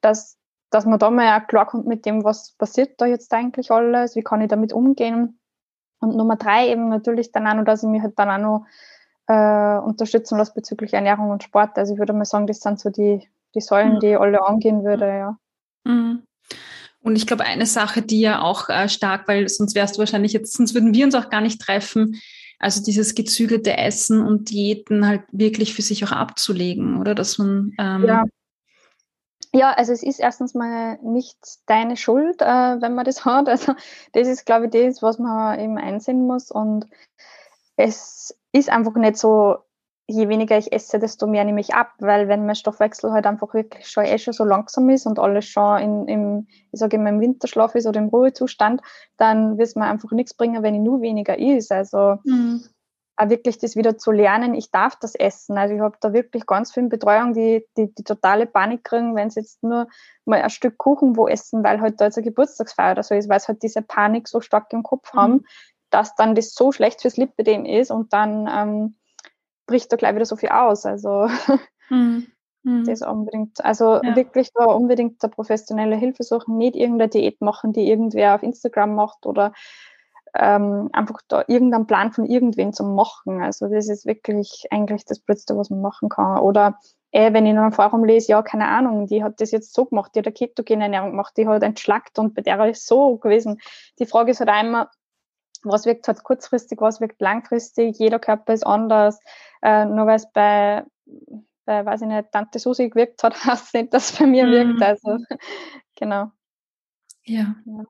dass, 0.00 0.38
dass 0.70 0.86
man 0.86 0.98
da 0.98 1.10
mal 1.10 1.40
auch 1.40 1.46
klarkommt 1.46 1.86
mit 1.86 2.04
dem, 2.04 2.24
was 2.24 2.52
passiert 2.58 3.00
da 3.00 3.06
jetzt 3.06 3.32
eigentlich 3.32 3.70
alles, 3.70 4.16
wie 4.16 4.22
kann 4.22 4.40
ich 4.40 4.48
damit 4.48 4.72
umgehen. 4.72 5.38
Und 6.00 6.16
Nummer 6.16 6.36
drei 6.36 6.68
eben 6.68 6.88
natürlich 6.88 7.30
dann 7.30 7.46
auch 7.46 7.54
noch, 7.54 7.64
dass 7.64 7.82
ich 7.84 7.88
mich 7.88 8.02
halt 8.02 8.18
dann 8.18 8.30
auch 8.30 8.38
noch 8.38 8.66
äh, 9.30 9.78
unterstützen 9.78 10.38
lasse 10.38 10.52
bezüglich 10.54 10.92
Ernährung 10.92 11.30
und 11.30 11.44
Sport. 11.44 11.78
Also 11.78 11.92
ich 11.92 11.98
würde 12.00 12.12
mal 12.12 12.24
sagen, 12.24 12.48
das 12.48 12.60
sind 12.60 12.80
so 12.80 12.90
die, 12.90 13.28
die 13.54 13.60
Säulen, 13.60 13.94
mhm. 13.94 14.00
die 14.00 14.16
alle 14.16 14.44
angehen 14.44 14.84
würde, 14.84 15.06
ja. 15.06 15.38
Mhm. 15.84 16.24
Und 17.02 17.16
ich 17.16 17.26
glaube, 17.26 17.44
eine 17.44 17.66
Sache, 17.66 18.02
die 18.02 18.20
ja 18.20 18.42
auch 18.42 18.68
äh, 18.68 18.88
stark, 18.88 19.28
weil 19.28 19.48
sonst 19.48 19.74
wärst 19.74 19.94
du 19.94 20.00
wahrscheinlich 20.00 20.32
jetzt, 20.32 20.52
sonst 20.54 20.74
würden 20.74 20.92
wir 20.92 21.04
uns 21.04 21.14
auch 21.14 21.30
gar 21.30 21.40
nicht 21.40 21.60
treffen, 21.60 22.20
also 22.58 22.82
dieses 22.82 23.14
gezügelte 23.14 23.78
Essen 23.78 24.20
und 24.20 24.50
Diäten 24.50 25.06
halt 25.06 25.22
wirklich 25.32 25.74
für 25.74 25.82
sich 25.82 26.04
auch 26.04 26.12
abzulegen, 26.12 27.00
oder? 27.00 27.14
Dass 27.14 27.38
man 27.38 27.72
ähm 27.78 28.04
ja. 28.04 28.24
Ja, 29.52 29.72
also 29.72 29.92
es 29.92 30.04
ist 30.04 30.20
erstens 30.20 30.54
mal 30.54 30.98
nicht 31.02 31.36
deine 31.66 31.96
Schuld, 31.96 32.40
äh, 32.40 32.44
wenn 32.44 32.94
man 32.94 33.04
das 33.04 33.24
hat. 33.24 33.48
Also 33.48 33.74
das 34.12 34.28
ist, 34.28 34.44
glaube 34.44 34.66
ich, 34.66 34.70
das, 34.72 35.02
was 35.02 35.18
man 35.18 35.58
eben 35.58 35.78
einsehen 35.78 36.26
muss. 36.26 36.52
Und 36.52 36.86
es 37.76 38.36
ist 38.52 38.70
einfach 38.70 38.94
nicht 38.94 39.16
so 39.16 39.58
je 40.10 40.28
weniger 40.28 40.58
ich 40.58 40.72
esse, 40.72 40.98
desto 40.98 41.26
mehr 41.28 41.44
nehme 41.44 41.60
ich 41.60 41.74
ab, 41.74 41.92
weil 41.98 42.26
wenn 42.26 42.44
mein 42.44 42.56
Stoffwechsel 42.56 43.12
halt 43.12 43.26
einfach 43.26 43.54
wirklich 43.54 43.88
schon 43.88 44.04
eh 44.04 44.18
schon 44.18 44.32
so 44.32 44.44
langsam 44.44 44.90
ist 44.90 45.06
und 45.06 45.20
alles 45.20 45.46
schon 45.46 45.78
in, 45.78 46.08
im, 46.08 46.46
ich 46.72 46.80
sage 46.80 46.96
immer 46.96 47.10
im 47.10 47.20
Winterschlaf 47.20 47.76
ist 47.76 47.86
oder 47.86 48.00
im 48.00 48.08
Ruhezustand, 48.08 48.82
dann 49.16 49.56
wird 49.56 49.68
es 49.68 49.76
mir 49.76 49.84
einfach 49.84 50.10
nichts 50.10 50.34
bringen, 50.34 50.64
wenn 50.64 50.74
ich 50.74 50.80
nur 50.80 51.00
weniger 51.00 51.38
is. 51.38 51.70
Also 51.70 52.18
mhm. 52.24 52.64
auch 53.16 53.28
wirklich 53.28 53.58
das 53.58 53.76
wieder 53.76 53.98
zu 53.98 54.10
lernen, 54.10 54.54
ich 54.54 54.72
darf 54.72 54.96
das 54.96 55.14
essen. 55.14 55.56
Also 55.56 55.76
ich 55.76 55.80
habe 55.80 55.96
da 56.00 56.12
wirklich 56.12 56.44
ganz 56.44 56.72
viel 56.72 56.88
Betreuung, 56.88 57.32
die, 57.32 57.64
die, 57.76 57.94
die 57.94 58.04
totale 58.04 58.46
Panik 58.46 58.82
kriegen, 58.82 59.14
wenn 59.14 59.30
sie 59.30 59.40
jetzt 59.40 59.62
nur 59.62 59.86
mal 60.24 60.42
ein 60.42 60.50
Stück 60.50 60.76
Kuchen 60.76 61.16
wo 61.16 61.28
essen, 61.28 61.62
weil 61.62 61.80
halt 61.80 62.00
da 62.00 62.06
jetzt 62.06 62.18
eine 62.18 62.24
Geburtstagsfeier 62.24 62.92
oder 62.92 63.04
so 63.04 63.14
ist, 63.14 63.28
weil 63.28 63.38
sie 63.38 63.46
halt 63.46 63.62
diese 63.62 63.82
Panik 63.82 64.26
so 64.26 64.40
stark 64.40 64.72
im 64.72 64.82
Kopf 64.82 65.14
mhm. 65.14 65.18
haben, 65.18 65.44
dass 65.90 66.14
dann 66.14 66.34
das 66.34 66.54
so 66.54 66.72
schlecht 66.72 67.02
fürs 67.02 67.16
Lipidem 67.16 67.64
ist 67.64 67.90
und 67.90 68.12
dann 68.12 68.48
ähm, 68.52 68.96
bricht 69.66 69.92
da 69.92 69.96
gleich 69.96 70.14
wieder 70.14 70.26
so 70.26 70.36
viel 70.36 70.50
aus. 70.50 70.86
Also 70.86 71.28
mhm. 71.90 72.26
Mhm. 72.62 72.84
das 72.84 73.02
unbedingt, 73.02 73.64
also 73.64 74.02
ja. 74.02 74.16
wirklich 74.16 74.50
da 74.54 74.64
unbedingt 74.64 75.22
eine 75.22 75.30
professionelle 75.30 75.96
Hilfe 75.96 76.22
suchen, 76.22 76.58
nicht 76.58 76.76
irgendeine 76.76 77.08
Diät 77.08 77.40
machen, 77.40 77.72
die 77.72 77.88
irgendwer 77.88 78.34
auf 78.34 78.42
Instagram 78.42 78.94
macht 78.94 79.24
oder 79.24 79.52
ähm, 80.34 80.90
einfach 80.92 81.20
da 81.28 81.44
irgendeinen 81.48 81.86
Plan 81.86 82.12
von 82.12 82.24
irgendwen 82.24 82.72
zu 82.72 82.84
machen. 82.84 83.42
Also 83.42 83.68
das 83.68 83.88
ist 83.88 84.06
wirklich 84.06 84.66
eigentlich 84.70 85.04
das 85.04 85.20
Blödste, 85.20 85.56
was 85.56 85.70
man 85.70 85.80
machen 85.80 86.08
kann. 86.08 86.38
Oder 86.38 86.78
äh, 87.10 87.32
wenn 87.32 87.46
ich 87.46 87.52
in 87.52 87.58
einem 87.58 87.72
Forum 87.72 88.04
lese, 88.04 88.32
ja, 88.32 88.42
keine 88.42 88.68
Ahnung, 88.68 89.06
die 89.06 89.24
hat 89.24 89.40
das 89.40 89.50
jetzt 89.50 89.74
so 89.74 89.86
gemacht, 89.86 90.12
die 90.14 90.20
hat 90.20 90.26
eine 90.26 90.34
ketogene 90.34 90.84
Ernährung 90.84 91.10
gemacht, 91.10 91.34
die 91.36 91.48
hat 91.48 91.62
entschlackt 91.62 92.18
und 92.18 92.34
bei 92.34 92.42
der 92.42 92.64
ist 92.68 92.86
so 92.86 93.16
gewesen. 93.16 93.60
Die 93.98 94.06
Frage 94.06 94.30
ist 94.30 94.40
halt 94.40 94.50
einmal, 94.50 94.88
was 95.62 95.86
wirkt 95.86 96.08
halt 96.08 96.22
kurzfristig, 96.22 96.80
was 96.80 97.00
wirkt 97.00 97.20
langfristig, 97.20 97.98
jeder 97.98 98.18
Körper 98.18 98.52
ist 98.52 98.66
anders. 98.66 99.18
Äh, 99.62 99.84
nur 99.86 100.06
weil 100.06 100.16
es 100.16 100.30
bei, 100.32 100.84
bei, 101.64 101.84
weiß 101.84 102.02
ich 102.02 102.08
nicht, 102.08 102.32
Tante 102.32 102.58
Susi 102.58 102.88
gewirkt 102.88 103.22
hat, 103.22 103.34
heißt 103.44 103.74
nicht, 103.74 103.92
dass 103.92 104.12
es 104.12 104.18
bei 104.18 104.26
mir 104.26 104.46
mhm. 104.46 104.50
wirkt. 104.50 104.82
Also, 104.82 105.18
genau. 105.96 106.30
Ja. 107.24 107.54
ja. 107.64 107.84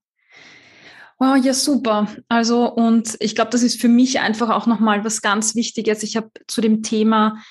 Wow, 1.19 1.37
ja, 1.37 1.53
super. 1.53 2.09
Also, 2.29 2.73
und 2.73 3.17
ich 3.21 3.35
glaube, 3.35 3.51
das 3.51 3.63
ist 3.63 3.79
für 3.79 3.89
mich 3.89 4.21
einfach 4.21 4.49
auch 4.49 4.67
nochmal 4.67 5.05
was 5.05 5.21
ganz 5.21 5.55
Wichtiges. 5.55 6.03
Ich 6.03 6.17
habe 6.17 6.31
zu 6.47 6.63
dem 6.63 6.83
Thema 6.83 7.43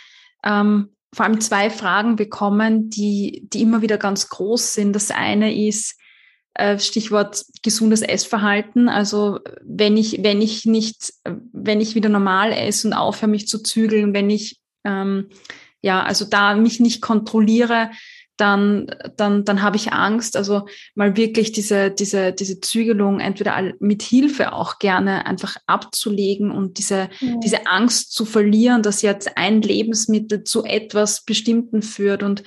ähm, 0.43 0.95
vor 1.13 1.25
allem 1.25 1.39
zwei 1.39 1.69
Fragen 1.69 2.15
bekommen, 2.15 2.89
die, 2.89 3.47
die 3.51 3.61
immer 3.61 3.81
wieder 3.81 3.97
ganz 3.97 4.29
groß 4.29 4.73
sind. 4.73 4.93
Das 4.93 5.11
eine 5.11 5.55
ist, 5.55 5.98
Stichwort 6.79 7.45
gesundes 7.63 8.01
Essverhalten. 8.01 8.89
Also 8.89 9.39
wenn 9.61 9.97
ich, 9.97 10.23
wenn 10.23 10.41
ich 10.41 10.65
nicht, 10.65 11.13
wenn 11.53 11.81
ich 11.81 11.95
wieder 11.95 12.09
normal 12.09 12.51
esse 12.51 12.87
und 12.87 12.93
aufhöre, 12.93 13.29
mich 13.29 13.47
zu 13.47 13.63
zügeln, 13.63 14.13
wenn 14.13 14.29
ich 14.29 14.59
ähm, 14.83 15.29
ja, 15.81 16.03
also 16.03 16.25
da 16.25 16.55
mich 16.55 16.79
nicht 16.79 17.01
kontrolliere, 17.01 17.91
dann, 18.39 18.87
dann, 19.17 19.43
dann 19.43 19.61
habe 19.61 19.75
ich 19.75 19.91
Angst. 19.91 20.37
Also 20.37 20.65
mal 20.95 21.17
wirklich 21.17 21.51
diese, 21.51 21.91
diese, 21.91 22.31
diese 22.31 22.61
Zügelung 22.61 23.19
entweder 23.19 23.73
mit 23.79 24.01
Hilfe 24.01 24.53
auch 24.53 24.79
gerne 24.79 25.25
einfach 25.25 25.57
abzulegen 25.67 26.51
und 26.51 26.77
diese, 26.77 27.09
ja. 27.19 27.35
diese 27.43 27.67
Angst 27.67 28.13
zu 28.13 28.25
verlieren, 28.25 28.81
dass 28.81 29.01
jetzt 29.01 29.37
ein 29.37 29.61
Lebensmittel 29.61 30.43
zu 30.43 30.63
etwas 30.63 31.23
Bestimmten 31.25 31.81
führt 31.81 32.23
und 32.23 32.43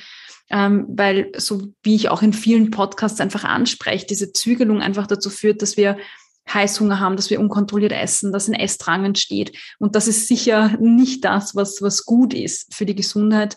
ähm, 0.53 0.85
weil 0.89 1.33
so 1.37 1.73
wie 1.83 1.97
ich 1.97 2.11
auch 2.11 2.23
in 2.23 2.35
vielen 2.35 2.71
Podcasts 2.71 3.21
einfach 3.21 3.45
anspreche, 3.45 4.07
diese 4.07 4.33
Zügelung 4.33 4.83
einfach 4.83 5.07
dazu 5.07 5.31
führt, 5.31 5.63
dass 5.63 5.77
wir 5.77 5.97
Heißhunger 6.53 7.01
haben, 7.01 7.17
dass 7.17 7.31
wir 7.31 7.41
unkontrolliert 7.41 7.93
essen, 7.93 8.33
dass 8.33 8.49
ein 8.49 8.55
Essdrang 8.55 9.05
entsteht. 9.05 9.57
Und 9.79 9.97
das 9.97 10.09
ist 10.09 10.29
sicher 10.29 10.77
nicht 10.79 11.25
das, 11.25 11.55
was, 11.55 11.81
was 11.81 12.05
gut 12.05 12.35
ist 12.35 12.75
für 12.75 12.85
die 12.85 12.95
Gesundheit 12.95 13.57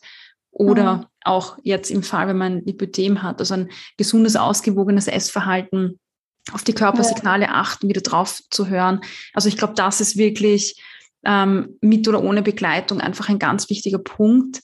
oder 0.51 0.95
mhm. 0.95 1.05
auch 1.25 1.57
jetzt 1.63 1.91
im 1.91 2.01
Fall, 2.01 2.27
wenn 2.29 2.37
man 2.37 2.63
Lipödem 2.63 3.23
hat, 3.23 3.39
also 3.39 3.55
ein 3.55 3.69
gesundes, 3.97 4.37
ausgewogenes 4.37 5.07
Essverhalten, 5.07 5.99
auf 6.51 6.63
die 6.63 6.73
Körpersignale 6.73 7.49
achten, 7.49 7.89
wieder 7.89 8.01
drauf 8.01 8.39
zu 8.51 8.67
hören. 8.67 9.01
Also 9.33 9.49
ich 9.49 9.57
glaube, 9.57 9.73
das 9.73 9.99
ist 9.99 10.15
wirklich 10.15 10.81
ähm, 11.25 11.77
mit 11.81 12.07
oder 12.07 12.23
ohne 12.23 12.43
Begleitung 12.43 13.01
einfach 13.01 13.29
ein 13.29 13.39
ganz 13.39 13.69
wichtiger 13.69 13.97
Punkt. 13.97 14.61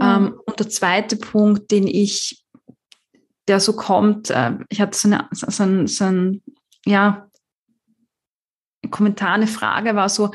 Ähm, 0.00 0.22
mhm. 0.22 0.40
und 0.46 0.58
der 0.58 0.68
zweite 0.68 1.16
Punkt, 1.16 1.70
den 1.70 1.86
ich, 1.86 2.44
der 3.46 3.60
so 3.60 3.74
kommt, 3.74 4.30
äh, 4.30 4.52
ich 4.68 4.80
hatte 4.80 4.98
so, 4.98 5.08
eine, 5.08 5.28
so, 5.32 5.62
ein, 5.62 5.86
so 5.86 6.04
ein, 6.04 6.42
ja, 6.84 7.28
Kommentar, 8.90 9.34
eine 9.34 9.46
Frage 9.46 9.94
war 9.94 10.08
so, 10.08 10.32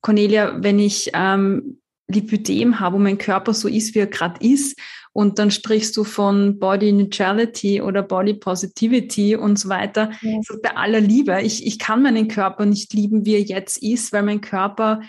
Cornelia, 0.00 0.62
wenn 0.62 0.78
ich 0.78 1.10
ähm, 1.14 1.80
Lipödem 2.08 2.80
habe 2.80 2.96
und 2.96 3.04
mein 3.04 3.18
Körper 3.18 3.54
so 3.54 3.68
ist, 3.68 3.94
wie 3.94 4.00
er 4.00 4.06
gerade 4.06 4.44
ist, 4.44 4.78
und 5.12 5.38
dann 5.38 5.50
sprichst 5.50 5.96
du 5.96 6.04
von 6.04 6.58
Body 6.58 6.90
Neutrality 6.90 7.82
oder 7.82 8.02
Body 8.02 8.34
Positivity 8.34 9.36
und 9.36 9.58
so 9.58 9.68
weiter. 9.68 10.10
Ja. 10.22 10.40
So 10.42 10.56
bei 10.62 10.74
aller 10.74 11.00
Liebe, 11.00 11.42
ich, 11.42 11.66
ich 11.66 11.78
kann 11.78 12.02
meinen 12.02 12.28
Körper 12.28 12.64
nicht 12.64 12.94
lieben, 12.94 13.26
wie 13.26 13.34
er 13.34 13.42
jetzt 13.42 13.82
ist, 13.82 14.12
weil 14.12 14.22
mein 14.22 14.40
Körper 14.40 15.02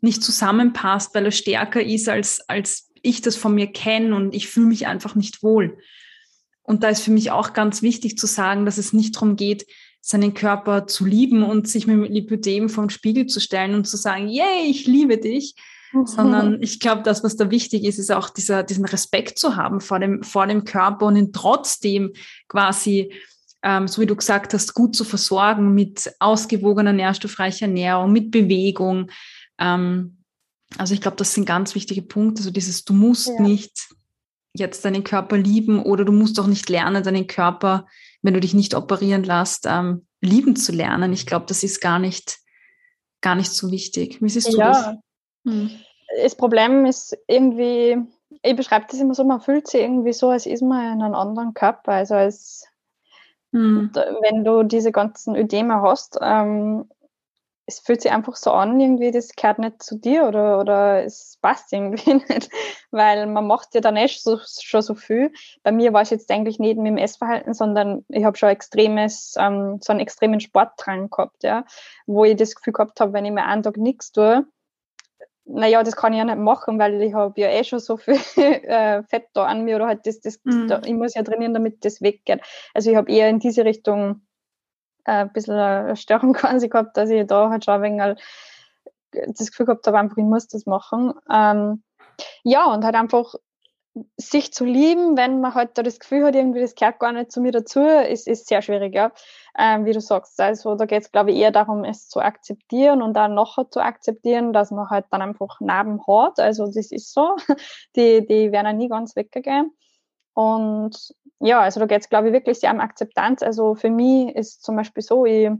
nicht 0.00 0.22
zusammenpasst, 0.22 1.14
weil 1.14 1.26
er 1.26 1.32
stärker 1.32 1.82
ist 1.82 2.08
als, 2.08 2.40
als 2.48 2.88
ich 3.02 3.20
das 3.20 3.36
von 3.36 3.54
mir 3.54 3.66
kenne 3.66 4.14
und 4.14 4.34
ich 4.34 4.48
fühle 4.48 4.66
mich 4.66 4.86
einfach 4.86 5.14
nicht 5.14 5.42
wohl. 5.42 5.78
Und 6.62 6.82
da 6.82 6.88
ist 6.88 7.02
für 7.02 7.10
mich 7.10 7.30
auch 7.30 7.52
ganz 7.52 7.82
wichtig 7.82 8.16
zu 8.16 8.26
sagen, 8.26 8.64
dass 8.64 8.78
es 8.78 8.92
nicht 8.92 9.16
darum 9.16 9.36
geht, 9.36 9.66
seinen 10.00 10.34
Körper 10.34 10.86
zu 10.86 11.04
lieben 11.04 11.42
und 11.42 11.68
sich 11.68 11.86
mit 11.86 12.10
Lipödem 12.10 12.68
vom 12.68 12.90
Spiegel 12.90 13.26
zu 13.26 13.40
stellen 13.40 13.74
und 13.74 13.86
zu 13.86 13.96
sagen, 13.96 14.28
yay, 14.28 14.66
ich 14.68 14.86
liebe 14.86 15.18
dich, 15.18 15.54
mhm. 15.92 16.06
sondern 16.06 16.62
ich 16.62 16.80
glaube, 16.80 17.02
das, 17.02 17.22
was 17.22 17.36
da 17.36 17.50
wichtig 17.50 17.84
ist, 17.84 17.98
ist 17.98 18.10
auch 18.10 18.30
dieser, 18.30 18.62
diesen 18.62 18.84
Respekt 18.84 19.38
zu 19.38 19.56
haben 19.56 19.80
vor 19.80 19.98
dem, 20.00 20.22
vor 20.22 20.46
dem 20.46 20.64
Körper 20.64 21.06
und 21.06 21.16
ihn 21.16 21.32
trotzdem 21.32 22.12
quasi 22.48 23.12
ähm, 23.62 23.86
so 23.86 24.02
wie 24.02 24.06
du 24.06 24.16
gesagt 24.16 24.54
hast, 24.54 24.74
gut 24.74 24.96
zu 24.96 25.04
versorgen 25.04 25.74
mit 25.74 26.12
ausgewogener, 26.18 26.92
nährstoffreicher 26.92 27.66
Ernährung, 27.66 28.12
mit 28.12 28.30
Bewegung. 28.30 29.10
Ähm, 29.58 30.21
also 30.78 30.94
ich 30.94 31.00
glaube, 31.00 31.16
das 31.16 31.34
sind 31.34 31.46
ganz 31.46 31.74
wichtige 31.74 32.02
Punkte. 32.02 32.40
Also 32.40 32.50
dieses, 32.50 32.84
du 32.84 32.92
musst 32.92 33.28
ja. 33.28 33.40
nicht 33.40 33.88
jetzt 34.54 34.84
deinen 34.84 35.04
Körper 35.04 35.36
lieben 35.36 35.82
oder 35.82 36.04
du 36.04 36.12
musst 36.12 36.38
auch 36.38 36.46
nicht 36.46 36.68
lernen, 36.68 37.02
deinen 37.02 37.26
Körper, 37.26 37.86
wenn 38.22 38.34
du 38.34 38.40
dich 38.40 38.54
nicht 38.54 38.74
operieren 38.74 39.24
lässt, 39.24 39.66
ähm, 39.66 40.06
lieben 40.20 40.56
zu 40.56 40.72
lernen. 40.72 41.12
Ich 41.12 41.26
glaube, 41.26 41.46
das 41.46 41.62
ist 41.62 41.80
gar 41.80 41.98
nicht, 41.98 42.38
gar 43.20 43.34
nicht 43.34 43.50
so 43.50 43.70
wichtig. 43.70 44.20
Wie 44.20 44.28
siehst 44.28 44.52
du 44.52 44.58
ja. 44.58 44.68
das? 44.68 44.96
Hm. 45.46 45.70
Das 46.22 46.34
Problem 46.36 46.84
ist 46.84 47.16
irgendwie, 47.26 47.96
ich 48.42 48.56
beschreibe 48.56 48.86
das 48.90 49.00
immer 49.00 49.14
so, 49.14 49.24
man 49.24 49.40
fühlt 49.40 49.66
sich 49.66 49.80
irgendwie 49.80 50.12
so, 50.12 50.28
als 50.28 50.46
ist 50.46 50.62
man 50.62 50.94
in 50.94 51.02
einem 51.02 51.14
anderen 51.14 51.54
Körper. 51.54 51.92
Also 51.92 52.14
als 52.14 52.66
hm. 53.52 53.90
wenn 53.94 54.44
du 54.44 54.62
diese 54.62 54.92
ganzen 54.92 55.34
Ödeme 55.34 55.80
hast, 55.80 56.18
ähm, 56.20 56.88
es 57.66 57.78
fühlt 57.78 58.02
sich 58.02 58.10
einfach 58.10 58.36
so 58.36 58.50
an, 58.50 58.80
irgendwie, 58.80 59.10
das 59.12 59.30
gehört 59.36 59.58
nicht 59.58 59.82
zu 59.82 59.96
dir 59.96 60.24
oder, 60.24 60.58
oder 60.58 61.04
es 61.04 61.38
passt 61.40 61.72
irgendwie 61.72 62.14
nicht, 62.28 62.50
weil 62.90 63.26
man 63.26 63.46
macht 63.46 63.74
ja 63.74 63.80
dann 63.80 63.96
echt 63.96 64.22
so, 64.22 64.38
schon 64.60 64.82
so 64.82 64.94
viel. 64.94 65.32
Bei 65.62 65.70
mir 65.70 65.92
war 65.92 66.02
es 66.02 66.10
jetzt 66.10 66.30
eigentlich 66.30 66.58
nicht 66.58 66.76
mit 66.76 66.88
dem 66.88 66.96
Essverhalten, 66.96 67.54
sondern 67.54 68.04
ich 68.08 68.24
habe 68.24 68.36
schon 68.36 68.48
extremes, 68.48 69.34
ähm, 69.38 69.78
so 69.80 69.92
einen 69.92 70.00
extremen 70.00 70.40
Sportdrang 70.40 71.10
gehabt, 71.10 71.44
ja, 71.44 71.64
wo 72.06 72.24
ich 72.24 72.36
das 72.36 72.54
Gefühl 72.54 72.72
gehabt 72.72 73.00
habe, 73.00 73.12
wenn 73.12 73.24
ich 73.24 73.32
mir 73.32 73.44
einen 73.44 73.62
Tag 73.62 73.76
nichts 73.76 74.12
tue, 74.12 74.44
naja, 75.44 75.82
das 75.82 75.96
kann 75.96 76.12
ich 76.12 76.18
ja 76.18 76.24
nicht 76.24 76.38
machen, 76.38 76.78
weil 76.78 77.00
ich 77.02 77.14
habe 77.14 77.40
ja 77.40 77.48
eh 77.48 77.64
schon 77.64 77.80
so 77.80 77.96
viel 77.96 78.14
äh, 78.36 79.02
Fett 79.04 79.26
da 79.34 79.44
an 79.44 79.64
mir 79.64 79.76
oder 79.76 79.86
halt 79.86 80.06
das, 80.06 80.20
das, 80.20 80.40
mhm. 80.44 80.68
da, 80.68 80.82
ich 80.84 80.94
muss 80.94 81.14
ja 81.14 81.22
trainieren, 81.22 81.54
damit 81.54 81.84
das 81.84 82.00
weggeht. 82.00 82.40
Also 82.74 82.90
ich 82.90 82.96
habe 82.96 83.10
eher 83.10 83.28
in 83.28 83.38
diese 83.38 83.64
Richtung 83.64 84.22
ein 85.04 85.32
bisschen 85.32 85.54
eine 85.54 85.96
Störung 85.96 86.32
quasi 86.34 86.68
gehabt, 86.68 86.96
dass 86.96 87.10
ich 87.10 87.26
da 87.26 87.50
halt 87.50 87.64
schon 87.64 87.74
ein 87.74 87.82
wenig 87.82 88.22
das 89.12 89.50
Gefühl 89.50 89.66
gehabt 89.66 89.86
habe, 89.86 89.98
einfach, 89.98 90.16
ich 90.16 90.24
muss 90.24 90.48
das 90.48 90.64
machen. 90.66 91.12
Ähm, 91.30 91.82
ja, 92.44 92.64
und 92.72 92.84
halt 92.84 92.94
einfach 92.94 93.34
sich 94.16 94.52
zu 94.54 94.64
lieben, 94.64 95.16
wenn 95.18 95.40
man 95.40 95.54
halt 95.54 95.76
da 95.76 95.82
das 95.82 96.00
Gefühl 96.00 96.24
hat, 96.24 96.34
irgendwie 96.34 96.60
das 96.60 96.74
gehört 96.74 96.98
gar 96.98 97.12
nicht 97.12 97.30
zu 97.30 97.42
mir 97.42 97.52
dazu, 97.52 97.80
ist, 97.80 98.26
ist 98.26 98.48
sehr 98.48 98.62
schwierig, 98.62 98.94
ja. 98.94 99.12
Ähm, 99.58 99.84
wie 99.84 99.92
du 99.92 100.00
sagst. 100.00 100.40
Also 100.40 100.76
da 100.76 100.86
geht 100.86 101.02
es, 101.02 101.12
glaube 101.12 101.30
ich, 101.30 101.36
eher 101.36 101.50
darum, 101.50 101.84
es 101.84 102.08
zu 102.08 102.20
akzeptieren 102.20 103.02
und 103.02 103.12
dann 103.14 103.34
nachher 103.34 103.68
zu 103.70 103.80
akzeptieren, 103.80 104.54
dass 104.54 104.70
man 104.70 104.88
halt 104.88 105.04
dann 105.10 105.20
einfach 105.20 105.60
Narben 105.60 106.00
hat. 106.06 106.40
Also 106.40 106.66
das 106.66 106.90
ist 106.90 107.12
so. 107.12 107.36
Die, 107.96 108.26
die 108.26 108.50
werden 108.50 108.66
ja 108.66 108.72
nie 108.72 108.88
ganz 108.88 109.14
weggehen. 109.14 109.72
Und 110.34 111.14
ja, 111.40 111.60
also 111.60 111.80
da 111.80 111.86
geht 111.86 112.02
es, 112.02 112.08
glaube 112.08 112.28
ich, 112.28 112.32
wirklich 112.32 112.60
sehr 112.60 112.72
um 112.72 112.80
Akzeptanz. 112.80 113.42
Also 113.42 113.74
für 113.74 113.90
mich 113.90 114.34
ist 114.34 114.62
zum 114.62 114.76
Beispiel 114.76 115.02
so, 115.02 115.26
ich, 115.26 115.50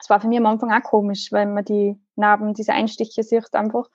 es 0.00 0.10
war 0.10 0.20
für 0.20 0.28
mich 0.28 0.38
am 0.38 0.46
Anfang 0.46 0.72
auch 0.72 0.82
komisch, 0.82 1.30
weil 1.30 1.46
man 1.46 1.64
die 1.64 1.96
Narben, 2.16 2.54
diese 2.54 2.72
Einstiche 2.72 3.22
sieht 3.22 3.54
einfach, 3.54 3.88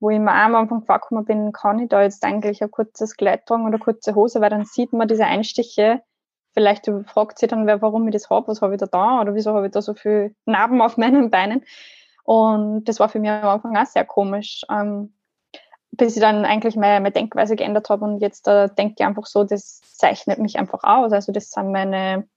wo 0.00 0.10
ich 0.10 0.18
mir 0.18 0.30
auch 0.30 0.46
am 0.46 0.54
Anfang 0.54 0.82
vorgekommen 0.82 1.24
bin, 1.24 1.52
kann 1.52 1.78
ich 1.78 1.88
da 1.88 2.02
jetzt 2.02 2.24
eigentlich 2.24 2.62
ein 2.62 2.70
kurzes 2.70 3.16
Kleid 3.16 3.46
tragen 3.46 3.66
oder 3.66 3.78
kurze 3.78 4.14
Hose, 4.14 4.40
weil 4.40 4.50
dann 4.50 4.64
sieht 4.64 4.92
man 4.92 5.08
diese 5.08 5.26
Einstiche. 5.26 6.02
Vielleicht 6.52 6.90
fragt 7.06 7.38
sich 7.38 7.48
dann 7.48 7.66
wer, 7.66 7.80
warum 7.80 8.08
ich 8.08 8.12
das 8.12 8.28
habe, 8.28 8.48
was 8.48 8.60
habe 8.60 8.74
ich 8.74 8.80
da 8.80 8.86
da 8.86 9.20
oder 9.20 9.34
wieso 9.34 9.54
habe 9.54 9.66
ich 9.66 9.72
da 9.72 9.82
so 9.82 9.94
viele 9.94 10.34
Narben 10.46 10.80
auf 10.82 10.96
meinen 10.96 11.30
Beinen. 11.30 11.64
Und 12.24 12.84
das 12.84 12.98
war 12.98 13.08
für 13.08 13.20
mich 13.20 13.30
am 13.30 13.48
Anfang 13.48 13.76
auch 13.76 13.86
sehr 13.86 14.04
komisch. 14.04 14.62
Ähm, 14.70 15.14
bis 15.92 16.16
ich 16.16 16.20
dann 16.20 16.44
eigentlich 16.44 16.76
meine, 16.76 17.00
meine 17.00 17.12
Denkweise 17.12 17.56
geändert 17.56 17.90
habe 17.90 18.04
und 18.04 18.20
jetzt 18.20 18.46
äh, 18.48 18.68
denke 18.76 18.94
ich 18.98 19.04
einfach 19.04 19.26
so, 19.26 19.44
das 19.44 19.80
zeichnet 19.80 20.38
mich 20.38 20.58
einfach 20.58 20.82
aus. 20.84 21.12
Also 21.12 21.32
das 21.32 21.50
sind 21.50 21.72
meine, 21.72 22.28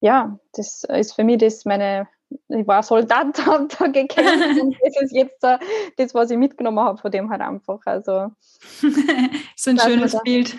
ja, 0.00 0.38
das 0.54 0.84
ist 0.84 1.14
für 1.14 1.24
mich 1.24 1.38
das 1.38 1.64
meine, 1.64 2.08
ich 2.48 2.66
war 2.66 2.82
Soldat, 2.82 3.38
habe 3.46 3.68
da 3.78 3.86
gekämpft 3.86 4.60
und 4.60 4.76
das 4.82 5.02
ist 5.02 5.12
jetzt 5.12 5.44
uh, 5.44 5.58
das, 5.96 6.14
was 6.14 6.30
ich 6.30 6.38
mitgenommen 6.38 6.80
habe 6.80 6.98
von 6.98 7.10
dem 7.10 7.30
halt 7.30 7.42
einfach. 7.42 7.80
Also 7.84 8.30
so 9.56 9.70
ein 9.70 9.78
schönes 9.78 10.12
da, 10.12 10.20
Bild. 10.20 10.56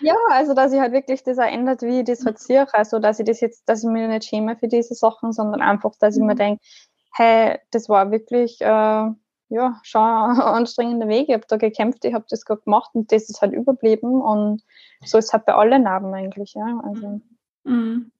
ja, 0.00 0.16
also 0.30 0.54
dass 0.54 0.72
ich 0.72 0.80
halt 0.80 0.92
wirklich 0.92 1.22
das 1.22 1.36
ändert, 1.38 1.82
wie 1.82 2.00
ich 2.00 2.06
das 2.06 2.24
halt 2.24 2.38
sehe. 2.38 2.66
Also 2.72 2.98
dass 2.98 3.20
ich 3.20 3.26
das 3.26 3.40
jetzt, 3.40 3.68
dass 3.68 3.84
ich 3.84 3.90
mir 3.90 4.08
nicht 4.08 4.24
schäme 4.24 4.56
für 4.56 4.68
diese 4.68 4.94
Sachen, 4.94 5.32
sondern 5.32 5.60
einfach, 5.60 5.92
dass 6.00 6.16
ich 6.16 6.22
mir 6.22 6.32
mhm. 6.32 6.38
denke, 6.38 6.64
hey, 7.12 7.58
das 7.70 7.88
war 7.88 8.10
wirklich 8.10 8.60
äh, 8.60 9.10
ja, 9.54 9.80
schon 9.82 10.00
anstrengender 10.02 11.08
Weg. 11.08 11.28
Ich 11.28 11.34
habe 11.34 11.44
da 11.48 11.56
gekämpft, 11.56 12.04
ich 12.04 12.14
habe 12.14 12.26
das 12.28 12.44
gerade 12.44 12.62
gemacht 12.62 12.90
und 12.92 13.10
das 13.12 13.30
ist 13.30 13.40
halt 13.40 13.52
überblieben 13.52 14.20
und 14.20 14.62
so 15.04 15.18
ist 15.18 15.26
es 15.26 15.32
halt 15.32 15.46
bei 15.46 15.54
allen 15.54 15.84
Narben 15.84 16.12
eigentlich. 16.12 16.54
Ja. 16.54 16.80
Also. 16.84 17.20
Mhm. 17.64 18.10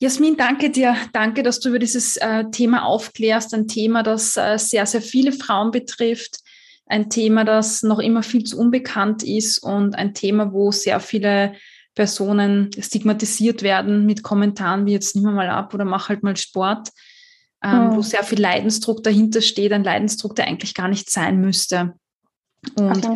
Jasmin, 0.00 0.36
danke 0.36 0.70
dir. 0.70 0.96
Danke, 1.12 1.42
dass 1.42 1.60
du 1.60 1.68
über 1.68 1.78
dieses 1.78 2.16
äh, 2.16 2.44
Thema 2.50 2.84
aufklärst. 2.84 3.54
Ein 3.54 3.68
Thema, 3.68 4.02
das 4.02 4.36
äh, 4.36 4.58
sehr, 4.58 4.84
sehr 4.86 5.02
viele 5.02 5.30
Frauen 5.30 5.70
betrifft. 5.70 6.38
Ein 6.86 7.08
Thema, 7.08 7.44
das 7.44 7.84
noch 7.84 8.00
immer 8.00 8.24
viel 8.24 8.42
zu 8.42 8.58
unbekannt 8.58 9.22
ist 9.22 9.58
und 9.58 9.94
ein 9.94 10.12
Thema, 10.12 10.52
wo 10.52 10.72
sehr 10.72 10.98
viele 10.98 11.54
Personen 11.94 12.70
stigmatisiert 12.76 13.62
werden 13.62 14.04
mit 14.06 14.22
Kommentaren 14.22 14.86
wie 14.86 14.92
jetzt 14.92 15.14
nimm 15.14 15.34
mal 15.34 15.48
ab 15.50 15.72
oder 15.74 15.84
mach 15.84 16.08
halt 16.08 16.22
mal 16.22 16.36
Sport 16.36 16.88
ähm, 17.62 17.88
mhm. 17.88 17.96
wo 17.96 18.02
sehr 18.02 18.24
viel 18.24 18.40
Leidensdruck 18.40 19.02
dahinter 19.02 19.40
steht, 19.40 19.72
ein 19.72 19.84
Leidensdruck, 19.84 20.34
der 20.36 20.46
eigentlich 20.46 20.74
gar 20.74 20.88
nicht 20.88 21.10
sein 21.10 21.40
müsste. 21.40 21.94
Und 22.76 23.08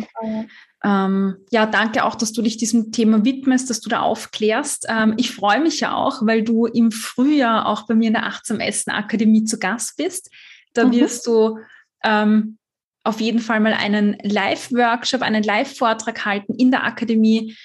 ähm, 0.83 1.37
ja, 1.51 1.65
danke 1.65 2.03
auch, 2.03 2.15
dass 2.15 2.33
du 2.33 2.41
dich 2.41 2.57
diesem 2.57 2.91
Thema 2.91 3.25
widmest, 3.25 3.69
dass 3.69 3.81
du 3.81 3.89
da 3.89 4.01
aufklärst. 4.01 4.85
Ähm, 4.89 5.13
ich 5.17 5.31
freue 5.31 5.61
mich 5.61 5.79
ja 5.79 5.95
auch, 5.95 6.25
weil 6.25 6.43
du 6.43 6.65
im 6.65 6.91
Frühjahr 6.91 7.67
auch 7.67 7.87
bei 7.87 7.95
mir 7.95 8.07
in 8.07 8.13
der 8.13 8.25
Achtsam 8.25 8.59
Essen 8.59 8.91
Akademie 8.91 9.43
zu 9.43 9.57
Gast 9.57 9.97
bist. 9.97 10.29
Da 10.73 10.85
mhm. 10.85 10.91
wirst 10.93 11.25
du 11.25 11.59
ähm, 12.03 12.57
auf 13.03 13.21
jeden 13.21 13.39
Fall 13.39 13.59
mal 13.59 13.73
einen 13.73 14.17
Live-Workshop, 14.21 15.21
einen 15.21 15.43
Live-Vortrag 15.43 16.25
halten 16.25 16.53
in 16.53 16.71
der 16.71 16.83
Akademie, 16.83 17.55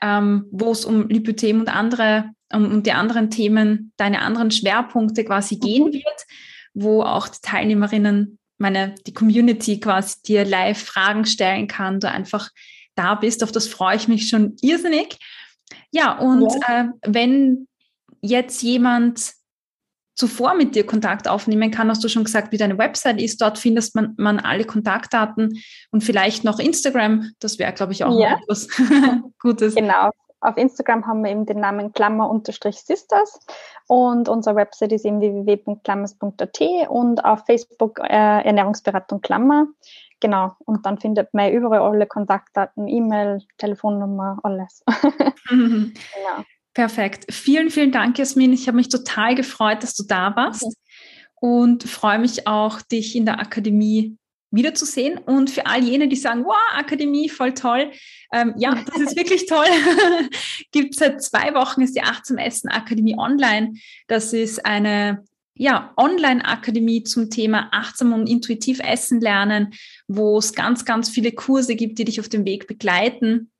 ähm, 0.00 0.46
wo 0.50 0.70
es 0.72 0.84
um 0.84 1.08
Lipödem 1.08 1.60
und 1.60 1.68
andere 1.68 2.30
um, 2.52 2.66
um 2.66 2.82
die 2.82 2.92
anderen 2.92 3.30
Themen, 3.30 3.92
deine 3.96 4.20
anderen 4.20 4.50
Schwerpunkte 4.50 5.24
quasi 5.24 5.56
gehen 5.56 5.84
mhm. 5.84 5.92
wird, 5.94 6.26
wo 6.74 7.02
auch 7.02 7.28
die 7.28 7.40
Teilnehmerinnen, 7.42 8.38
meine, 8.58 8.94
die 9.06 9.14
Community 9.14 9.80
quasi 9.80 10.16
dir 10.26 10.44
live 10.44 10.82
Fragen 10.82 11.26
stellen 11.26 11.66
kann, 11.66 12.00
du 12.00 12.08
einfach 12.08 12.50
da 12.94 13.14
bist. 13.14 13.42
Auf 13.42 13.52
das 13.52 13.68
freue 13.68 13.96
ich 13.96 14.08
mich 14.08 14.28
schon 14.28 14.56
irrsinnig. 14.60 15.18
Ja, 15.90 16.18
und 16.18 16.52
ja. 16.68 16.80
Äh, 16.80 16.88
wenn 17.06 17.66
jetzt 18.20 18.62
jemand 18.62 19.32
zuvor 20.14 20.54
mit 20.54 20.74
dir 20.74 20.86
Kontakt 20.86 21.26
aufnehmen 21.26 21.70
kann, 21.70 21.88
hast 21.88 22.04
du 22.04 22.08
schon 22.08 22.24
gesagt, 22.24 22.52
wie 22.52 22.58
deine 22.58 22.78
Website 22.78 23.20
ist. 23.20 23.40
Dort 23.40 23.58
findest 23.58 23.94
man, 23.94 24.14
man 24.18 24.38
alle 24.38 24.64
Kontaktdaten 24.64 25.58
und 25.90 26.04
vielleicht 26.04 26.44
noch 26.44 26.58
Instagram. 26.58 27.30
Das 27.40 27.58
wäre, 27.58 27.72
glaube 27.72 27.92
ich, 27.92 28.04
auch 28.04 28.18
ja. 28.20 28.38
etwas 28.40 28.68
Gutes. 29.40 29.74
Genau. 29.74 30.10
Auf 30.40 30.56
Instagram 30.56 31.06
haben 31.06 31.22
wir 31.22 31.30
eben 31.30 31.46
den 31.46 31.60
Namen 31.60 31.92
Klammer-Sisters 31.92 33.38
und 33.88 34.28
unsere 34.28 34.56
Website 34.56 34.92
ist 34.92 35.04
eben 35.04 35.20
www.klammers.at 35.20 36.60
und 36.88 37.24
auf 37.24 37.44
Facebook 37.46 37.98
äh, 38.00 38.42
Ernährungsberatung 38.44 39.20
Klammer. 39.20 39.66
Genau, 40.20 40.52
und 40.64 40.86
dann 40.86 40.98
findet 40.98 41.34
man 41.34 41.52
überall 41.52 41.80
alle 41.80 42.06
Kontaktdaten, 42.06 42.86
E-Mail, 42.86 43.42
Telefonnummer, 43.58 44.38
alles. 44.42 44.82
Mhm. 45.50 45.94
genau. 46.14 46.44
Perfekt. 46.74 47.26
Vielen, 47.30 47.70
vielen 47.70 47.92
Dank, 47.92 48.18
Jasmin. 48.18 48.52
Ich 48.52 48.66
habe 48.66 48.76
mich 48.76 48.88
total 48.88 49.34
gefreut, 49.34 49.82
dass 49.82 49.94
du 49.94 50.04
da 50.06 50.34
warst 50.36 50.64
mhm. 50.64 50.72
und 51.40 51.82
freue 51.84 52.18
mich 52.18 52.46
auch, 52.46 52.80
dich 52.80 53.16
in 53.16 53.26
der 53.26 53.40
Akademie 53.40 54.16
wiederzusehen. 54.52 55.18
Und 55.18 55.50
für 55.50 55.66
all 55.66 55.82
jene, 55.82 56.06
die 56.06 56.16
sagen, 56.16 56.44
wow, 56.44 56.54
Akademie, 56.74 57.28
voll 57.28 57.54
toll. 57.54 57.90
Ähm, 58.32 58.54
ja, 58.56 58.74
das 58.86 59.00
ist 59.00 59.16
wirklich 59.16 59.46
toll. 59.46 59.66
Gibt 60.70 60.94
seit 60.94 61.22
zwei 61.22 61.54
Wochen 61.54 61.80
ist 61.80 61.96
die 61.96 62.02
Achtsam 62.02 62.38
Essen 62.38 62.70
Akademie 62.70 63.18
online. 63.18 63.74
Das 64.06 64.32
ist 64.32 64.64
eine 64.64 65.24
ja, 65.54 65.92
Online-Akademie 65.96 67.02
zum 67.02 67.28
Thema 67.28 67.68
achtsam 67.72 68.12
und 68.12 68.28
intuitiv 68.28 68.80
Essen 68.80 69.20
lernen, 69.20 69.74
wo 70.08 70.38
es 70.38 70.54
ganz, 70.54 70.84
ganz 70.84 71.10
viele 71.10 71.32
Kurse 71.32 71.74
gibt, 71.74 71.98
die 71.98 72.04
dich 72.04 72.20
auf 72.20 72.28
dem 72.28 72.44
Weg 72.44 72.66
begleiten. 72.66 73.50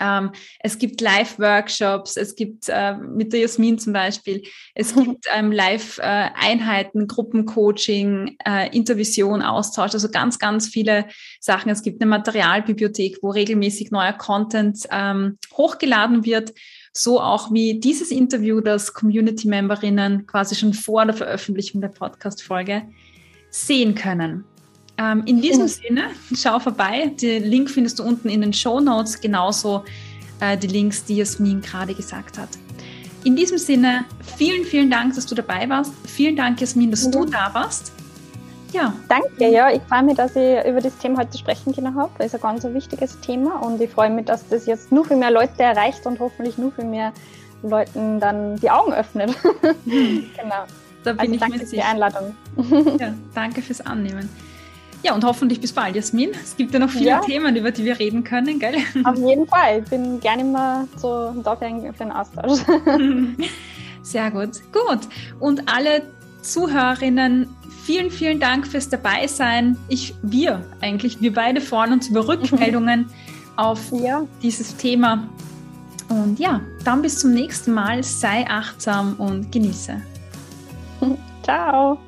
Ähm, 0.00 0.30
es 0.60 0.78
gibt 0.78 1.00
Live-Workshops, 1.00 2.16
es 2.16 2.34
gibt 2.34 2.68
äh, 2.68 2.94
mit 2.96 3.32
der 3.32 3.40
Jasmin 3.40 3.78
zum 3.78 3.92
Beispiel, 3.92 4.42
es 4.74 4.94
gibt 4.94 5.26
ähm, 5.34 5.52
Live-Einheiten, 5.52 7.06
Gruppencoaching, 7.06 8.36
äh, 8.46 8.74
Intervision, 8.76 9.42
Austausch, 9.42 9.92
also 9.94 10.08
ganz, 10.08 10.38
ganz 10.38 10.68
viele 10.68 11.06
Sachen. 11.40 11.70
Es 11.70 11.82
gibt 11.82 12.00
eine 12.00 12.08
Materialbibliothek, 12.08 13.18
wo 13.22 13.30
regelmäßig 13.30 13.90
neuer 13.90 14.14
Content 14.14 14.80
ähm, 14.90 15.38
hochgeladen 15.52 16.24
wird. 16.24 16.52
So 16.92 17.20
auch 17.20 17.52
wie 17.52 17.80
dieses 17.80 18.10
Interview, 18.10 18.60
das 18.60 18.94
Community-Memberinnen 18.94 20.26
quasi 20.26 20.54
schon 20.54 20.72
vor 20.72 21.04
der 21.04 21.14
Veröffentlichung 21.14 21.80
der 21.80 21.88
Podcast-Folge 21.88 22.82
sehen 23.50 23.94
können. 23.94 24.44
Ähm, 24.96 25.22
in 25.26 25.40
diesem 25.40 25.66
Sinne, 25.66 26.10
schau 26.34 26.58
vorbei. 26.60 27.12
Den 27.20 27.44
Link 27.44 27.70
findest 27.70 27.98
du 27.98 28.04
unten 28.04 28.28
in 28.28 28.40
den 28.40 28.52
Show 28.52 28.80
Notes, 28.80 29.20
genauso 29.20 29.84
äh, 30.40 30.56
die 30.56 30.68
Links, 30.68 31.04
die 31.04 31.16
Jasmin 31.16 31.60
gerade 31.60 31.94
gesagt 31.94 32.38
hat. 32.38 32.48
In 33.24 33.36
diesem 33.36 33.58
Sinne, 33.58 34.04
vielen, 34.36 34.64
vielen 34.64 34.90
Dank, 34.90 35.14
dass 35.14 35.26
du 35.26 35.34
dabei 35.34 35.68
warst. 35.68 35.92
Vielen 36.06 36.36
Dank, 36.36 36.60
Jasmin, 36.60 36.90
dass 36.90 37.04
ja. 37.04 37.10
du 37.10 37.24
da 37.24 37.50
warst. 37.52 37.92
Ja. 38.72 38.92
Danke, 39.08 39.48
ja. 39.50 39.70
Ich 39.70 39.82
freue 39.82 40.02
mich, 40.02 40.16
dass 40.16 40.36
ich 40.36 40.64
über 40.66 40.80
das 40.80 40.96
Thema 40.98 41.20
heute 41.20 41.38
sprechen 41.38 41.74
können 41.74 41.94
habe. 41.94 42.10
Das 42.18 42.28
ist 42.28 42.34
ein 42.34 42.40
ganz 42.40 42.64
wichtiges 42.64 43.18
Thema 43.20 43.62
und 43.62 43.80
ich 43.80 43.90
freue 43.90 44.10
mich, 44.10 44.26
dass 44.26 44.46
das 44.48 44.66
jetzt 44.66 44.92
nur 44.92 45.04
für 45.04 45.16
mehr 45.16 45.30
Leute 45.30 45.62
erreicht 45.62 46.04
und 46.06 46.18
hoffentlich 46.20 46.58
nur 46.58 46.72
für 46.72 46.84
mehr 46.84 47.12
Leuten 47.62 48.20
dann 48.20 48.56
die 48.56 48.70
Augen 48.70 48.92
öffnet. 48.92 49.30
Mhm. 49.84 50.24
genau. 50.36 50.64
Da 51.04 51.12
bin 51.12 51.20
also 51.20 51.32
ich 51.32 51.40
danke 51.40 51.58
für 51.60 51.76
die 51.76 51.82
Einladung. 51.82 52.34
ja, 52.98 53.14
danke 53.34 53.62
fürs 53.62 53.80
Annehmen. 53.80 54.28
Ja, 55.04 55.14
und 55.14 55.22
hoffentlich 55.22 55.60
bis 55.60 55.72
bald, 55.72 55.96
Jasmin. 55.96 56.30
Es 56.42 56.56
gibt 56.56 56.72
ja 56.72 56.78
noch 56.78 56.88
viele 56.88 57.10
ja. 57.10 57.20
Themen, 57.20 57.54
über 57.56 57.70
die 57.70 57.84
wir 57.84 57.98
reden 57.98 58.24
können, 58.24 58.58
gell? 58.58 58.76
Auf 59.04 59.18
jeden 59.18 59.46
Fall. 59.46 59.80
Ich 59.84 59.90
bin 59.90 60.18
gerne 60.18 60.40
immer 60.40 60.88
so 60.96 61.30
da 61.42 61.54
für 61.54 61.66
einen 61.66 62.12
Austausch. 62.12 62.60
Sehr 64.02 64.30
gut. 64.30 64.62
Gut. 64.72 65.00
Und 65.40 65.70
alle 65.70 66.02
Zuhörerinnen, 66.40 67.54
vielen, 67.84 68.10
vielen 68.10 68.40
Dank 68.40 68.66
fürs 68.66 68.88
Dabeisein. 68.88 69.76
Ich, 69.88 70.14
wir 70.22 70.64
eigentlich, 70.80 71.20
wir 71.20 71.34
beide 71.34 71.60
freuen 71.60 71.92
uns 71.92 72.08
über 72.08 72.26
Rückmeldungen 72.26 73.10
auf 73.56 73.92
ja. 73.92 74.26
dieses 74.42 74.74
Thema. 74.76 75.28
Und 76.08 76.38
ja, 76.38 76.62
dann 76.84 77.02
bis 77.02 77.18
zum 77.18 77.34
nächsten 77.34 77.74
Mal. 77.74 78.02
Sei 78.02 78.46
achtsam 78.48 79.16
und 79.18 79.52
genieße. 79.52 80.00
Ciao. 81.42 81.98